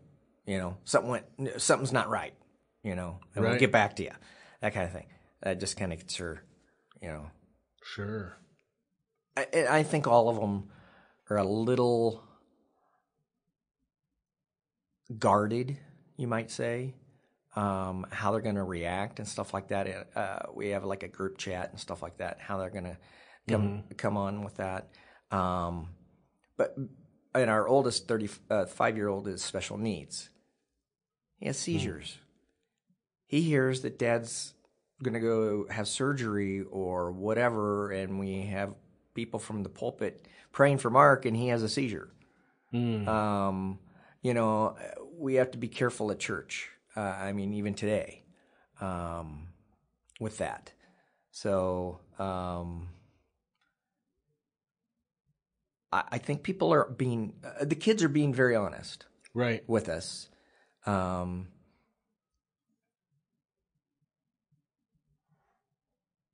you 0.47 0.59
know, 0.59 0.76
something 0.84 1.11
went, 1.11 1.24
something's 1.57 1.92
not 1.92 2.11
right, 2.11 2.34
you 2.82 2.95
know, 2.95 3.18
and 3.34 3.45
we'll 3.45 3.59
get 3.59 3.72
back 3.72 3.97
to 3.97 4.03
you, 4.03 4.11
that 4.61 4.74
kind 4.74 4.86
of 4.86 4.92
thing. 4.92 5.07
That 5.42 5.61
just 5.61 5.76
kind 5.76 5.92
of 5.92 5.99
gets 5.99 6.16
her, 6.16 6.42
you 7.01 7.09
know. 7.09 7.30
Sure. 7.82 8.36
I, 9.36 9.66
I 9.68 9.82
think 9.82 10.07
all 10.07 10.28
of 10.28 10.36
them 10.36 10.68
are 11.28 11.36
a 11.38 11.45
little 11.45 12.22
guarded, 15.18 15.76
you 16.16 16.26
might 16.26 16.51
say, 16.51 16.95
um, 17.57 18.07
how 18.11 18.32
they're 18.32 18.40
going 18.40 18.55
to 18.57 18.64
react 18.64 19.18
and 19.18 19.28
stuff 19.28 19.55
like 19.55 19.68
that. 19.68 20.09
Uh, 20.16 20.38
we 20.55 20.70
have 20.70 20.84
like 20.84 21.02
a 21.02 21.09
group 21.09 21.38
chat 21.38 21.70
and 21.70 21.78
stuff 21.78 22.02
like 22.02 22.18
that, 22.18 22.38
how 22.40 22.59
they're 22.59 22.70
going 22.70 22.84
to 22.84 22.96
come 23.48 23.84
come 23.96 24.16
on 24.16 24.42
with 24.42 24.57
that. 24.57 24.88
Um, 25.30 25.90
but 26.57 26.76
and 27.34 27.50
our 27.50 27.66
oldest 27.66 28.09
thirty 28.09 28.28
uh, 28.50 28.66
five 28.66 28.96
year 28.96 29.09
old 29.09 29.28
is 29.28 29.42
special 29.42 29.78
needs. 29.78 30.30
He 31.38 31.46
has 31.46 31.59
seizures. 31.59 32.18
He 33.26 33.42
hears 33.42 33.82
that 33.82 33.98
dad's 33.98 34.55
going 35.02 35.14
to 35.14 35.20
go 35.20 35.66
have 35.70 35.88
surgery 35.88 36.62
or 36.62 37.12
whatever, 37.12 37.90
and 37.90 38.18
we 38.18 38.42
have 38.42 38.74
people 39.14 39.38
from 39.40 39.62
the 39.62 39.68
pulpit 39.68 40.26
praying 40.52 40.78
for 40.78 40.90
Mark, 40.90 41.24
and 41.26 41.36
he 41.36 41.48
has 41.48 41.62
a 41.62 41.68
seizure. 41.68 42.11
Um, 43.09 43.78
you 44.22 44.34
know, 44.34 44.76
we 45.16 45.34
have 45.34 45.50
to 45.52 45.59
be 45.59 45.68
careful 45.68 46.11
at 46.11 46.18
church. 46.18 46.70
Uh, 46.97 47.01
I 47.01 47.32
mean, 47.32 47.53
even 47.55 47.74
today, 47.74 48.22
um, 48.80 49.49
with 50.20 50.38
that. 50.38 50.72
So 51.32 52.01
um, 52.18 52.88
I, 55.92 56.05
I 56.12 56.18
think 56.18 56.42
people 56.42 56.72
are 56.72 56.88
being, 56.88 57.34
uh, 57.45 57.64
the 57.64 57.74
kids 57.74 58.03
are 58.03 58.09
being 58.09 58.32
very 58.32 58.55
honest 58.55 59.07
Right. 59.34 59.64
with 59.66 59.88
us. 59.88 60.28
Um, 60.86 61.49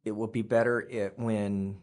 it 0.05 0.11
will 0.13 0.27
be 0.27 0.43
better 0.43 1.13
when 1.17 1.79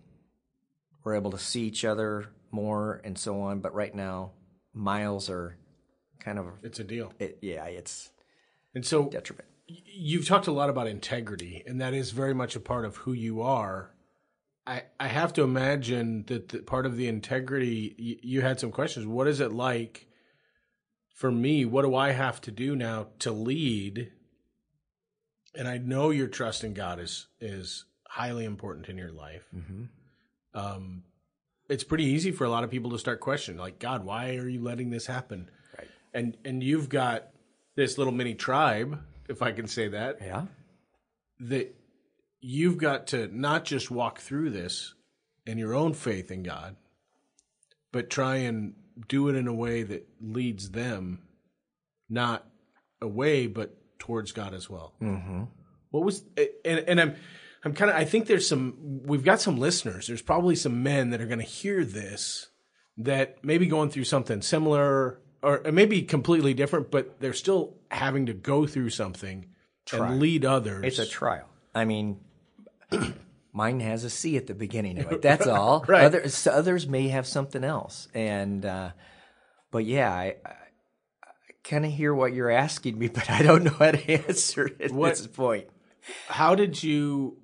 we're 1.04 1.16
able 1.16 1.32
to 1.32 1.38
see 1.40 1.64
each 1.64 1.86
other 1.86 2.28
more 2.52 3.02
and 3.04 3.18
so 3.18 3.42
on. 3.42 3.60
But 3.62 3.74
right 3.74 3.94
now, 3.96 4.34
miles 4.74 5.30
are 5.30 5.58
kind 6.20 6.38
of 6.38 6.46
It's 6.62 6.80
a 6.80 6.84
deal. 6.84 7.14
it, 7.20 7.40
yeah, 7.42 7.66
it's 7.66 8.12
And 8.78 8.86
so 8.86 9.10
detriment. 9.10 9.48
you've 9.66 10.28
talked 10.28 10.46
a 10.46 10.52
lot 10.52 10.70
about 10.70 10.86
integrity, 10.86 11.64
and 11.66 11.82
that 11.82 11.96
is 11.96 12.12
very 12.12 12.36
much 12.36 12.56
a 12.56 12.60
part 12.60 12.86
of 12.86 12.98
who 12.98 13.12
you 13.12 13.42
are. 13.42 13.90
I, 14.68 14.84
I 15.00 15.08
have 15.08 15.34
to 15.34 15.42
imagine 15.42 16.26
that 16.28 16.50
the, 16.50 16.60
part 16.60 16.86
of 16.86 16.96
the 16.96 17.08
integrity, 17.08 17.96
you, 17.98 18.20
you 18.22 18.42
had 18.42 18.60
some 18.60 18.72
questions. 18.72 19.08
What 19.08 19.28
is 19.28 19.40
it 19.40 19.52
like 19.52 20.06
for 21.16 21.32
me? 21.32 21.66
What 21.66 21.86
do 21.86 21.96
I 21.96 22.12
have 22.12 22.40
to 22.42 22.52
do 22.52 22.76
now 22.76 23.08
to 23.18 23.32
lead? 23.32 24.12
And 25.56 25.68
I 25.68 25.80
know 25.80 26.12
your 26.12 26.28
trust 26.28 26.64
in 26.64 26.76
God 26.76 27.00
is 27.00 27.26
is 27.42 27.86
highly 28.08 28.46
important 28.46 28.90
in 28.90 28.98
your 29.00 29.12
life. 29.12 29.50
Um, 30.54 31.02
it's 31.68 31.84
pretty 31.84 32.06
easy 32.06 32.30
for 32.30 32.44
a 32.44 32.50
lot 32.52 32.64
of 32.64 32.70
people 32.70 32.92
to 32.92 33.00
start 33.00 33.22
questioning, 33.22 33.60
like, 33.60 33.80
God, 33.80 34.06
why 34.06 34.36
are 34.36 34.48
you 34.48 34.62
letting 34.62 34.92
this 34.92 35.08
happen? 35.08 35.50
Right. 35.76 35.88
And 36.14 36.38
and 36.46 36.62
you've 36.62 36.90
got 36.90 37.30
this 37.78 37.98
little 37.98 38.12
mini 38.12 38.34
tribe, 38.34 39.00
if 39.30 39.42
I 39.42 39.54
can 39.54 39.68
say 39.68 39.88
that, 39.90 40.18
Yeah. 40.22 40.48
that 41.40 41.74
you've 42.42 42.78
got 42.78 43.08
to 43.08 43.28
not 43.28 43.64
just 43.64 43.90
walk 43.90 44.20
through 44.20 44.50
this 44.50 44.94
in 45.46 45.58
your 45.58 45.74
own 45.74 45.94
faith 45.94 46.30
in 46.32 46.44
God, 46.44 46.76
but 47.94 48.10
try 48.10 48.38
and 48.38 48.74
do 49.08 49.30
it 49.30 49.36
in 49.36 49.48
a 49.48 49.54
way 49.54 49.84
that 49.84 50.08
leads 50.20 50.72
them 50.72 51.22
not 52.10 52.46
away, 53.02 53.48
but 53.48 53.78
towards 54.00 54.32
God 54.32 54.54
as 54.54 54.70
well. 54.70 54.94
Mm-hmm. 55.02 55.44
What 55.92 56.04
was 56.04 56.24
and 56.66 56.80
and 56.88 57.00
I'm 57.00 57.16
I'm 57.64 57.74
kind 57.74 57.92
of 57.92 57.98
I 57.98 58.06
think 58.06 58.26
there's 58.28 58.48
some 58.48 59.02
we've 59.06 59.24
got 59.24 59.40
some 59.40 59.58
listeners. 59.58 60.08
There's 60.08 60.22
probably 60.22 60.56
some 60.56 60.84
men 60.84 61.12
that 61.12 61.22
are 61.22 61.28
going 61.28 61.40
to 61.40 61.46
hear 61.46 61.86
this 61.86 62.48
that 62.98 63.44
maybe 63.44 63.68
going 63.68 63.90
through 63.90 64.04
something 64.06 64.42
similar 64.42 65.22
or 65.42 65.62
maybe 65.72 66.02
completely 66.04 66.54
different, 66.54 66.92
but 66.92 67.20
they're 67.20 67.34
still 67.34 67.76
having 67.92 68.26
to 68.28 68.34
go 68.34 68.66
through 68.68 68.90
something 68.90 69.46
and 69.94 70.20
lead 70.20 70.44
others. 70.46 70.84
It's 70.84 71.00
a 71.00 71.06
trial. 71.06 71.48
I 71.76 71.86
mean, 71.86 72.20
mine 73.54 73.80
has 73.80 74.04
a 74.04 74.10
C 74.10 74.36
at 74.38 74.48
the 74.48 74.54
beginning 74.54 75.00
of 75.00 75.12
it. 75.12 75.22
That's 75.22 75.48
all. 75.48 75.86
Right. 75.88 76.04
Others, 76.06 76.48
others 76.48 76.88
may 76.88 77.08
have 77.10 77.28
something 77.28 77.64
else. 77.64 78.08
And, 78.14 78.66
uh, 78.66 78.92
but 79.72 79.86
yeah, 79.86 80.12
I, 80.12 80.36
I, 80.46 80.50
I 80.50 81.54
kind 81.64 81.86
of 81.86 81.92
hear 81.92 82.14
what 82.14 82.34
you're 82.34 82.52
asking 82.52 82.98
me, 82.98 83.08
but 83.14 83.30
I 83.30 83.42
don't 83.44 83.64
know 83.64 83.72
how 83.78 83.92
to 83.92 84.12
answer 84.12 84.68
it 84.68 84.82
at 84.82 84.92
What- 84.92 85.16
this 85.16 85.28
point. 85.28 85.68
how 86.28 86.56
did 86.56 86.82
you 86.82 87.38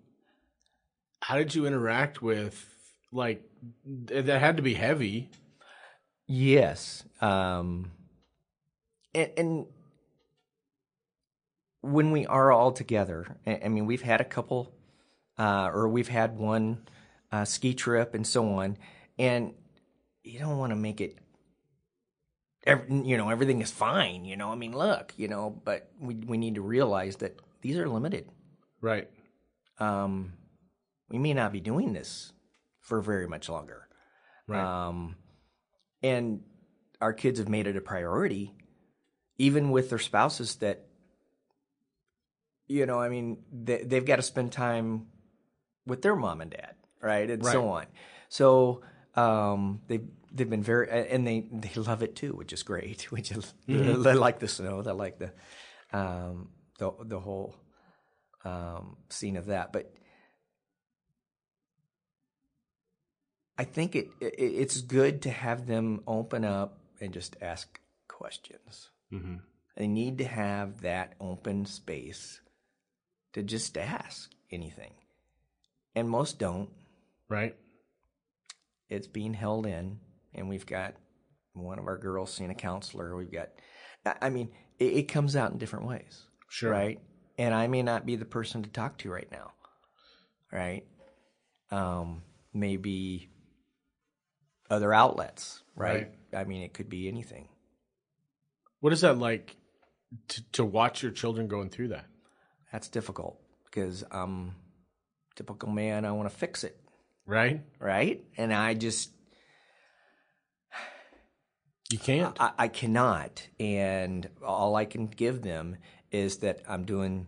how 1.21 1.35
did 1.37 1.53
you 1.55 1.65
interact 1.65 2.21
with 2.21 2.65
like 3.11 3.43
that 3.85 4.27
had 4.41 4.57
to 4.57 4.63
be 4.63 4.73
heavy 4.73 5.29
Yes. 6.33 7.03
Um, 7.21 7.91
and, 9.13 9.29
and 9.37 9.65
when 11.81 12.09
we 12.09 12.25
are 12.25 12.51
all 12.51 12.71
together, 12.71 13.37
I, 13.45 13.67
mean, 13.67 13.85
we've 13.85 14.01
had 14.01 14.19
a 14.19 14.23
couple, 14.23 14.73
uh, 15.37 15.69
or 15.71 15.87
we've 15.87 16.07
had 16.07 16.39
one 16.39 16.87
uh, 17.31 17.45
ski 17.45 17.75
trip 17.75 18.15
and 18.15 18.25
so 18.25 18.49
on, 18.49 18.77
and 19.19 19.53
you 20.23 20.39
don't 20.39 20.57
want 20.57 20.71
to 20.71 20.75
make 20.75 21.01
it. 21.01 21.19
you 22.65 23.15
know, 23.15 23.29
everything 23.29 23.61
is 23.61 23.69
fine. 23.69 24.25
You 24.25 24.35
know, 24.35 24.51
I 24.51 24.55
mean, 24.55 24.75
look, 24.75 25.13
you 25.15 25.27
know, 25.27 25.61
but 25.63 25.91
we 25.99 26.15
we 26.15 26.37
need 26.39 26.55
to 26.55 26.61
realize 26.61 27.17
that 27.17 27.39
these 27.61 27.77
are 27.77 27.87
limited. 27.87 28.27
right 28.81 29.07
Um, 29.77 30.33
we 31.09 31.19
may 31.19 31.35
not 31.35 31.51
be 31.51 31.59
doing 31.59 31.93
this 31.93 32.33
for 32.79 33.01
very 33.01 33.27
much 33.27 33.49
longer. 33.49 33.87
right 34.47 34.87
Um, 34.87 35.15
and 36.03 36.41
our 37.01 37.13
kids 37.13 37.39
have 37.39 37.49
made 37.49 37.65
it 37.65 37.77
a 37.77 37.81
priority, 37.81 38.53
even 39.37 39.71
with 39.71 39.89
their 39.89 39.99
spouses 39.99 40.57
that, 40.57 40.85
you 42.67 42.85
know, 42.85 42.99
I 42.99 43.09
mean, 43.09 43.37
they, 43.51 43.83
they've 43.83 44.05
got 44.05 44.17
to 44.17 44.21
spend 44.21 44.51
time 44.51 45.07
with 45.85 46.01
their 46.01 46.15
mom 46.15 46.41
and 46.41 46.51
dad, 46.51 46.75
right? 47.01 47.29
And 47.29 47.43
so 47.53 47.69
on. 47.69 47.85
So 48.29 48.81
um, 49.15 49.81
they've, 49.87 50.07
they've 50.31 50.49
been 50.49 50.63
very, 50.63 50.89
and 51.09 51.25
they, 51.25 51.47
they 51.51 51.81
love 51.81 52.03
it 52.03 52.15
too, 52.15 52.33
which 52.33 52.53
is 52.53 52.63
great. 52.63 53.03
Which 53.11 53.31
is, 53.31 53.53
they 53.67 54.13
like 54.13 54.39
the 54.39 54.47
snow. 54.47 54.81
They 54.81 54.91
like 54.91 55.19
the, 55.19 55.31
um, 55.91 56.49
the, 56.79 56.91
the 57.03 57.19
whole 57.19 57.55
um, 58.43 58.97
scene 59.09 59.37
of 59.37 59.47
that. 59.47 59.71
But 59.71 59.93
I 63.57 63.63
think 63.63 63.95
it, 63.95 64.09
it 64.19 64.35
it's 64.37 64.81
good 64.81 65.21
to 65.23 65.29
have 65.29 65.67
them 65.67 66.01
open 66.07 66.43
up 66.43 66.79
and 66.99 67.13
just 67.13 67.35
ask 67.41 67.79
questions. 68.07 68.89
Mm-hmm. 69.11 69.35
They 69.77 69.87
need 69.87 70.17
to 70.19 70.25
have 70.25 70.81
that 70.81 71.13
open 71.19 71.65
space 71.65 72.41
to 73.33 73.43
just 73.43 73.77
ask 73.77 74.31
anything, 74.51 74.93
and 75.95 76.09
most 76.09 76.39
don't. 76.39 76.69
Right. 77.29 77.55
It's 78.89 79.07
being 79.07 79.33
held 79.33 79.65
in, 79.65 79.99
and 80.35 80.49
we've 80.49 80.65
got 80.65 80.93
one 81.53 81.79
of 81.79 81.87
our 81.87 81.97
girls 81.97 82.33
seeing 82.33 82.51
a 82.51 82.55
counselor. 82.55 83.15
We've 83.15 83.31
got, 83.31 83.49
I 84.21 84.29
mean, 84.29 84.51
it, 84.77 84.93
it 84.93 85.03
comes 85.03 85.35
out 85.35 85.51
in 85.51 85.57
different 85.57 85.87
ways. 85.87 86.21
Sure. 86.49 86.71
Right. 86.71 86.99
And 87.37 87.53
I 87.55 87.67
may 87.67 87.81
not 87.81 88.05
be 88.05 88.15
the 88.15 88.25
person 88.25 88.61
to 88.63 88.69
talk 88.69 88.99
to 88.99 89.09
right 89.09 89.31
now. 89.31 89.51
Right. 90.51 90.85
Um, 91.71 92.21
maybe 92.53 93.31
other 94.69 94.93
outlets. 94.93 95.61
Right? 95.75 96.11
I 96.33 96.43
mean, 96.43 96.61
it 96.63 96.73
could 96.73 96.89
be 96.89 97.07
anything. 97.07 97.47
What 98.79 98.93
is 98.93 99.01
that 99.01 99.17
like 99.17 99.55
to, 100.29 100.51
to 100.53 100.65
watch 100.65 101.01
your 101.01 101.11
children 101.11 101.47
going 101.47 101.69
through 101.69 101.89
that? 101.89 102.05
That's 102.71 102.87
difficult 102.87 103.39
because 103.65 104.03
I'm 104.11 104.55
typical 105.35 105.69
man. 105.69 106.05
I 106.05 106.11
want 106.11 106.29
to 106.29 106.35
fix 106.35 106.63
it. 106.63 106.77
Right. 107.25 107.61
Right. 107.79 108.23
And 108.37 108.53
I 108.53 108.73
just, 108.73 109.11
You 111.91 111.97
can't. 111.99 112.39
I, 112.41 112.51
I 112.57 112.67
cannot. 112.67 113.47
And 113.59 114.27
all 114.45 114.75
I 114.75 114.85
can 114.85 115.07
give 115.07 115.41
them 115.41 115.77
is 116.11 116.37
that 116.37 116.61
I'm 116.67 116.85
doing 116.85 117.27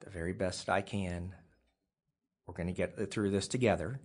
the 0.00 0.10
very 0.10 0.32
best 0.32 0.68
I 0.68 0.80
can. 0.82 1.34
We're 2.46 2.54
going 2.54 2.66
to 2.66 2.72
get 2.72 3.10
through 3.10 3.30
this 3.30 3.48
together, 3.48 4.00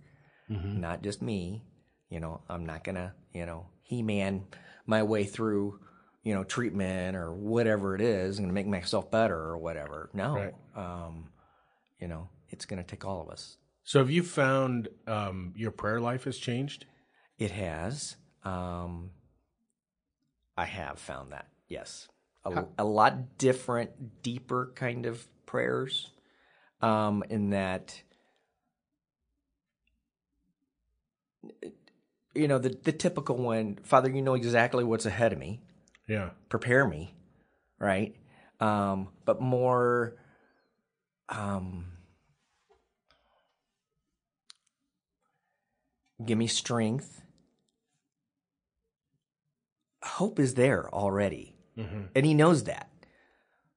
Mm-hmm. 0.50 0.80
not 0.80 1.02
just 1.02 1.20
me. 1.20 1.62
You 2.08 2.20
know, 2.20 2.40
I'm 2.48 2.64
not 2.66 2.84
to, 2.96 3.12
you 3.32 3.46
know, 3.46 3.66
He 3.82 4.02
Man 4.02 4.44
my 4.86 5.02
way 5.02 5.24
through, 5.24 5.80
you 6.22 6.34
know, 6.34 6.44
treatment 6.44 7.16
or 7.16 7.34
whatever 7.34 7.94
it 7.94 8.00
is 8.00 8.38
and 8.38 8.52
make 8.52 8.66
myself 8.66 9.10
better 9.10 9.36
or 9.36 9.58
whatever. 9.58 10.10
No. 10.12 10.34
Right. 10.34 10.54
Um, 10.74 11.30
you 12.00 12.08
know, 12.08 12.28
it's 12.48 12.64
to 12.82 12.88
take 12.88 13.04
all 13.04 13.20
of 13.20 13.28
us. 13.28 13.56
So 13.84 13.98
have 14.00 14.10
you 14.10 14.22
found 14.22 14.88
um, 15.06 15.54
your 15.56 15.70
prayer 15.70 16.00
life 16.00 16.24
has 16.24 16.36
changed? 16.38 16.84
It 17.38 17.52
has. 17.52 18.16
Um, 18.44 19.10
I 20.56 20.64
have 20.64 20.98
found 20.98 21.32
that. 21.32 21.48
Yes, 21.68 22.08
a, 22.44 22.64
a 22.78 22.84
lot 22.84 23.38
different, 23.38 24.22
deeper 24.22 24.72
kind 24.74 25.06
of 25.06 25.26
prayers. 25.46 26.10
Um, 26.80 27.24
in 27.30 27.50
that, 27.50 28.02
you 32.38 32.48
know, 32.48 32.58
the 32.58 32.78
the 32.82 32.92
typical 32.92 33.36
one, 33.36 33.78
Father, 33.82 34.10
you 34.10 34.22
know 34.22 34.34
exactly 34.34 34.84
what's 34.84 35.06
ahead 35.06 35.32
of 35.32 35.38
me. 35.38 35.60
Yeah. 36.08 36.30
Prepare 36.48 36.86
me, 36.86 37.14
right? 37.78 38.14
Um, 38.60 39.08
but 39.24 39.40
more, 39.40 40.16
um, 41.28 41.86
give 46.24 46.38
me 46.38 46.46
strength. 46.46 47.22
Hope 50.02 50.38
is 50.38 50.54
there 50.54 50.92
already, 50.94 51.56
and 52.14 52.24
he 52.24 52.34
knows 52.34 52.64
that. 52.64 52.90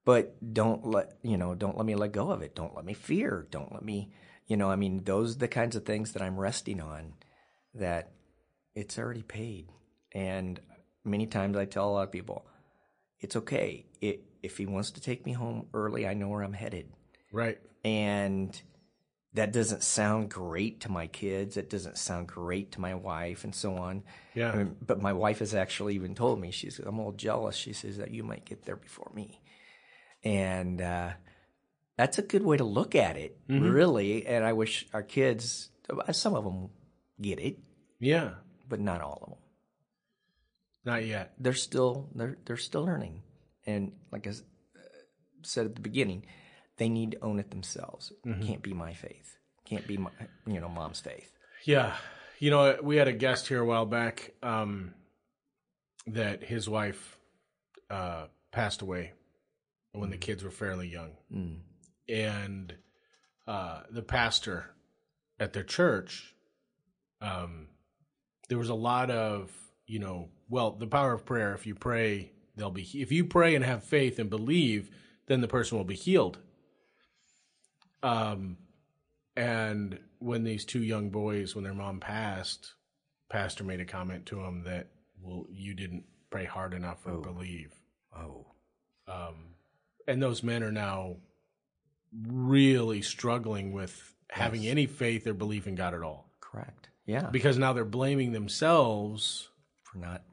But 0.06 0.54
don't 0.54 0.86
let 0.86 1.18
you 1.22 1.38
know. 1.38 1.54
Don't 1.56 1.78
let 1.78 1.86
me 1.86 1.96
let 1.96 2.12
go 2.12 2.32
of 2.32 2.42
it. 2.42 2.56
Don't 2.56 2.76
let 2.76 2.86
me 2.86 2.94
fear. 2.94 3.48
Don't 3.52 3.72
let 3.74 3.84
me. 3.84 4.14
You 4.48 4.58
know. 4.58 4.70
I 4.72 4.76
mean, 4.76 5.04
those 5.04 5.36
are 5.36 5.40
the 5.40 5.48
kinds 5.48 5.76
of 5.76 5.86
things 5.86 6.14
that 6.14 6.22
I'm 6.22 6.40
resting 6.40 6.80
on. 6.82 7.14
That 7.74 8.12
it's 8.76 8.98
already 8.98 9.24
paid, 9.24 9.70
and 10.14 10.60
many 11.04 11.28
times 11.28 11.58
I 11.58 11.66
tell 11.66 11.90
a 11.90 11.92
lot 11.92 12.04
of 12.04 12.12
people, 12.12 12.46
it's 13.20 13.36
okay. 13.36 13.86
It, 14.02 14.24
if 14.44 14.58
he 14.58 14.66
wants 14.66 14.92
to 14.92 15.02
take 15.02 15.26
me 15.26 15.34
home 15.34 15.68
early, 15.74 16.08
I 16.08 16.14
know 16.14 16.28
where 16.30 16.42
I'm 16.44 16.54
headed 16.54 16.92
Right. 17.32 17.60
and 17.84 18.60
that 19.34 19.54
doesn't 19.54 19.82
sound 19.82 20.30
great 20.30 20.82
to 20.82 20.92
my 20.92 21.08
kids. 21.08 21.56
It 21.56 21.70
doesn't 21.70 21.98
sound 21.98 22.28
great 22.28 22.74
to 22.74 22.82
my 22.82 22.96
wife, 22.96 23.46
and 23.46 23.56
so 23.56 23.76
on. 23.78 24.04
Yeah. 24.36 24.52
I 24.52 24.58
mean, 24.58 24.76
but 24.86 25.02
my 25.02 25.14
wife 25.14 25.40
has 25.40 25.56
actually 25.56 25.96
even 25.96 26.16
told 26.16 26.42
me 26.42 26.52
she's 26.52 26.80
I'm 26.80 27.00
all 27.00 27.14
jealous. 27.14 27.56
She 27.56 27.72
says 27.72 27.96
that 27.98 28.12
you 28.12 28.24
might 28.26 28.44
get 28.44 28.66
there 28.66 28.76
before 28.76 29.10
me, 29.16 29.40
and 30.24 30.82
uh, 30.82 31.12
that's 31.98 32.18
a 32.18 32.22
good 32.24 32.44
way 32.44 32.58
to 32.58 32.64
look 32.66 32.94
at 32.96 33.16
it, 33.16 33.38
really. 33.48 34.26
And 34.26 34.44
I 34.44 34.52
wish 34.54 34.86
our 34.94 35.04
kids, 35.04 35.70
some 36.12 36.36
of 36.36 36.44
them, 36.44 36.70
get 37.22 37.40
it, 37.40 37.58
Yeah. 38.00 38.32
But 38.72 38.80
not 38.80 39.02
all 39.02 39.20
of 39.22 39.30
them. 39.30 39.40
Not 40.86 41.06
yet. 41.06 41.34
They're 41.38 41.54
still 41.54 42.10
they're 42.16 42.38
they're 42.46 42.58
still 42.58 42.86
learning, 42.86 43.22
and 43.68 43.92
like 44.12 44.26
I 44.26 44.32
uh, 44.32 44.34
said 45.44 45.68
at 45.68 45.76
the 45.76 45.82
beginning, 45.82 46.26
they 46.78 46.90
need 46.90 47.12
to 47.12 47.20
own 47.22 47.38
it 47.38 47.52
themselves. 47.52 48.12
It 48.26 48.42
can't 48.42 48.64
be 48.64 48.74
my 48.74 48.94
faith. 48.94 49.38
Can't 49.66 49.86
be 49.86 49.98
my 49.98 50.10
you 50.48 50.60
know 50.60 50.70
mom's 50.70 51.02
faith. 51.02 51.32
Yeah. 51.66 51.96
You 52.40 52.50
know, 52.50 52.78
we 52.82 52.96
had 52.96 53.08
a 53.08 53.14
guest 53.14 53.48
here 53.48 53.60
a 53.60 53.66
while 53.66 53.86
back 53.86 54.34
um, 54.42 54.96
that 56.08 56.44
his 56.44 56.68
wife 56.68 57.20
uh, 57.92 58.26
passed 58.52 58.82
away 58.82 59.12
when 59.92 60.10
the 60.10 60.18
kids 60.18 60.44
were 60.44 60.50
fairly 60.50 60.88
young. 60.88 61.12
Mm. 61.32 61.58
And 62.10 62.74
uh, 63.46 63.82
the 63.92 64.02
pastor 64.02 64.72
at 65.40 65.54
their 65.54 65.64
church, 65.64 66.34
um, 67.22 67.68
there 68.52 68.58
was 68.58 68.68
a 68.68 68.76
lot 68.76 69.10
of, 69.10 69.50
you 69.88 69.98
know, 69.98 70.28
well, 70.50 70.72
the 70.72 70.86
power 70.86 71.14
of 71.14 71.26
prayer. 71.26 71.54
If 71.54 71.66
you 71.66 71.74
pray, 71.74 72.34
they'll 72.58 72.70
be, 72.70 72.82
if 72.82 73.10
you 73.10 73.24
pray 73.24 73.56
and 73.56 73.64
have 73.64 73.82
faith 73.82 74.20
and 74.20 74.30
believe, 74.30 74.90
then 75.28 75.40
the 75.40 75.48
person 75.48 75.78
will 75.78 75.86
be 75.86 75.96
healed. 75.96 76.38
Um, 78.04 78.58
and 79.38 79.98
when 80.20 80.44
these 80.44 80.66
two 80.66 80.84
young 80.84 81.12
boys, 81.12 81.56
when 81.56 81.64
their 81.64 81.74
mom 81.74 82.02
passed, 82.02 82.74
pastor 83.30 83.64
made 83.64 83.80
a 83.80 83.86
comment 83.86 84.26
to 84.26 84.42
him 84.42 84.66
that, 84.66 84.90
well, 85.22 85.46
you 85.50 85.74
didn't 85.74 86.04
pray 86.30 86.44
hard 86.44 86.74
enough 86.74 87.08
or 87.08 87.20
believe. 87.20 87.74
Oh, 88.14 88.48
Um, 89.08 89.56
and 90.10 90.22
those 90.22 90.44
men 90.44 90.62
are 90.62 90.74
now 90.74 91.16
really 92.28 93.02
struggling 93.02 93.72
with 93.72 94.14
having 94.30 94.68
any 94.68 94.88
faith 94.88 95.26
or 95.26 95.34
belief 95.34 95.68
in 95.68 95.76
God 95.76 95.94
at 95.94 96.02
all 96.02 96.32
correct. 96.42 96.91
Yeah, 97.12 97.30
because 97.30 97.58
now 97.58 97.74
they're 97.74 97.86
blaming 97.86 98.32
themselves 98.32 99.50
for 99.84 99.98
not 100.00 100.24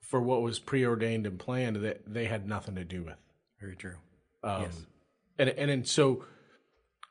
for 0.00 0.20
what 0.20 0.42
was 0.42 0.58
preordained 0.58 1.26
and 1.26 1.38
planned 1.38 1.76
that 1.76 2.02
they 2.06 2.24
had 2.26 2.46
nothing 2.48 2.74
to 2.74 2.84
do 2.84 3.04
with. 3.04 3.16
very 3.60 3.76
true. 3.76 3.96
Um, 4.42 4.62
Yes. 4.62 4.86
and, 5.38 5.48
and 5.50 5.70
and 5.70 5.88
so 5.88 6.24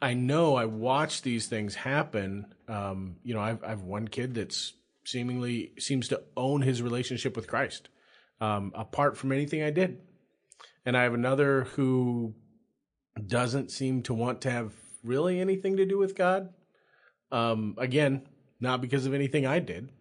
I 0.02 0.14
know 0.14 0.56
I 0.56 0.66
watch 0.66 1.22
these 1.22 1.48
things 1.48 1.76
happen. 1.76 2.54
Um, 2.68 3.18
you 3.24 3.34
know, 3.34 3.42
I've 3.42 3.64
I've 3.64 3.82
one 3.84 4.08
kid 4.08 4.36
that's 4.36 4.74
seemingly 5.06 5.72
seems 5.80 6.08
to 6.10 6.22
own 6.36 6.62
his 6.62 6.82
relationship 6.82 7.36
with 7.36 7.48
Christ, 7.48 7.90
um, 8.42 8.72
apart 8.76 9.18
from 9.18 9.32
anything 9.32 9.64
I 9.64 9.72
did, 9.72 10.02
and 10.86 10.96
I 10.98 11.04
have 11.04 11.14
another 11.14 11.64
who 11.76 12.36
doesn't 13.28 13.72
seem 13.72 14.04
to 14.04 14.14
want 14.14 14.42
to 14.42 14.52
have 14.52 14.74
really 15.04 15.40
anything 15.40 15.78
to 15.78 15.86
do 15.86 15.98
with 15.98 16.16
God. 16.16 16.50
Um, 17.32 17.76
again, 17.78 18.28
not 18.60 18.82
because 18.82 19.06
of 19.06 19.14
anything 19.14 19.46
I 19.46 19.60
did. 19.60 19.92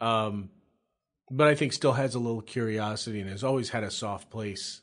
Um, 0.00 0.50
but 1.30 1.48
I 1.48 1.54
think 1.54 1.72
still 1.72 1.92
has 1.92 2.14
a 2.14 2.20
little 2.20 2.42
curiosity 2.42 3.20
and 3.20 3.30
has 3.30 3.42
always 3.42 3.70
had 3.70 3.82
a 3.82 3.90
soft 3.90 4.30
place 4.30 4.82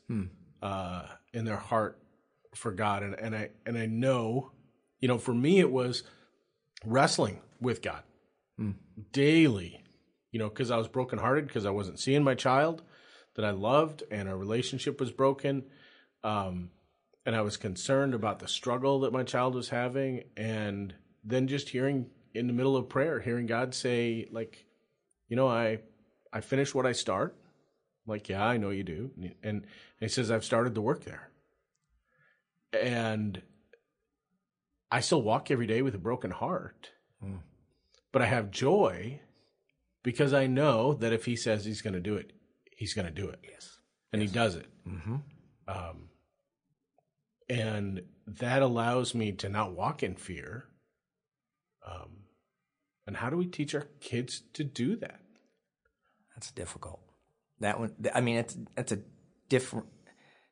uh, 0.62 1.06
in 1.32 1.44
their 1.44 1.56
heart 1.56 1.98
for 2.54 2.72
God. 2.72 3.02
And, 3.02 3.14
and 3.14 3.34
I 3.34 3.50
and 3.64 3.78
I 3.78 3.86
know, 3.86 4.52
you 5.00 5.08
know, 5.08 5.18
for 5.18 5.34
me 5.34 5.58
it 5.60 5.70
was 5.70 6.02
wrestling 6.84 7.40
with 7.60 7.80
God 7.80 8.02
daily, 9.12 9.84
you 10.30 10.38
know, 10.38 10.48
because 10.48 10.70
I 10.70 10.76
was 10.76 10.88
brokenhearted 10.88 11.46
because 11.46 11.66
I 11.66 11.70
wasn't 11.70 12.00
seeing 12.00 12.22
my 12.22 12.34
child 12.34 12.82
that 13.36 13.44
I 13.44 13.50
loved, 13.50 14.04
and 14.10 14.28
our 14.28 14.36
relationship 14.36 15.00
was 15.00 15.10
broken. 15.10 15.64
Um, 16.22 16.70
and 17.26 17.34
I 17.34 17.40
was 17.40 17.56
concerned 17.56 18.14
about 18.14 18.38
the 18.38 18.48
struggle 18.48 19.00
that 19.00 19.12
my 19.12 19.22
child 19.22 19.54
was 19.54 19.70
having, 19.70 20.24
and 20.36 20.94
then 21.24 21.48
just 21.48 21.70
hearing 21.70 22.10
in 22.34 22.46
the 22.46 22.52
middle 22.52 22.76
of 22.76 22.88
prayer, 22.88 23.20
hearing 23.20 23.46
God 23.46 23.74
say, 23.74 24.26
like, 24.30 24.66
you 25.28 25.36
know, 25.36 25.48
I 25.48 25.78
I 26.32 26.40
finish 26.40 26.74
what 26.74 26.86
I 26.86 26.92
start. 26.92 27.36
Like, 28.06 28.28
yeah, 28.28 28.44
I 28.44 28.58
know 28.58 28.70
you 28.70 28.82
do. 28.82 29.10
And, 29.16 29.34
and 29.42 29.64
he 30.00 30.08
says, 30.08 30.30
I've 30.30 30.44
started 30.44 30.74
the 30.74 30.82
work 30.82 31.04
there. 31.04 31.30
And 32.78 33.40
I 34.90 35.00
still 35.00 35.22
walk 35.22 35.50
every 35.50 35.66
day 35.66 35.80
with 35.80 35.94
a 35.94 35.98
broken 35.98 36.30
heart, 36.30 36.90
but 38.12 38.20
I 38.20 38.26
have 38.26 38.50
joy 38.50 39.20
because 40.02 40.34
I 40.34 40.46
know 40.46 40.92
that 40.94 41.12
if 41.12 41.24
he 41.24 41.34
says 41.36 41.64
he's 41.64 41.82
going 41.82 41.94
to 41.94 42.00
do 42.00 42.16
it, 42.16 42.32
he's 42.76 42.94
going 42.94 43.06
to 43.06 43.12
do 43.12 43.28
it. 43.28 43.38
Yes. 43.42 43.78
And 44.12 44.20
he 44.20 44.28
does 44.28 44.54
it. 44.54 44.66
Mm-hmm. 44.86 45.16
Um, 45.66 46.08
and 47.48 48.02
that 48.26 48.62
allows 48.62 49.14
me 49.14 49.32
to 49.32 49.48
not 49.48 49.72
walk 49.72 50.02
in 50.02 50.14
fear. 50.14 50.66
Um, 51.86 52.23
And 53.06 53.16
how 53.18 53.28
do 53.30 53.36
we 53.36 53.46
teach 53.46 53.74
our 53.74 53.86
kids 54.00 54.42
to 54.54 54.64
do 54.64 54.96
that? 54.96 55.20
That's 56.34 56.50
difficult. 56.50 57.00
That 57.60 57.78
one, 57.78 57.92
I 58.14 58.20
mean, 58.20 58.36
it's 58.36 58.56
it's 58.76 58.92
a 58.92 58.98
different 59.48 59.86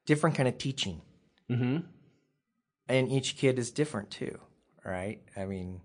different 0.06 0.36
kind 0.36 0.48
of 0.48 0.58
teaching, 0.58 1.00
Mm-hmm. 1.50 1.78
and 2.88 3.08
each 3.10 3.36
kid 3.36 3.58
is 3.58 3.70
different 3.70 4.10
too, 4.10 4.38
right? 4.84 5.20
I 5.36 5.44
mean, 5.46 5.80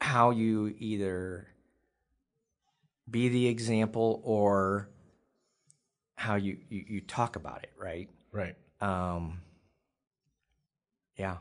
how 0.00 0.30
you 0.30 0.74
either 0.78 1.48
be 3.10 3.28
the 3.28 3.46
example 3.48 4.20
or 4.24 4.88
how 6.16 6.34
you 6.34 6.58
you, 6.68 6.84
you 6.88 7.00
talk 7.00 7.36
about 7.36 7.62
it, 7.62 7.72
right? 7.78 8.10
Right. 8.32 8.56
um, 8.82 9.40
yeah, 11.16 11.36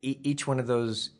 each 0.00 0.46
one 0.46 0.60
of 0.60 0.66
those 0.68 1.10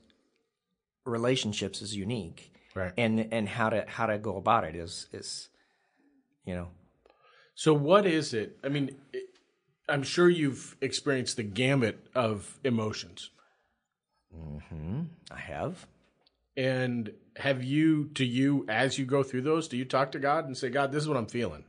relationships 1.05 1.83
is 1.83 1.95
unique, 1.97 2.53
Right. 2.75 2.93
and 2.97 3.29
and 3.33 3.49
how 3.49 3.71
to 3.71 3.85
how 3.87 4.07
to 4.07 4.19
go 4.19 4.37
about 4.37 4.65
it 4.65 4.75
is 4.75 5.07
is, 5.13 5.49
you 6.45 6.55
know, 6.55 6.69
So, 7.55 7.75
what 7.75 8.07
is 8.07 8.33
it? 8.35 8.59
I 8.65 8.69
mean, 8.69 8.97
I'm 9.89 10.03
sure 10.03 10.29
you've 10.29 10.77
experienced 10.81 11.37
the 11.37 11.43
gamut 11.43 12.07
of 12.15 12.59
emotions. 12.65 13.31
mhm 14.35 15.09
I 15.31 15.39
have. 15.39 15.87
And 16.57 17.13
have 17.37 17.63
you, 17.65 18.11
to 18.15 18.25
you, 18.27 18.67
as 18.69 18.99
you 18.99 19.07
go 19.07 19.23
through 19.23 19.43
those, 19.43 19.69
do 19.69 19.77
you 19.77 19.85
talk 19.87 20.13
to 20.13 20.19
God 20.19 20.45
and 20.47 20.57
say, 20.57 20.69
God, 20.69 20.93
this 20.93 21.03
is 21.03 21.09
what 21.09 21.17
I'm 21.17 21.27
feeling? 21.27 21.65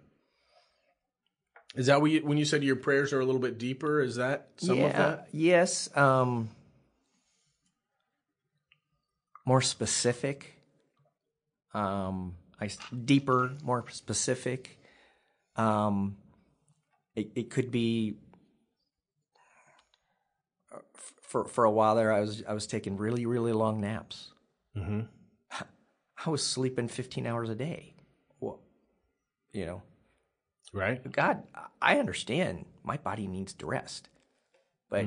Is 1.76 1.88
that 1.88 2.02
what 2.02 2.12
you, 2.12 2.20
when 2.26 2.38
you 2.38 2.46
said 2.46 2.64
your 2.64 2.76
prayers 2.76 3.14
are 3.14 3.20
a 3.20 3.26
little 3.26 3.42
bit 3.42 3.58
deeper? 3.58 4.02
Is 4.02 4.16
that 4.18 4.50
some 4.58 4.78
yeah, 4.78 4.86
of 4.86 4.94
that? 4.94 5.28
Yes. 5.32 5.90
Um, 5.98 6.50
more 9.46 9.62
specific. 9.62 10.60
Um, 11.74 12.36
I 12.60 12.70
deeper, 13.06 13.52
more 13.64 13.86
specific. 13.89 14.80
Um, 15.56 16.18
it, 17.16 17.32
it 17.36 17.50
could 17.50 17.72
be 17.72 18.18
uh, 20.74 20.80
for 21.22 21.46
for 21.46 21.64
a 21.64 21.72
while 21.72 21.96
there. 21.96 22.12
I 22.12 22.22
was 22.22 22.44
I 22.48 22.54
was 22.54 22.68
taking 22.68 22.98
really 22.98 23.26
really 23.26 23.54
long 23.54 23.82
naps. 23.82 24.32
Mm-hmm. 24.78 25.02
I 26.26 26.30
was 26.30 26.46
sleeping 26.46 26.88
fifteen 26.88 27.28
hours 27.28 27.50
a 27.50 27.56
day. 27.56 27.96
Well, 28.39 28.62
you 29.52 29.66
know, 29.66 29.82
Right. 30.74 31.12
God, 31.12 31.44
I 31.80 32.00
understand 32.00 32.66
my 32.84 32.98
body 32.98 33.28
needs 33.28 33.54
to 33.54 33.68
rest, 33.68 34.10
but 34.89 35.06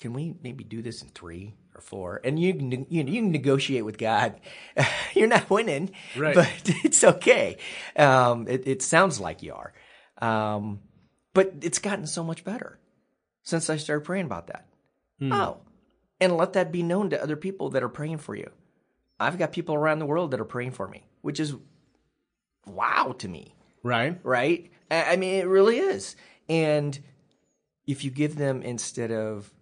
can 0.00 0.12
we 0.12 0.34
maybe 0.42 0.64
do 0.64 0.82
this 0.82 1.00
in 1.02 1.08
three 1.08 1.54
or 1.74 1.80
four? 1.80 2.20
And 2.24 2.38
you 2.38 2.54
can 2.54 2.70
you, 2.72 2.86
you 3.04 3.22
can 3.22 3.32
negotiate 3.32 3.84
with 3.84 3.98
God. 3.98 4.40
You're 5.14 5.28
not 5.28 5.48
winning, 5.50 5.92
Right. 6.16 6.34
But 6.34 6.48
it's 6.84 7.02
okay. 7.04 7.58
Um, 7.96 8.46
it, 8.48 8.66
it 8.66 8.82
sounds 8.82 9.20
like 9.20 9.42
you 9.42 9.54
are, 9.54 9.72
um, 10.20 10.80
but 11.34 11.52
it's 11.62 11.78
gotten 11.78 12.06
so 12.06 12.22
much 12.24 12.44
better 12.44 12.78
since 13.42 13.68
I 13.70 13.76
started 13.76 14.04
praying 14.04 14.26
about 14.26 14.48
that. 14.48 14.66
Oh, 15.20 15.58
and 16.20 16.36
let 16.36 16.54
that 16.54 16.72
be 16.72 16.82
known 16.82 17.10
to 17.10 17.22
other 17.22 17.36
people 17.36 17.70
that 17.70 17.82
are 17.82 17.88
praying 17.88 18.18
for 18.18 18.34
you. 18.34 18.50
I've 19.20 19.38
got 19.38 19.52
people 19.52 19.74
around 19.74 20.00
the 20.00 20.06
world 20.06 20.32
that 20.32 20.40
are 20.40 20.44
praying 20.44 20.72
for 20.72 20.88
me, 20.88 21.06
which 21.20 21.38
is 21.38 21.54
wow 22.66 23.14
to 23.18 23.28
me 23.28 23.54
Right. 23.82 24.18
right? 24.22 24.70
I 24.90 25.12
I 25.12 25.16
mean, 25.16 25.34
it 25.34 25.46
really 25.46 25.78
is. 25.78 26.16
And 26.48 26.98
if 27.86 28.04
you 28.04 28.10
give 28.10 28.36
them 28.36 28.62
instead 28.62 29.10
of 29.10 29.52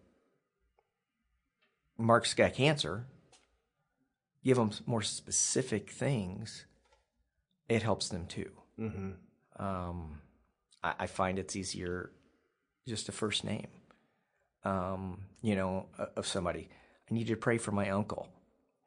Mark's 2.00 2.34
got 2.34 2.54
cancer, 2.54 3.06
give 4.44 4.56
them 4.56 4.70
more 4.86 5.02
specific 5.02 5.90
things, 5.90 6.64
it 7.68 7.82
helps 7.82 8.08
them 8.08 8.26
too. 8.26 8.50
Mm-hmm. 8.78 9.64
Um, 9.64 10.20
I, 10.82 10.94
I 11.00 11.06
find 11.06 11.38
it's 11.38 11.56
easier 11.56 12.10
just 12.88 13.08
a 13.08 13.12
first 13.12 13.44
name, 13.44 13.68
um, 14.64 15.22
you 15.42 15.54
know, 15.54 15.86
of 16.16 16.26
somebody. 16.26 16.68
I 17.10 17.14
need 17.14 17.26
to 17.28 17.36
pray 17.36 17.58
for 17.58 17.72
my 17.72 17.90
uncle. 17.90 18.28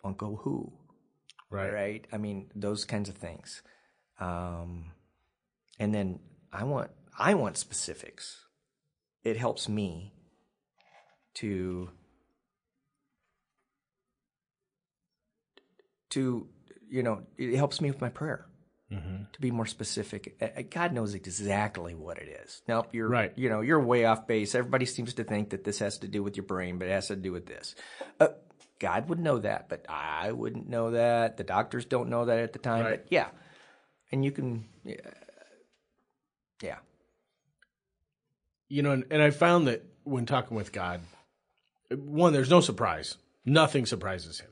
Uncle 0.04 0.38
who? 0.38 0.74
Right. 1.50 1.72
right? 1.72 2.08
I 2.12 2.18
mean, 2.18 2.50
those 2.56 2.84
kinds 2.84 3.10
of 3.10 3.16
things. 3.16 3.62
Um, 4.20 4.92
and 5.80 5.94
then 5.94 6.20
I 6.52 6.64
want 6.64 6.92
I 7.18 7.36
want 7.36 7.58
specifics. 7.58 8.46
It 9.24 9.38
helps 9.38 9.70
me 9.70 10.14
to 11.36 11.90
to 16.14 16.48
you 16.90 17.04
know 17.04 17.22
it 17.38 17.56
helps 17.56 17.80
me 17.82 17.92
with 17.92 18.02
my 18.02 18.10
prayer 18.10 18.46
Mm-hmm. 18.92 19.24
to 19.32 19.42
be 19.42 19.50
more 19.50 19.66
specific. 19.66 20.70
God 20.70 20.94
knows 20.94 21.16
exactly 21.16 21.96
what 21.96 22.20
it 22.20 22.28
is. 22.46 22.62
Nope, 22.68 22.90
you're 22.92 23.10
Right. 23.10 23.34
You 23.36 23.50
know, 23.50 23.62
you're 23.62 23.80
way 23.80 24.06
off 24.06 24.28
base. 24.28 24.54
Everybody 24.54 24.86
seems 24.86 25.16
to 25.16 25.24
think 25.24 25.50
that 25.50 25.64
this 25.64 25.80
has 25.80 25.98
to 26.00 26.08
do 26.08 26.22
with 26.22 26.38
your 26.38 26.46
brain, 26.46 26.78
but 26.78 26.88
it 26.88 26.92
has 26.92 27.08
to 27.08 27.16
do 27.16 27.32
with 27.32 27.48
this. 27.48 27.74
Uh, 28.20 28.28
God 28.78 29.10
would 29.10 29.20
know 29.20 29.40
that, 29.40 29.68
but 29.68 29.84
I 29.90 30.32
wouldn't 30.32 30.70
know 30.70 30.92
that. 30.92 31.38
The 31.38 31.44
doctors 31.44 31.86
don't 31.86 32.10
know 32.10 32.26
that 32.26 32.38
at 32.38 32.54
the 32.54 32.60
time. 32.60 32.86
Right. 32.86 33.02
But 33.02 33.08
yeah, 33.10 33.30
and 34.12 34.24
you 34.24 34.30
can, 34.32 34.66
yeah, 34.84 34.98
yeah. 36.62 36.78
You 38.70 38.84
know, 38.84 38.92
and, 38.92 39.06
and 39.10 39.24
I 39.24 39.32
found 39.32 39.70
that 39.70 39.84
when 40.04 40.28
talking 40.28 40.56
with 40.56 40.72
God, 40.72 41.02
one, 41.90 42.32
there's 42.32 42.52
no 42.52 42.60
surprise. 42.60 43.18
Nothing 43.44 43.88
surprises 43.88 44.40
him. 44.40 44.52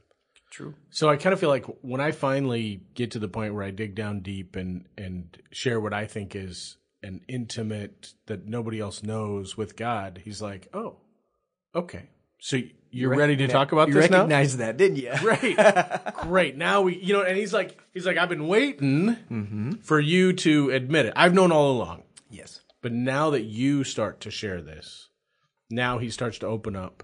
True. 0.52 0.76
So 0.89 1.10
I 1.10 1.16
kind 1.16 1.32
of 1.32 1.39
feel 1.39 1.49
like 1.49 1.66
when 1.82 2.02
I 2.02 2.12
finally 2.12 2.82
get 2.93 3.12
to 3.12 3.20
the 3.20 3.30
point 3.30 3.56
where 3.56 3.64
I 3.64 3.72
dig 3.72 3.95
down 3.95 4.20
deep 4.20 4.58
and 4.58 4.86
and 4.97 5.36
share 5.52 5.80
what 5.80 5.93
I 5.93 6.06
think 6.06 6.36
is 6.36 6.76
an 7.02 7.22
intimate 7.30 8.14
that 8.26 8.45
nobody 8.45 8.80
else 8.82 9.02
knows 9.02 9.56
with 9.56 9.78
God, 9.78 10.22
he's 10.26 10.41
like, 10.41 10.68
"Oh, 10.74 10.97
okay. 11.74 12.10
So 12.39 12.60
you're 12.89 13.16
ready 13.16 13.38
to 13.38 13.47
talk 13.47 13.72
about 13.72 13.88
you 13.88 13.93
this 13.93 14.10
now?" 14.12 14.18
recognized 14.18 14.58
that, 14.58 14.76
didn't 14.76 14.97
you? 14.97 15.12
Great. 15.20 15.58
Great. 16.22 16.58
Now 16.58 16.82
we, 16.82 16.97
you 16.97 17.14
know, 17.14 17.22
and 17.22 17.38
he's 17.38 17.54
like, 17.54 17.82
he's 17.93 18.06
like, 18.06 18.18
I've 18.18 18.30
been 18.30 18.47
waiting 18.49 19.16
mm-hmm. 19.32 19.72
for 19.84 20.02
you 20.02 20.34
to 20.34 20.70
admit 20.72 21.06
it. 21.06 21.14
I've 21.16 21.34
known 21.34 21.54
all 21.54 21.72
along, 21.72 22.04
Yes. 22.30 22.60
but 22.82 22.91
now 22.91 23.30
that 23.30 23.43
you 23.43 23.86
start 23.86 24.20
to 24.22 24.32
share 24.32 24.62
this, 24.62 25.08
now 25.70 25.97
he 25.97 26.10
starts 26.10 26.39
to 26.39 26.47
open 26.47 26.76
up. 26.76 27.04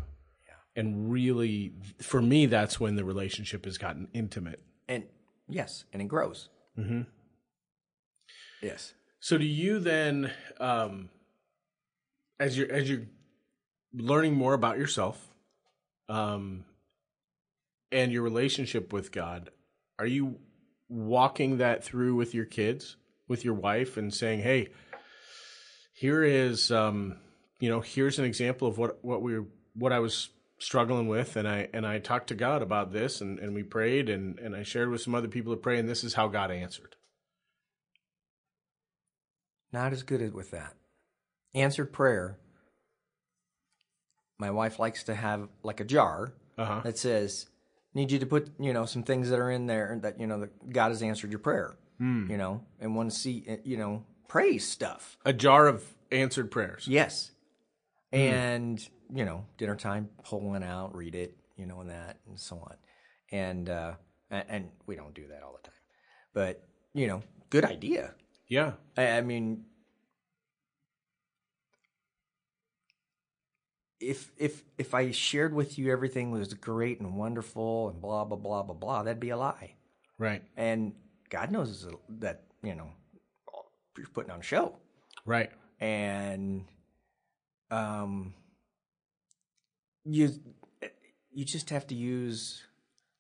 And 0.78 1.12
really, 1.12 1.74
for 2.00 2.22
me, 2.22 2.46
that's 2.46 2.80
when 2.80 2.96
the 2.96 3.04
relationship 3.04 3.66
has 3.66 3.80
gotten 3.80 4.08
intimate. 4.14 4.62
And 4.88 5.06
yes, 5.50 5.86
and 5.92 6.04
it 6.04 6.08
grows. 6.08 6.50
Mm-hmm. 6.78 7.02
Yes. 8.62 8.94
So, 9.20 9.40
do 9.40 9.46
you 9.46 9.80
then, 9.80 10.32
um, 10.60 11.10
as 12.40 12.56
you're 12.56 12.72
as 12.72 12.88
you're 12.88 13.08
learning 13.92 14.36
more 14.36 14.54
about 14.54 14.78
yourself, 14.78 15.28
um, 16.10 16.64
and 17.92 18.12
your 18.12 18.22
relationship 18.22 18.94
with 18.94 19.12
God, 19.12 19.50
are 19.98 20.06
you 20.06 20.38
walking 20.90 21.58
that 21.58 21.84
through 21.84 22.14
with 22.14 22.36
your 22.36 22.46
kids, 22.46 22.98
with 23.28 23.44
your 23.44 23.56
wife, 23.56 23.98
and 23.98 24.14
saying, 24.14 24.42
"Hey, 24.42 24.70
here 25.94 26.24
is, 26.24 26.72
um, 26.72 27.18
you 27.60 27.68
know, 27.68 27.82
here's 27.82 28.20
an 28.20 28.26
example 28.26 28.68
of 28.68 28.78
what 28.78 29.04
what 29.04 29.24
we 29.24 29.40
what 29.74 29.92
I 29.92 30.00
was 30.00 30.30
struggling 30.60 31.08
with, 31.08 31.36
and 31.36 31.48
I 31.48 31.70
and 31.74 31.86
I 31.86 32.00
talked 32.00 32.28
to 32.28 32.36
God 32.36 32.62
about 32.62 32.92
this, 32.92 33.22
and 33.22 33.40
and 33.40 33.54
we 33.54 33.64
prayed, 33.64 34.10
and 34.10 34.38
and 34.40 34.56
I 34.56 34.64
shared 34.64 34.90
with 34.90 35.02
some 35.02 35.16
other 35.16 35.28
people 35.28 35.54
to 35.54 35.60
pray, 35.62 35.78
and 35.80 35.88
this 35.88 36.04
is 36.04 36.14
how 36.16 36.28
God 36.28 36.52
answered." 36.52 36.96
Not 39.72 39.92
as 39.94 40.04
good 40.04 40.34
with 40.34 40.52
that. 40.52 40.74
Answered 41.54 41.92
prayer. 41.92 42.38
My 44.40 44.52
wife 44.52 44.80
likes 44.80 45.04
to 45.06 45.16
have 45.16 45.50
like 45.64 45.80
a 45.80 45.84
jar 45.86 46.34
Uh 46.58 46.66
huh. 46.66 46.82
that 46.84 46.98
says, 46.98 47.48
"Need 47.94 48.12
you 48.12 48.20
to 48.20 48.26
put 48.26 48.52
you 48.60 48.74
know 48.74 48.86
some 48.86 49.04
things 49.04 49.30
that 49.30 49.40
are 49.40 49.52
in 49.52 49.66
there 49.68 49.98
that 50.02 50.20
you 50.20 50.28
know 50.28 50.40
that 50.42 50.72
God 50.72 50.90
has 50.90 51.02
answered 51.02 51.32
your 51.32 51.40
prayer." 51.40 51.78
You 52.00 52.38
know, 52.38 52.64
and 52.80 52.96
want 52.96 53.10
to 53.10 53.16
see 53.18 53.44
uh, 53.50 53.56
you 53.64 53.76
know 53.76 54.06
praise 54.28 54.68
stuff. 54.70 55.18
A 55.26 55.34
jar 55.34 55.68
of 55.68 55.84
answered 56.12 56.52
prayers. 56.52 56.88
Yes, 56.88 57.32
and 58.12 58.88
you 59.14 59.26
know 59.26 59.46
dinner 59.58 59.76
time, 59.76 60.10
pull 60.24 60.42
one 60.42 60.64
out, 60.64 60.96
read 60.96 61.16
it, 61.16 61.36
you 61.58 61.66
know, 61.66 61.82
and 61.82 61.90
that 61.90 62.18
and 62.28 62.40
so 62.40 62.58
on, 62.58 62.76
and 63.32 63.70
uh, 63.70 63.94
and, 64.30 64.46
and 64.50 64.70
we 64.86 64.96
don't 64.96 65.14
do 65.14 65.28
that 65.28 65.44
all 65.44 65.58
the 65.62 65.68
time, 65.70 65.80
but 66.34 66.64
you 66.94 67.08
know, 67.08 67.22
good 67.50 67.66
idea. 67.66 68.14
Yeah. 68.48 68.74
I, 68.96 69.10
I 69.18 69.22
mean, 69.22 69.66
if 74.00 74.32
if 74.38 74.64
if 74.78 74.94
I 74.94 75.12
shared 75.12 75.54
with 75.54 75.78
you 75.80 75.92
everything 75.92 76.32
was 76.32 76.54
great 76.54 77.00
and 77.00 77.18
wonderful 77.18 77.90
and 77.90 78.02
blah 78.02 78.24
blah 78.26 78.38
blah 78.38 78.64
blah 78.64 78.76
blah, 78.76 79.04
that'd 79.04 79.20
be 79.20 79.30
a 79.30 79.38
lie. 79.38 79.74
Right. 80.18 80.44
And 80.56 80.94
God 81.30 81.52
knows 81.52 81.88
that 82.10 82.44
you 82.64 82.76
know 82.76 82.90
you're 83.98 84.08
putting 84.08 84.32
on 84.32 84.40
a 84.40 84.44
show, 84.44 84.76
Right. 85.26 85.50
and 85.80 86.66
um, 87.72 88.34
you 90.08 90.32
you 91.32 91.46
just 91.46 91.70
have 91.70 91.86
to 91.88 91.96
use 91.96 92.64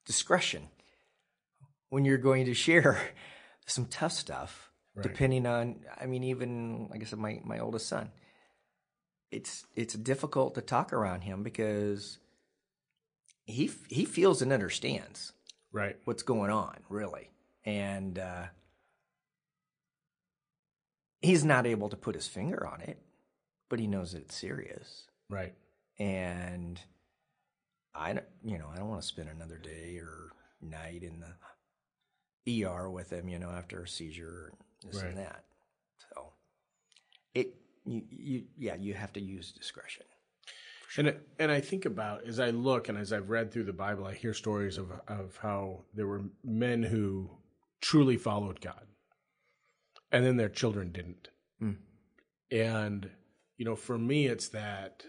discretion 0.05 0.67
when 1.89 2.05
you're 2.05 2.17
going 2.17 2.45
to 2.45 2.53
share 2.53 2.99
some 3.65 3.85
tough 3.85 4.13
stuff. 4.13 4.71
Right. 4.95 5.03
Depending 5.03 5.45
on, 5.45 5.81
I 6.01 6.07
mean, 6.07 6.23
even 6.23 6.88
like 6.89 7.01
I 7.01 7.05
said, 7.05 7.19
my 7.19 7.39
my 7.43 7.59
oldest 7.59 7.88
son, 7.88 8.09
it's 9.31 9.65
it's 9.75 9.93
difficult 9.93 10.55
to 10.55 10.61
talk 10.61 10.91
around 10.91 11.21
him 11.21 11.43
because 11.43 12.17
he 13.45 13.69
he 13.89 14.05
feels 14.05 14.41
and 14.41 14.51
understands 14.51 15.33
Right. 15.71 15.97
what's 16.05 16.23
going 16.23 16.49
on, 16.49 16.77
really. 16.89 17.29
And 17.65 18.17
uh, 18.17 18.45
he's 21.21 21.43
not 21.45 21.67
able 21.67 21.89
to 21.89 21.97
put 21.97 22.15
his 22.15 22.27
finger 22.27 22.65
on 22.65 22.81
it, 22.81 22.97
but 23.69 23.79
he 23.79 23.85
knows 23.85 24.13
that 24.13 24.23
it's 24.23 24.35
serious. 24.35 25.03
Right. 25.29 25.53
And 26.00 26.80
I, 27.95 28.14
don't- 28.14 28.26
you 28.43 28.58
know, 28.58 28.70
I 28.74 28.78
don't 28.78 28.89
want 28.89 29.02
to 29.02 29.08
spend 29.08 29.30
another 29.30 29.58
day 29.58 29.98
or 29.98 30.32
night 30.62 31.04
in 31.04 31.20
the 31.20 32.64
ER 32.66 32.89
with 32.89 33.12
him, 33.12 33.28
you 33.28 33.39
know, 33.39 33.50
after 33.50 33.82
a 33.84 33.88
seizure 33.88 34.52
and 34.84 34.91
this 34.91 35.02
Right. 35.02 35.10
and 35.10 35.18
that. 35.18 35.43
So 35.98 36.34
it, 37.34 37.56
you, 37.86 38.02
you, 38.10 38.43
yeah, 38.58 38.76
you 38.76 38.93
have 38.93 39.14
to 39.14 39.22
use 39.22 39.52
discretion. 39.52 40.06
And 40.95 41.16
and 41.38 41.52
I 41.52 41.60
think 41.60 41.86
about 41.86 42.24
as 42.26 42.39
I 42.39 42.50
look 42.52 42.88
and 42.88 42.98
as 42.98 43.12
I've 43.12 43.30
read 43.30 43.52
through 43.52 43.66
the 43.66 43.74
Bible, 43.74 44.06
I 44.06 44.14
hear 44.14 44.34
stories 44.34 44.78
of 44.78 44.89
of 45.08 45.38
how 45.41 45.84
there 45.93 46.08
were 46.08 46.24
men 46.45 46.82
who 46.82 47.30
truly 47.82 48.16
followed 48.16 48.62
God, 48.62 48.88
and 50.12 50.26
then 50.26 50.38
their 50.38 50.50
children 50.50 50.91
didn't. 50.93 51.28
Mm. 51.62 51.76
And 52.52 53.10
you 53.58 53.66
know, 53.66 53.76
for 53.76 53.98
me, 53.98 54.28
it's 54.28 54.48
that. 54.50 55.04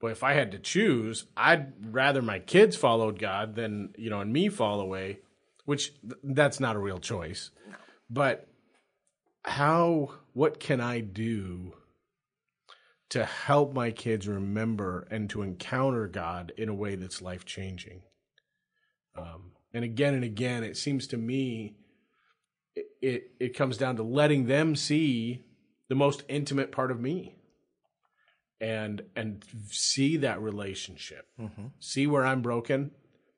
But 0.00 0.12
if 0.12 0.22
I 0.22 0.32
had 0.32 0.52
to 0.52 0.58
choose, 0.58 1.26
I'd 1.36 1.92
rather 1.92 2.22
my 2.22 2.38
kids 2.38 2.76
followed 2.76 3.18
God 3.18 3.54
than 3.54 3.94
you 3.98 4.10
know, 4.10 4.20
and 4.20 4.32
me 4.32 4.48
fall 4.48 4.80
away, 4.80 5.18
which 5.64 5.92
th- 6.00 6.14
that's 6.22 6.60
not 6.60 6.76
a 6.76 6.80
real 6.80 6.98
choice. 6.98 7.50
But 8.08 8.48
how? 9.44 10.14
What 10.32 10.60
can 10.60 10.80
I 10.80 11.00
do? 11.00 11.74
to 13.10 13.24
help 13.24 13.74
my 13.74 13.90
kids 13.90 14.26
remember 14.26 15.06
and 15.10 15.28
to 15.30 15.42
encounter 15.42 16.06
God 16.06 16.52
in 16.56 16.68
a 16.68 16.74
way 16.74 16.94
that's 16.94 17.20
life 17.20 17.44
changing. 17.44 18.02
Um, 19.16 19.52
and 19.74 19.84
again 19.84 20.14
and 20.14 20.24
again, 20.24 20.64
it 20.64 20.76
seems 20.76 21.06
to 21.08 21.16
me 21.16 21.74
it, 22.74 22.86
it 23.02 23.30
it 23.40 23.56
comes 23.56 23.76
down 23.76 23.96
to 23.96 24.04
letting 24.04 24.46
them 24.46 24.76
see 24.76 25.42
the 25.88 25.96
most 25.96 26.22
intimate 26.28 26.70
part 26.70 26.92
of 26.92 27.00
me, 27.00 27.34
and 28.60 29.02
and 29.16 29.44
see 29.70 30.18
that 30.18 30.40
relationship, 30.40 31.26
see 31.78 32.06
where 32.06 32.24
I'm 32.26 32.42
broken. 32.42 32.90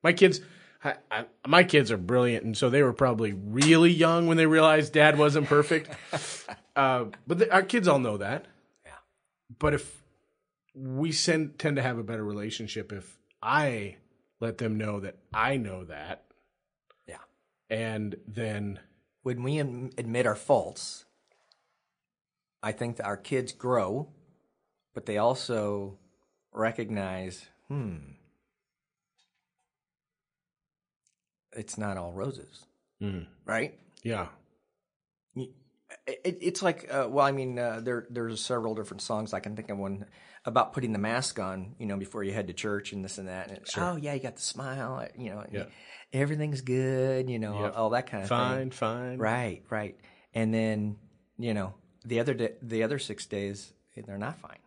My 0.03 0.13
kids. 0.13 0.41
I, 0.85 0.95
I, 1.13 1.25
my 1.47 1.63
kids 1.63 1.93
are 1.93 1.97
brilliant, 1.97 2.45
and 2.45 2.57
so 2.59 2.69
they 2.69 2.83
were 2.83 2.93
probably 2.93 3.33
really 3.33 3.93
young 3.93 4.27
when 4.27 4.37
they 4.37 4.47
realized 4.47 4.93
Dad 4.93 5.17
wasn't 5.17 5.47
perfect. 5.47 5.89
uh, 6.77 7.05
but 7.25 7.39
the, 7.39 7.53
our 7.53 7.63
kids 7.63 7.87
all 7.87 8.01
know 8.01 8.17
that 8.17 8.47
Yeah. 8.85 8.91
but 9.61 9.75
if 9.75 10.03
we 10.75 11.13
send, 11.13 11.57
tend 11.57 11.77
to 11.77 11.83
have 11.83 11.99
a 11.99 12.03
better 12.03 12.25
relationship 12.25 12.93
if 12.93 13.17
I 13.41 13.99
let 14.41 14.59
them 14.59 14.77
know 14.77 14.99
that 14.99 15.19
I 15.33 15.57
know 15.57 15.85
that, 15.85 16.25
Yeah. 17.07 17.19
and 17.71 18.17
then 18.27 18.81
When 19.23 19.45
we 19.45 19.61
admit 19.61 20.27
our 20.27 20.35
faults, 20.35 21.05
I 22.61 22.73
think 22.73 22.97
that 22.97 23.07
our 23.07 23.17
kids 23.17 23.53
grow, 23.53 24.09
but 24.95 25.07
they 25.07 25.19
also 25.19 25.99
recognize, 26.53 27.47
hmm, 27.69 27.97
it's 31.53 31.77
not 31.79 31.97
all 31.97 32.13
roses, 32.13 32.67
right? 33.45 33.79
yeah, 34.03 34.29
You- 35.35 35.53
It, 36.07 36.39
it's 36.41 36.63
like, 36.63 36.89
uh, 36.93 37.07
well, 37.11 37.25
I 37.27 37.33
mean, 37.33 37.59
uh, 37.59 37.81
there 37.83 38.07
there's 38.09 38.41
several 38.45 38.75
different 38.75 39.03
songs 39.03 39.35
I 39.35 39.41
can 39.41 39.55
think 39.55 39.69
of 39.71 39.77
one 39.79 40.07
about 40.47 40.73
putting 40.73 40.93
the 40.93 40.99
mask 40.99 41.39
on, 41.39 41.77
you 41.79 41.87
know, 41.87 41.97
before 41.99 42.25
you 42.25 42.33
head 42.33 42.47
to 42.49 42.55
church 42.55 42.93
and 42.93 43.05
this 43.05 43.19
and 43.19 43.29
that. 43.29 43.49
And 43.49 43.59
it- 43.59 43.71
Oh 43.77 43.97
yeah, 43.97 44.15
you 44.15 44.21
got 44.21 44.37
the 44.37 44.43
smile, 44.43 45.07
you 45.17 45.31
know, 45.31 45.45
Yeah. 45.53 45.67
everything's 46.13 46.63
good, 46.63 47.29
you 47.31 47.39
know, 47.39 47.65
Yep. 47.65 47.77
all 47.77 47.91
that 47.91 48.07
kind 48.07 48.23
of 48.25 48.29
thing. 48.31 48.39
fine, 48.39 48.71
fine, 48.71 49.19
Right, 49.19 49.63
right. 49.71 49.97
And 50.35 50.53
then, 50.53 50.97
you 51.39 51.53
know, 51.55 51.75
the 52.05 52.19
other 52.21 52.33
day, 52.35 52.57
the 52.63 52.83
other 52.83 52.99
six 52.99 53.27
days, 53.27 53.73
they're 53.95 54.17
not 54.19 54.39
fine. 54.39 54.59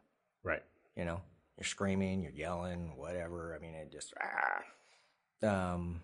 You 0.96 1.06
know, 1.06 1.22
you're 1.58 1.66
screaming, 1.66 2.22
you're 2.22 2.32
yelling, 2.32 2.94
whatever. 2.96 3.56
I 3.56 3.62
mean, 3.62 3.74
it 3.76 3.92
just, 3.92 4.14
ah. 5.44 5.74
um, 5.74 6.02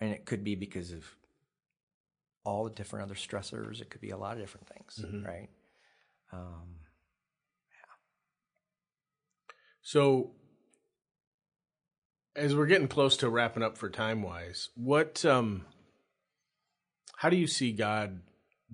and 0.00 0.12
it 0.12 0.24
could 0.24 0.44
be 0.44 0.54
because 0.54 0.92
of 0.92 1.04
all 2.44 2.64
the 2.64 2.70
different 2.70 3.04
other 3.04 3.14
stressors. 3.14 3.80
It 3.80 3.90
could 3.90 4.00
be 4.00 4.10
a 4.10 4.16
lot 4.16 4.34
of 4.34 4.40
different 4.40 4.68
things, 4.68 5.04
right? 5.24 5.48
Um, 6.32 6.80
yeah. 7.70 7.94
So, 9.82 10.32
as 12.36 12.54
we're 12.54 12.66
getting 12.66 12.88
close 12.88 13.16
to 13.18 13.28
wrapping 13.28 13.62
up 13.62 13.78
for 13.78 13.88
time 13.88 14.22
wise, 14.22 14.68
what, 14.74 15.24
um, 15.24 15.64
how 17.16 17.30
do 17.30 17.36
you 17.36 17.46
see 17.46 17.72
God 17.72 18.20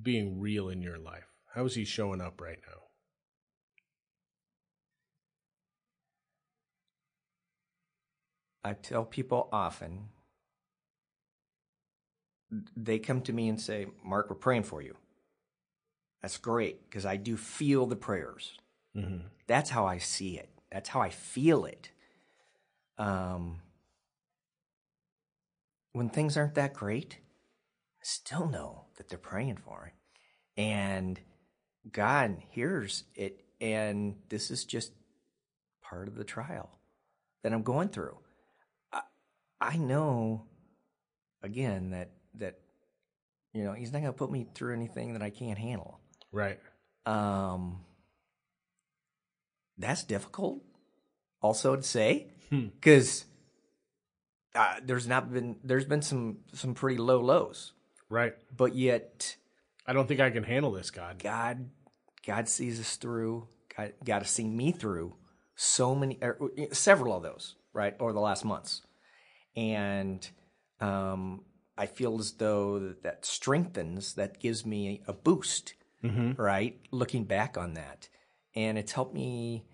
being 0.01 0.40
real 0.40 0.68
in 0.68 0.82
your 0.82 0.98
life? 0.98 1.26
How 1.55 1.64
is 1.66 1.74
He 1.74 1.84
showing 1.84 2.20
up 2.20 2.40
right 2.40 2.59
now? 2.66 2.80
I 8.62 8.74
tell 8.74 9.04
people 9.04 9.48
often, 9.52 10.08
they 12.76 12.98
come 12.98 13.22
to 13.22 13.32
me 13.32 13.48
and 13.48 13.61
say, 13.61 13.86
Mark, 14.04 14.28
we're 14.28 14.36
praying 14.36 14.64
for 14.64 14.82
you. 14.82 14.96
That's 16.20 16.36
great 16.36 16.88
because 16.88 17.06
I 17.06 17.16
do 17.16 17.36
feel 17.36 17.86
the 17.86 17.96
prayers. 17.96 18.58
Mm-hmm. 18.96 19.26
That's 19.46 19.70
how 19.70 19.86
I 19.86 19.98
see 19.98 20.36
it. 20.36 20.50
That's 20.70 20.90
how 20.90 21.00
I 21.00 21.11
feel 21.11 21.64
it. 21.64 21.90
Um, 22.98 23.61
when 25.92 26.11
things 26.11 26.36
aren't 26.36 26.54
that 26.56 26.74
great, 26.74 27.18
I 28.00 28.02
still 28.02 28.48
know 28.48 28.84
that 28.96 29.08
they're 29.08 29.18
praying 29.18 29.56
for 29.56 29.86
it. 29.86 30.61
And 30.61 31.18
God 31.90 32.36
hears 32.50 33.04
it. 33.14 33.44
And 33.61 34.16
this 34.28 34.50
is 34.50 34.64
just 34.64 34.92
part 35.82 36.08
of 36.08 36.16
the 36.16 36.24
trial 36.24 36.70
that 37.42 37.52
I'm 37.52 37.62
going 37.62 37.88
through. 37.88 38.18
I, 39.61 39.76
know, 39.76 40.44
again, 41.42 41.90
that, 41.90 42.11
that, 42.36 42.58
you 43.52 43.64
know, 43.64 43.72
He's 43.72 43.92
not 43.92 44.00
going 44.00 44.12
to 44.12 44.18
put 44.18 44.30
me 44.30 44.46
through 44.54 44.74
anything 44.74 45.12
that 45.12 45.22
I 45.22 45.30
can't 45.30 45.58
handle. 45.58 46.00
Right, 46.32 46.58
Um, 47.06 47.80
that's 49.80 50.04
difficult 50.04 50.62
also 51.40 51.74
to 51.76 51.82
say 51.82 52.28
because 52.50 53.24
uh, 54.54 54.74
there's 54.84 55.06
not 55.08 55.32
been 55.32 55.56
there's 55.64 55.86
been 55.86 56.02
some 56.02 56.38
some 56.52 56.74
pretty 56.74 56.98
low 56.98 57.20
lows 57.20 57.72
right. 58.08 58.34
but 58.54 58.74
yet 58.74 59.36
I 59.86 59.92
don't 59.92 60.06
think 60.06 60.20
I 60.20 60.30
can 60.30 60.44
handle 60.44 60.70
this, 60.72 60.90
God. 60.90 61.18
god 61.18 61.70
god 62.26 62.48
sees 62.48 62.78
us 62.78 62.96
through 62.96 63.48
god 63.74 63.94
got 64.04 64.18
to 64.20 64.28
see 64.28 64.46
me 64.46 64.72
through 64.72 65.14
so 65.56 65.94
many 65.94 66.18
er, 66.22 66.38
several 66.72 67.16
of 67.16 67.22
those 67.22 67.56
right 67.72 67.94
over 67.98 68.12
the 68.12 68.20
last 68.20 68.44
months 68.44 68.82
and 69.57 70.30
um 70.80 71.42
i 71.76 71.86
feel 71.86 72.18
as 72.18 72.32
though 72.32 72.78
that, 72.78 73.03
that 73.03 73.24
strengthens 73.24 74.14
that 74.14 74.38
gives 74.40 74.64
me 74.64 75.03
a 75.07 75.12
boost 75.12 75.74
right 76.36 76.80
looking 76.90 77.24
back 77.24 77.59
on 77.59 77.74
that 77.74 78.09
and 78.55 78.78
it's 78.78 78.92
helped 78.92 79.14
me 79.14 79.64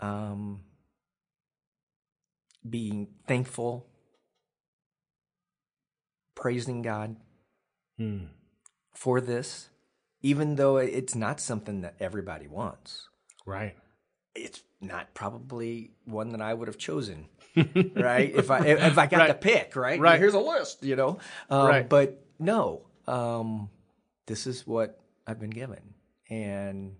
um 0.00 0.60
being 2.68 3.08
thankful 3.26 3.86
praising 6.34 6.82
god 6.82 7.16
Hmm. 7.96 8.24
for 8.92 9.20
this, 9.20 9.68
even 10.20 10.56
though 10.56 10.78
it's 10.78 11.14
not 11.14 11.38
something 11.40 11.80
that 11.82 11.94
everybody 12.00 12.48
wants. 12.48 13.08
Right. 13.46 13.76
It's 14.34 14.62
not 14.80 15.14
probably 15.14 15.92
one 16.04 16.30
that 16.30 16.40
I 16.40 16.52
would 16.54 16.68
have 16.68 16.78
chosen, 16.78 17.26
right? 17.56 18.32
If 18.34 18.50
I 18.50 18.58
if 18.66 18.98
I 18.98 19.06
got 19.06 19.18
Right. 19.18 19.26
to 19.28 19.34
pick, 19.34 19.76
right? 19.76 19.98
Right. 20.00 20.18
Here's 20.18 20.34
a 20.34 20.40
list, 20.40 20.82
you 20.82 20.96
know. 20.96 21.18
Um, 21.50 21.66
Right. 21.66 21.88
But 21.88 22.24
no, 22.38 22.82
um, 23.06 23.70
this 24.26 24.46
is 24.46 24.66
what 24.66 24.98
I've 25.26 25.38
been 25.38 25.50
given, 25.50 25.94
and 26.28 26.96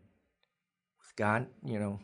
with 1.01 1.17
God, 1.17 1.49
you 1.65 1.79
know, 1.81 1.99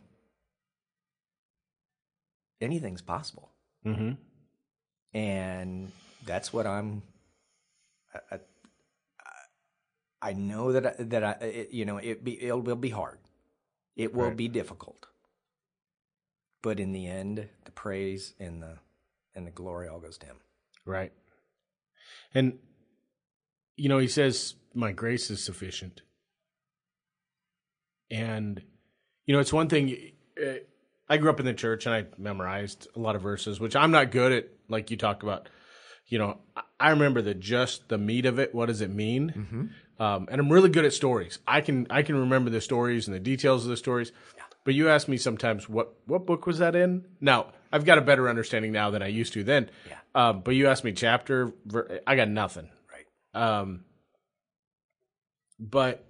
anything's 2.60 3.02
possible, 3.02 3.50
Mm-hmm. 3.86 4.12
and 5.16 5.92
that's 6.26 6.52
what 6.52 6.66
I'm. 6.66 7.02
I, 8.14 8.34
I, 8.34 8.38
I 10.22 10.32
know 10.34 10.72
that 10.72 10.86
I, 10.86 11.02
that 11.04 11.24
I, 11.24 11.30
it, 11.44 11.70
you 11.70 11.84
know, 11.84 11.96
it 11.98 12.22
be 12.24 12.32
it 12.42 12.52
will 12.64 12.76
be 12.76 12.90
hard. 12.90 13.18
It 13.96 14.12
will 14.14 14.28
Right. 14.28 14.36
be 14.36 14.48
difficult. 14.48 15.06
But 16.62 16.78
in 16.78 16.92
the 16.92 17.06
end, 17.06 17.48
the 17.64 17.70
praise 17.70 18.34
and 18.38 18.62
the 18.62 18.78
and 19.34 19.46
the 19.46 19.50
glory 19.50 19.88
all 19.88 20.00
goes 20.00 20.18
to 20.18 20.26
Him. 20.26 20.36
Right. 20.84 21.12
And, 22.34 22.58
you 23.76 23.88
know, 23.88 23.98
he 23.98 24.08
says, 24.08 24.54
My 24.74 24.92
grace 24.92 25.30
is 25.30 25.44
sufficient. 25.44 26.02
And, 28.10 28.60
you 29.26 29.34
know, 29.34 29.40
it's 29.40 29.52
one 29.52 29.68
thing. 29.68 30.12
Uh, 30.40 30.54
I 31.08 31.16
grew 31.16 31.30
up 31.30 31.40
in 31.40 31.46
the 31.46 31.54
church 31.54 31.86
and 31.86 31.94
I 31.94 32.06
memorized 32.18 32.86
a 32.94 33.00
lot 33.00 33.16
of 33.16 33.22
verses, 33.22 33.58
which 33.58 33.74
I'm 33.74 33.90
not 33.90 34.10
good 34.10 34.32
at, 34.32 34.48
like 34.68 34.90
you 34.90 34.96
talk 34.96 35.22
about. 35.22 35.48
You 36.06 36.18
know, 36.18 36.38
I 36.78 36.90
remember 36.90 37.22
the 37.22 37.34
just 37.34 37.88
the 37.88 37.98
meat 37.98 38.26
of 38.26 38.38
it. 38.38 38.54
What 38.54 38.66
does 38.66 38.80
it 38.80 38.90
mean? 38.90 39.32
Mm-hmm. 39.36 40.02
Um, 40.02 40.28
and 40.30 40.40
I'm 40.40 40.50
really 40.50 40.70
good 40.70 40.84
at 40.84 40.92
stories. 40.92 41.38
I 41.46 41.60
can 41.60 41.86
I 41.90 42.02
can 42.02 42.16
remember 42.16 42.50
the 42.50 42.60
stories 42.60 43.06
and 43.06 43.14
the 43.14 43.20
details 43.20 43.64
of 43.64 43.70
the 43.70 43.76
stories. 43.76 44.12
But 44.64 44.74
you 44.74 44.88
ask 44.88 45.08
me 45.08 45.16
sometimes 45.16 45.68
what 45.68 45.94
what 46.06 46.26
book 46.26 46.46
was 46.46 46.58
that 46.58 46.76
in? 46.76 47.04
Now 47.20 47.52
I've 47.72 47.84
got 47.84 47.98
a 47.98 48.02
better 48.02 48.28
understanding 48.28 48.72
now 48.72 48.90
than 48.90 49.02
I 49.02 49.08
used 49.08 49.32
to 49.34 49.44
then. 49.44 49.70
Yeah. 49.88 49.96
Um, 50.14 50.40
but 50.40 50.54
you 50.54 50.68
ask 50.68 50.84
me 50.84 50.92
chapter, 50.92 51.52
I 52.06 52.16
got 52.16 52.28
nothing. 52.28 52.68
Right. 52.92 53.42
Um, 53.42 53.84
but 55.58 56.04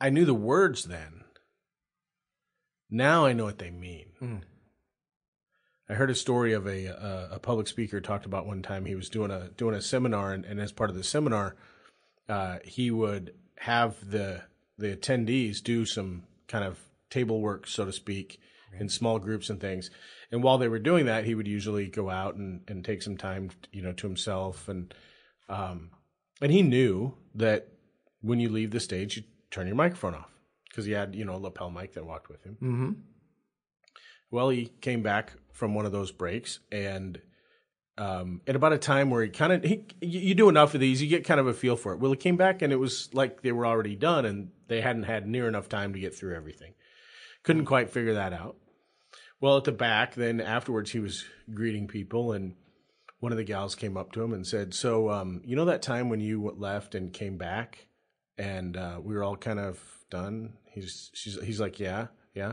I 0.00 0.10
knew 0.10 0.24
the 0.24 0.34
words 0.34 0.84
then. 0.84 1.24
Now 2.90 3.24
I 3.24 3.32
know 3.32 3.44
what 3.44 3.58
they 3.58 3.70
mean. 3.70 4.06
Mm. 4.20 4.40
I 5.88 5.94
heard 5.94 6.10
a 6.10 6.14
story 6.14 6.52
of 6.52 6.66
a, 6.66 6.86
a, 6.86 7.28
a 7.32 7.38
public 7.38 7.68
speaker 7.68 8.00
talked 8.00 8.26
about 8.26 8.46
one 8.46 8.62
time 8.62 8.84
he 8.84 8.94
was 8.94 9.08
doing 9.08 9.30
a 9.30 9.48
doing 9.56 9.74
a 9.74 9.82
seminar 9.82 10.32
and, 10.32 10.44
and 10.44 10.60
as 10.60 10.72
part 10.72 10.90
of 10.90 10.96
the 10.96 11.04
seminar, 11.04 11.56
uh, 12.28 12.58
he 12.64 12.90
would 12.90 13.34
have 13.58 14.10
the 14.10 14.42
the 14.78 14.96
attendees 14.96 15.62
do 15.62 15.84
some 15.84 16.24
kind 16.52 16.64
of 16.64 16.78
table 17.08 17.40
work, 17.40 17.66
so 17.66 17.86
to 17.86 17.92
speak, 17.92 18.38
in 18.78 18.88
small 18.88 19.18
groups 19.18 19.48
and 19.50 19.58
things. 19.58 19.90
And 20.30 20.42
while 20.42 20.58
they 20.58 20.68
were 20.68 20.78
doing 20.78 21.06
that, 21.06 21.24
he 21.24 21.34
would 21.34 21.48
usually 21.48 21.86
go 21.86 22.10
out 22.10 22.36
and, 22.36 22.60
and 22.68 22.84
take 22.84 23.02
some 23.02 23.16
time, 23.16 23.50
you 23.72 23.82
know, 23.82 23.92
to 23.94 24.06
himself. 24.06 24.68
And, 24.68 24.94
um, 25.48 25.90
and 26.42 26.52
he 26.52 26.60
knew 26.60 27.14
that 27.34 27.68
when 28.20 28.38
you 28.38 28.50
leave 28.50 28.70
the 28.70 28.80
stage, 28.80 29.16
you 29.16 29.22
turn 29.50 29.66
your 29.66 29.76
microphone 29.76 30.14
off 30.14 30.30
because 30.68 30.84
he 30.84 30.92
had, 30.92 31.14
you 31.14 31.24
know, 31.24 31.36
a 31.36 31.38
lapel 31.38 31.70
mic 31.70 31.94
that 31.94 32.06
walked 32.06 32.28
with 32.28 32.44
him. 32.44 32.56
Mm-hmm. 32.62 32.92
Well, 34.30 34.50
he 34.50 34.66
came 34.80 35.02
back 35.02 35.32
from 35.52 35.74
one 35.74 35.86
of 35.86 35.92
those 35.92 36.12
breaks 36.12 36.60
and, 36.70 37.18
um, 37.98 38.40
at 38.46 38.56
about 38.56 38.72
a 38.72 38.78
time 38.78 39.10
where 39.10 39.22
he 39.22 39.28
kind 39.28 39.52
of, 39.52 39.64
he, 39.64 39.84
you 40.00 40.34
do 40.34 40.48
enough 40.48 40.74
of 40.74 40.80
these, 40.80 41.02
you 41.02 41.08
get 41.08 41.24
kind 41.24 41.40
of 41.40 41.46
a 41.46 41.52
feel 41.52 41.76
for 41.76 41.92
it. 41.92 42.00
Well, 42.00 42.12
he 42.12 42.16
came 42.16 42.36
back 42.36 42.62
and 42.62 42.72
it 42.72 42.76
was 42.76 43.10
like 43.12 43.42
they 43.42 43.52
were 43.52 43.66
already 43.66 43.96
done 43.96 44.24
and 44.24 44.50
they 44.68 44.80
hadn't 44.80 45.04
had 45.04 45.26
near 45.26 45.46
enough 45.48 45.68
time 45.68 45.92
to 45.92 45.98
get 45.98 46.14
through 46.14 46.34
everything. 46.34 46.74
Couldn't 47.42 47.66
quite 47.66 47.90
figure 47.90 48.14
that 48.14 48.32
out. 48.32 48.56
Well, 49.42 49.56
at 49.56 49.64
the 49.64 49.72
back, 49.72 50.14
then 50.14 50.40
afterwards, 50.40 50.92
he 50.92 51.00
was 51.00 51.24
greeting 51.52 51.88
people, 51.88 52.30
and 52.30 52.54
one 53.18 53.32
of 53.32 53.38
the 53.38 53.44
gals 53.44 53.74
came 53.74 53.96
up 53.96 54.12
to 54.12 54.22
him 54.22 54.32
and 54.32 54.46
said, 54.46 54.72
"So, 54.72 55.10
um, 55.10 55.42
you 55.44 55.56
know 55.56 55.64
that 55.64 55.82
time 55.82 56.08
when 56.08 56.20
you 56.20 56.54
left 56.56 56.94
and 56.94 57.12
came 57.12 57.38
back, 57.38 57.88
and 58.38 58.76
uh, 58.76 59.00
we 59.02 59.16
were 59.16 59.24
all 59.24 59.36
kind 59.36 59.58
of 59.58 59.82
done?" 60.10 60.52
He's 60.70 61.10
she's 61.12 61.42
he's 61.42 61.60
like, 61.60 61.80
"Yeah, 61.80 62.06
yeah." 62.34 62.52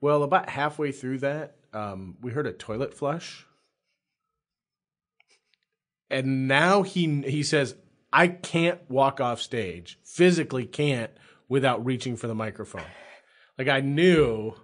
Well, 0.00 0.22
about 0.22 0.48
halfway 0.48 0.92
through 0.92 1.18
that, 1.18 1.56
um, 1.74 2.16
we 2.22 2.32
heard 2.32 2.46
a 2.46 2.54
toilet 2.54 2.94
flush, 2.94 3.46
and 6.10 6.48
now 6.48 6.82
he 6.82 7.22
he 7.22 7.42
says, 7.42 7.76
"I 8.12 8.28
can't 8.28 8.80
walk 8.90 9.20
off 9.20 9.40
stage, 9.40 9.98
physically 10.04 10.66
can't, 10.66 11.10
without 11.48 11.84
reaching 11.84 12.16
for 12.16 12.26
the 12.26 12.34
microphone." 12.34 12.86
Like 13.58 13.68
I 13.68 13.80
knew 13.80 14.54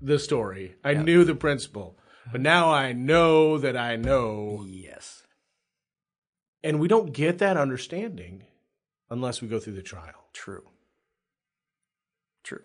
the 0.00 0.18
story. 0.18 0.76
I 0.84 0.92
yep. 0.92 1.04
knew 1.04 1.24
the 1.24 1.34
principle. 1.34 1.98
But 2.30 2.40
now 2.40 2.70
I 2.70 2.92
know 2.92 3.58
that 3.58 3.76
I 3.76 3.96
know. 3.96 4.64
Yes. 4.66 5.22
And 6.62 6.80
we 6.80 6.88
don't 6.88 7.12
get 7.12 7.38
that 7.38 7.56
understanding 7.56 8.44
unless 9.08 9.40
we 9.40 9.48
go 9.48 9.58
through 9.58 9.74
the 9.74 9.82
trial. 9.82 10.28
True. 10.32 10.68
True. 12.42 12.64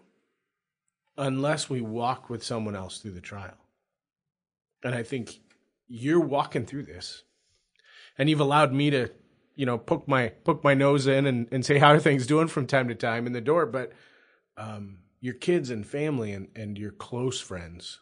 Unless 1.18 1.70
we 1.70 1.82
walk 1.82 2.30
with 2.30 2.43
someone 2.43 2.76
else 2.76 2.97
through 2.97 3.11
the 3.11 3.22
trial. 3.22 3.57
And 4.84 4.93
I 4.93 5.03
think 5.03 5.39
you're 5.88 6.20
walking 6.20 6.66
through 6.66 6.84
this. 6.84 7.24
And 8.18 8.30
you've 8.30 8.39
allowed 8.39 8.74
me 8.74 8.89
to, 8.91 9.09
you 9.55 9.66
know, 9.66 9.78
poke 9.78 10.07
my 10.07 10.30
poke 10.30 10.64
my 10.64 10.74
nose 10.74 11.07
in 11.07 11.26
and, 11.26 11.47
and 11.51 11.66
say 11.66 11.78
how 11.78 11.91
are 11.91 11.99
things 12.01 12.28
doing 12.28 12.47
from 12.47 12.68
time 12.68 12.88
to 12.88 12.95
time 12.95 13.28
in 13.28 13.34
the 13.34 13.41
door. 13.41 13.66
But 13.66 13.93
um, 14.57 14.99
your 15.20 15.34
kids 15.34 15.70
and 15.70 15.86
family 15.86 16.34
and, 16.34 16.47
and 16.55 16.78
your 16.78 16.91
close 16.91 17.39
friends 17.39 17.99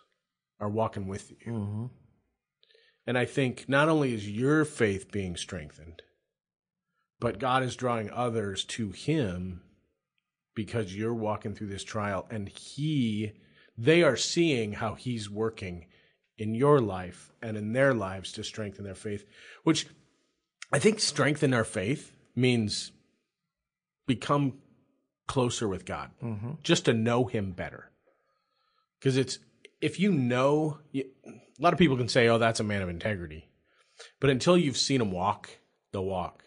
are 0.60 0.70
walking 0.70 1.08
with 1.08 1.32
you. 1.32 1.52
Mm-hmm. 1.52 1.86
And 3.08 3.18
I 3.18 3.26
think 3.26 3.68
not 3.68 3.90
only 3.90 4.14
is 4.14 4.30
your 4.30 4.64
faith 4.64 5.12
being 5.12 5.36
strengthened, 5.36 6.02
but 7.20 7.40
God 7.40 7.64
is 7.64 7.76
drawing 7.76 8.10
others 8.10 8.64
to 8.66 8.92
Him 8.92 9.62
because 10.56 10.96
you're 10.96 11.14
walking 11.14 11.56
through 11.56 11.68
this 11.68 11.84
trial 11.84 12.28
and 12.30 12.50
He, 12.50 13.34
they 13.78 14.04
are 14.04 14.18
seeing 14.18 14.74
how 14.74 14.96
He's 14.96 15.30
working 15.30 15.86
in 16.38 16.56
your 16.56 16.80
life 16.80 17.32
and 17.42 17.56
in 17.58 17.74
their 17.74 17.94
lives 17.94 18.32
to 18.34 18.44
strengthen 18.44 18.84
their 18.84 18.96
faith, 18.96 19.26
which 19.64 19.88
I 20.72 20.80
think 20.80 21.00
strengthen 21.00 21.54
our 21.54 21.64
faith 21.64 22.16
means 22.36 22.92
become 24.08 24.54
closer 25.28 25.68
with 25.68 25.86
God, 25.86 26.12
mm-hmm. 26.24 26.52
just 26.64 26.86
to 26.86 26.94
know 26.94 27.26
Him 27.26 27.52
better. 27.52 27.92
Because 29.00 29.18
it's 29.18 29.40
if 29.82 30.00
you 30.00 30.12
know, 30.12 30.78
you, 30.92 31.06
a 31.26 31.62
lot 31.62 31.74
of 31.74 31.80
people 31.80 31.98
can 31.98 32.08
say, 32.08 32.28
"Oh, 32.28 32.38
that's 32.38 32.60
a 32.60 32.64
man 32.64 32.82
of 32.82 32.90
integrity," 32.90 33.50
but 34.20 34.30
until 34.30 34.58
you've 34.58 34.78
seen 34.78 35.02
him 35.02 35.12
walk 35.12 35.50
the 35.92 36.02
walk 36.02 36.44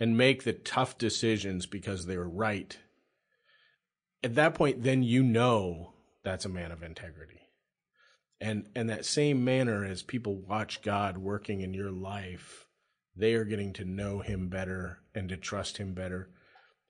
and 0.00 0.16
make 0.18 0.42
the 0.42 0.52
tough 0.52 0.98
decisions 0.98 1.66
because 1.66 2.06
they're 2.06 2.24
right, 2.24 2.76
at 4.22 4.34
that 4.34 4.54
point, 4.54 4.82
then 4.82 5.02
you 5.02 5.22
know 5.22 5.92
that's 6.24 6.44
a 6.44 6.50
man 6.50 6.72
of 6.72 6.82
integrity. 6.82 7.40
And 8.40 8.68
and 8.74 8.90
that 8.90 9.04
same 9.04 9.44
manner 9.44 9.84
as 9.84 10.02
people 10.02 10.36
watch 10.36 10.82
God 10.82 11.18
working 11.18 11.60
in 11.60 11.74
your 11.74 11.92
life, 11.92 12.66
they 13.16 13.34
are 13.34 13.44
getting 13.44 13.72
to 13.74 13.84
know 13.84 14.20
Him 14.20 14.48
better 14.48 15.00
and 15.14 15.28
to 15.28 15.36
trust 15.36 15.78
Him 15.78 15.94
better. 15.94 16.30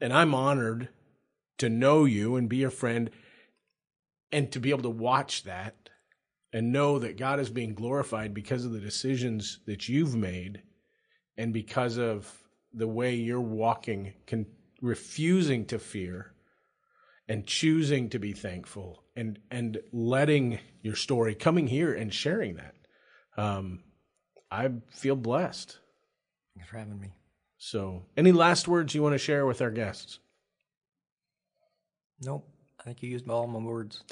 And 0.01 0.12
I'm 0.12 0.35
honored 0.35 0.89
to 1.59 1.68
know 1.68 2.05
you 2.05 2.37
and 2.37 2.49
be 2.49 2.64
a 2.64 2.70
friend 2.70 3.11
and 4.33 4.51
to 4.53 4.61
be 4.61 4.70
able 4.70 4.83
to 4.83 4.91
watch 4.91 5.45
that 5.45 5.91
and 6.53 6.73
know 6.73 6.99
that 6.99 7.18
God 7.18 7.41
is 7.41 7.51
being 7.51 7.75
glorified 7.75 8.35
because 8.35 8.64
of 8.64 8.73
the 8.73 8.81
decisions 8.81 9.61
that 9.66 9.89
you've 9.89 10.14
made 10.14 10.62
and 11.37 11.53
because 11.53 11.97
of 11.97 12.31
the 12.73 12.89
way 12.89 13.14
you're 13.14 13.41
walking, 13.41 14.14
con- 14.27 14.47
refusing 14.81 15.66
to 15.66 15.79
fear 15.79 16.33
and 17.29 17.47
choosing 17.47 18.11
to 18.11 18.18
be 18.18 18.33
thankful 18.33 19.03
and, 19.16 19.39
and 19.51 19.79
letting 19.93 20.59
your 20.83 20.97
story 20.97 21.35
coming 21.35 21.66
here 21.66 21.93
and 21.95 22.12
sharing 22.12 22.57
that. 22.57 22.75
Um, 23.37 23.85
I 24.51 24.70
feel 24.91 25.16
blessed. 25.16 25.79
Thanks 26.55 26.69
for 26.69 26.79
having 26.79 27.01
me. 27.01 27.09
So, 27.59 28.03
any 28.17 28.33
last 28.33 28.67
words 28.67 28.95
you 28.95 29.03
want 29.03 29.15
to 29.15 29.19
share 29.19 29.47
with 29.47 29.63
our 29.63 29.71
guests? 29.71 30.19
Nope. 32.21 32.49
I 32.81 32.85
think 32.85 33.03
you 33.03 33.11
used 33.11 33.29
all 33.29 33.47
my 33.47 33.61
words. 33.61 34.03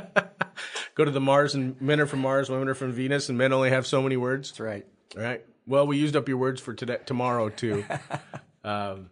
Go 0.94 1.04
to 1.04 1.10
the 1.10 1.20
Mars 1.20 1.54
and 1.54 1.78
men 1.80 2.00
are 2.00 2.06
from 2.06 2.20
Mars, 2.20 2.48
women 2.48 2.68
are 2.68 2.74
from 2.74 2.92
Venus, 2.92 3.28
and 3.28 3.36
men 3.36 3.52
only 3.52 3.70
have 3.70 3.86
so 3.86 4.00
many 4.00 4.16
words. 4.16 4.50
That's 4.50 4.60
right. 4.60 4.86
All 5.16 5.22
right. 5.22 5.44
Well, 5.66 5.86
we 5.86 5.98
used 5.98 6.16
up 6.16 6.28
your 6.28 6.38
words 6.38 6.60
for 6.60 6.72
today, 6.72 6.98
tomorrow 7.04 7.48
too. 7.48 7.84
um, 8.64 9.10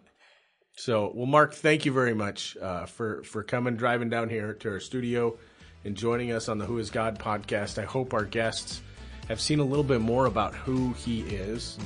so, 0.77 1.13
well, 1.15 1.27
Mark, 1.27 1.55
thank 1.55 1.85
you 1.85 1.93
very 1.93 2.15
much 2.15 2.57
uh, 2.57 2.87
for 2.87 3.23
for 3.25 3.43
coming, 3.43 3.77
driving 3.77 4.09
down 4.09 4.29
here 4.31 4.55
to 4.55 4.71
our 4.71 4.81
studio, 4.81 5.37
and 5.85 5.97
joining 5.97 6.33
us 6.33 6.49
on 6.49 6.59
the 6.59 6.65
Who 6.65 6.79
Is 6.79 6.91
God 6.91 7.19
podcast. 7.19 7.79
I 7.79 7.85
hope 7.85 8.15
our 8.15 8.25
guests 8.25 8.81
have 9.29 9.41
seen 9.41 9.61
a 9.61 9.65
little 9.65 9.85
bit 9.85 10.01
more 10.01 10.27
about 10.27 10.55
who 10.55 10.93
He 10.95 11.21
is, 11.21 11.79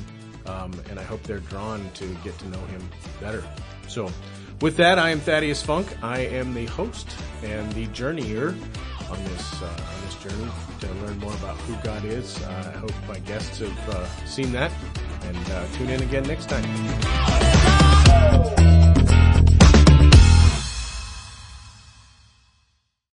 um, 0.47 0.73
and 0.91 0.99
I 0.99 1.03
hope 1.03 1.23
they're 1.23 1.39
drawn 1.39 1.91
to 1.95 2.07
get 2.25 2.39
to 2.39 2.49
know 2.49 2.61
Him 2.67 2.89
better. 3.21 3.45
So. 3.89 4.11
With 4.63 4.79
that, 4.79 4.99
I 4.99 5.11
am 5.11 5.21
Thaddeus 5.21 5.63
Funk. 5.63 6.03
I 6.03 6.21
am 6.21 6.55
the 6.55 6.65
host 6.65 7.15
and 7.43 7.71
the 7.73 7.89
journeyer 7.89 8.57
on 9.11 9.25
this 9.25 9.63
uh, 9.63 9.67
on 9.67 10.01
this 10.05 10.15
journey 10.23 10.51
to 10.81 10.93
learn 11.05 11.19
more 11.19 11.35
about 11.35 11.57
who 11.59 11.77
God 11.85 12.05
is. 12.05 12.43
Uh, 12.43 12.73
I 12.75 12.79
hope 12.79 12.93
my 13.07 13.19
guests 13.19 13.59
have 13.59 13.89
uh, 13.91 14.07
seen 14.25 14.53
that 14.53 14.73
and 15.23 15.51
uh, 15.51 15.67
tune 15.75 15.91
in 15.91 16.03
again 16.03 16.23
next 16.25 16.49
time. 16.49 16.65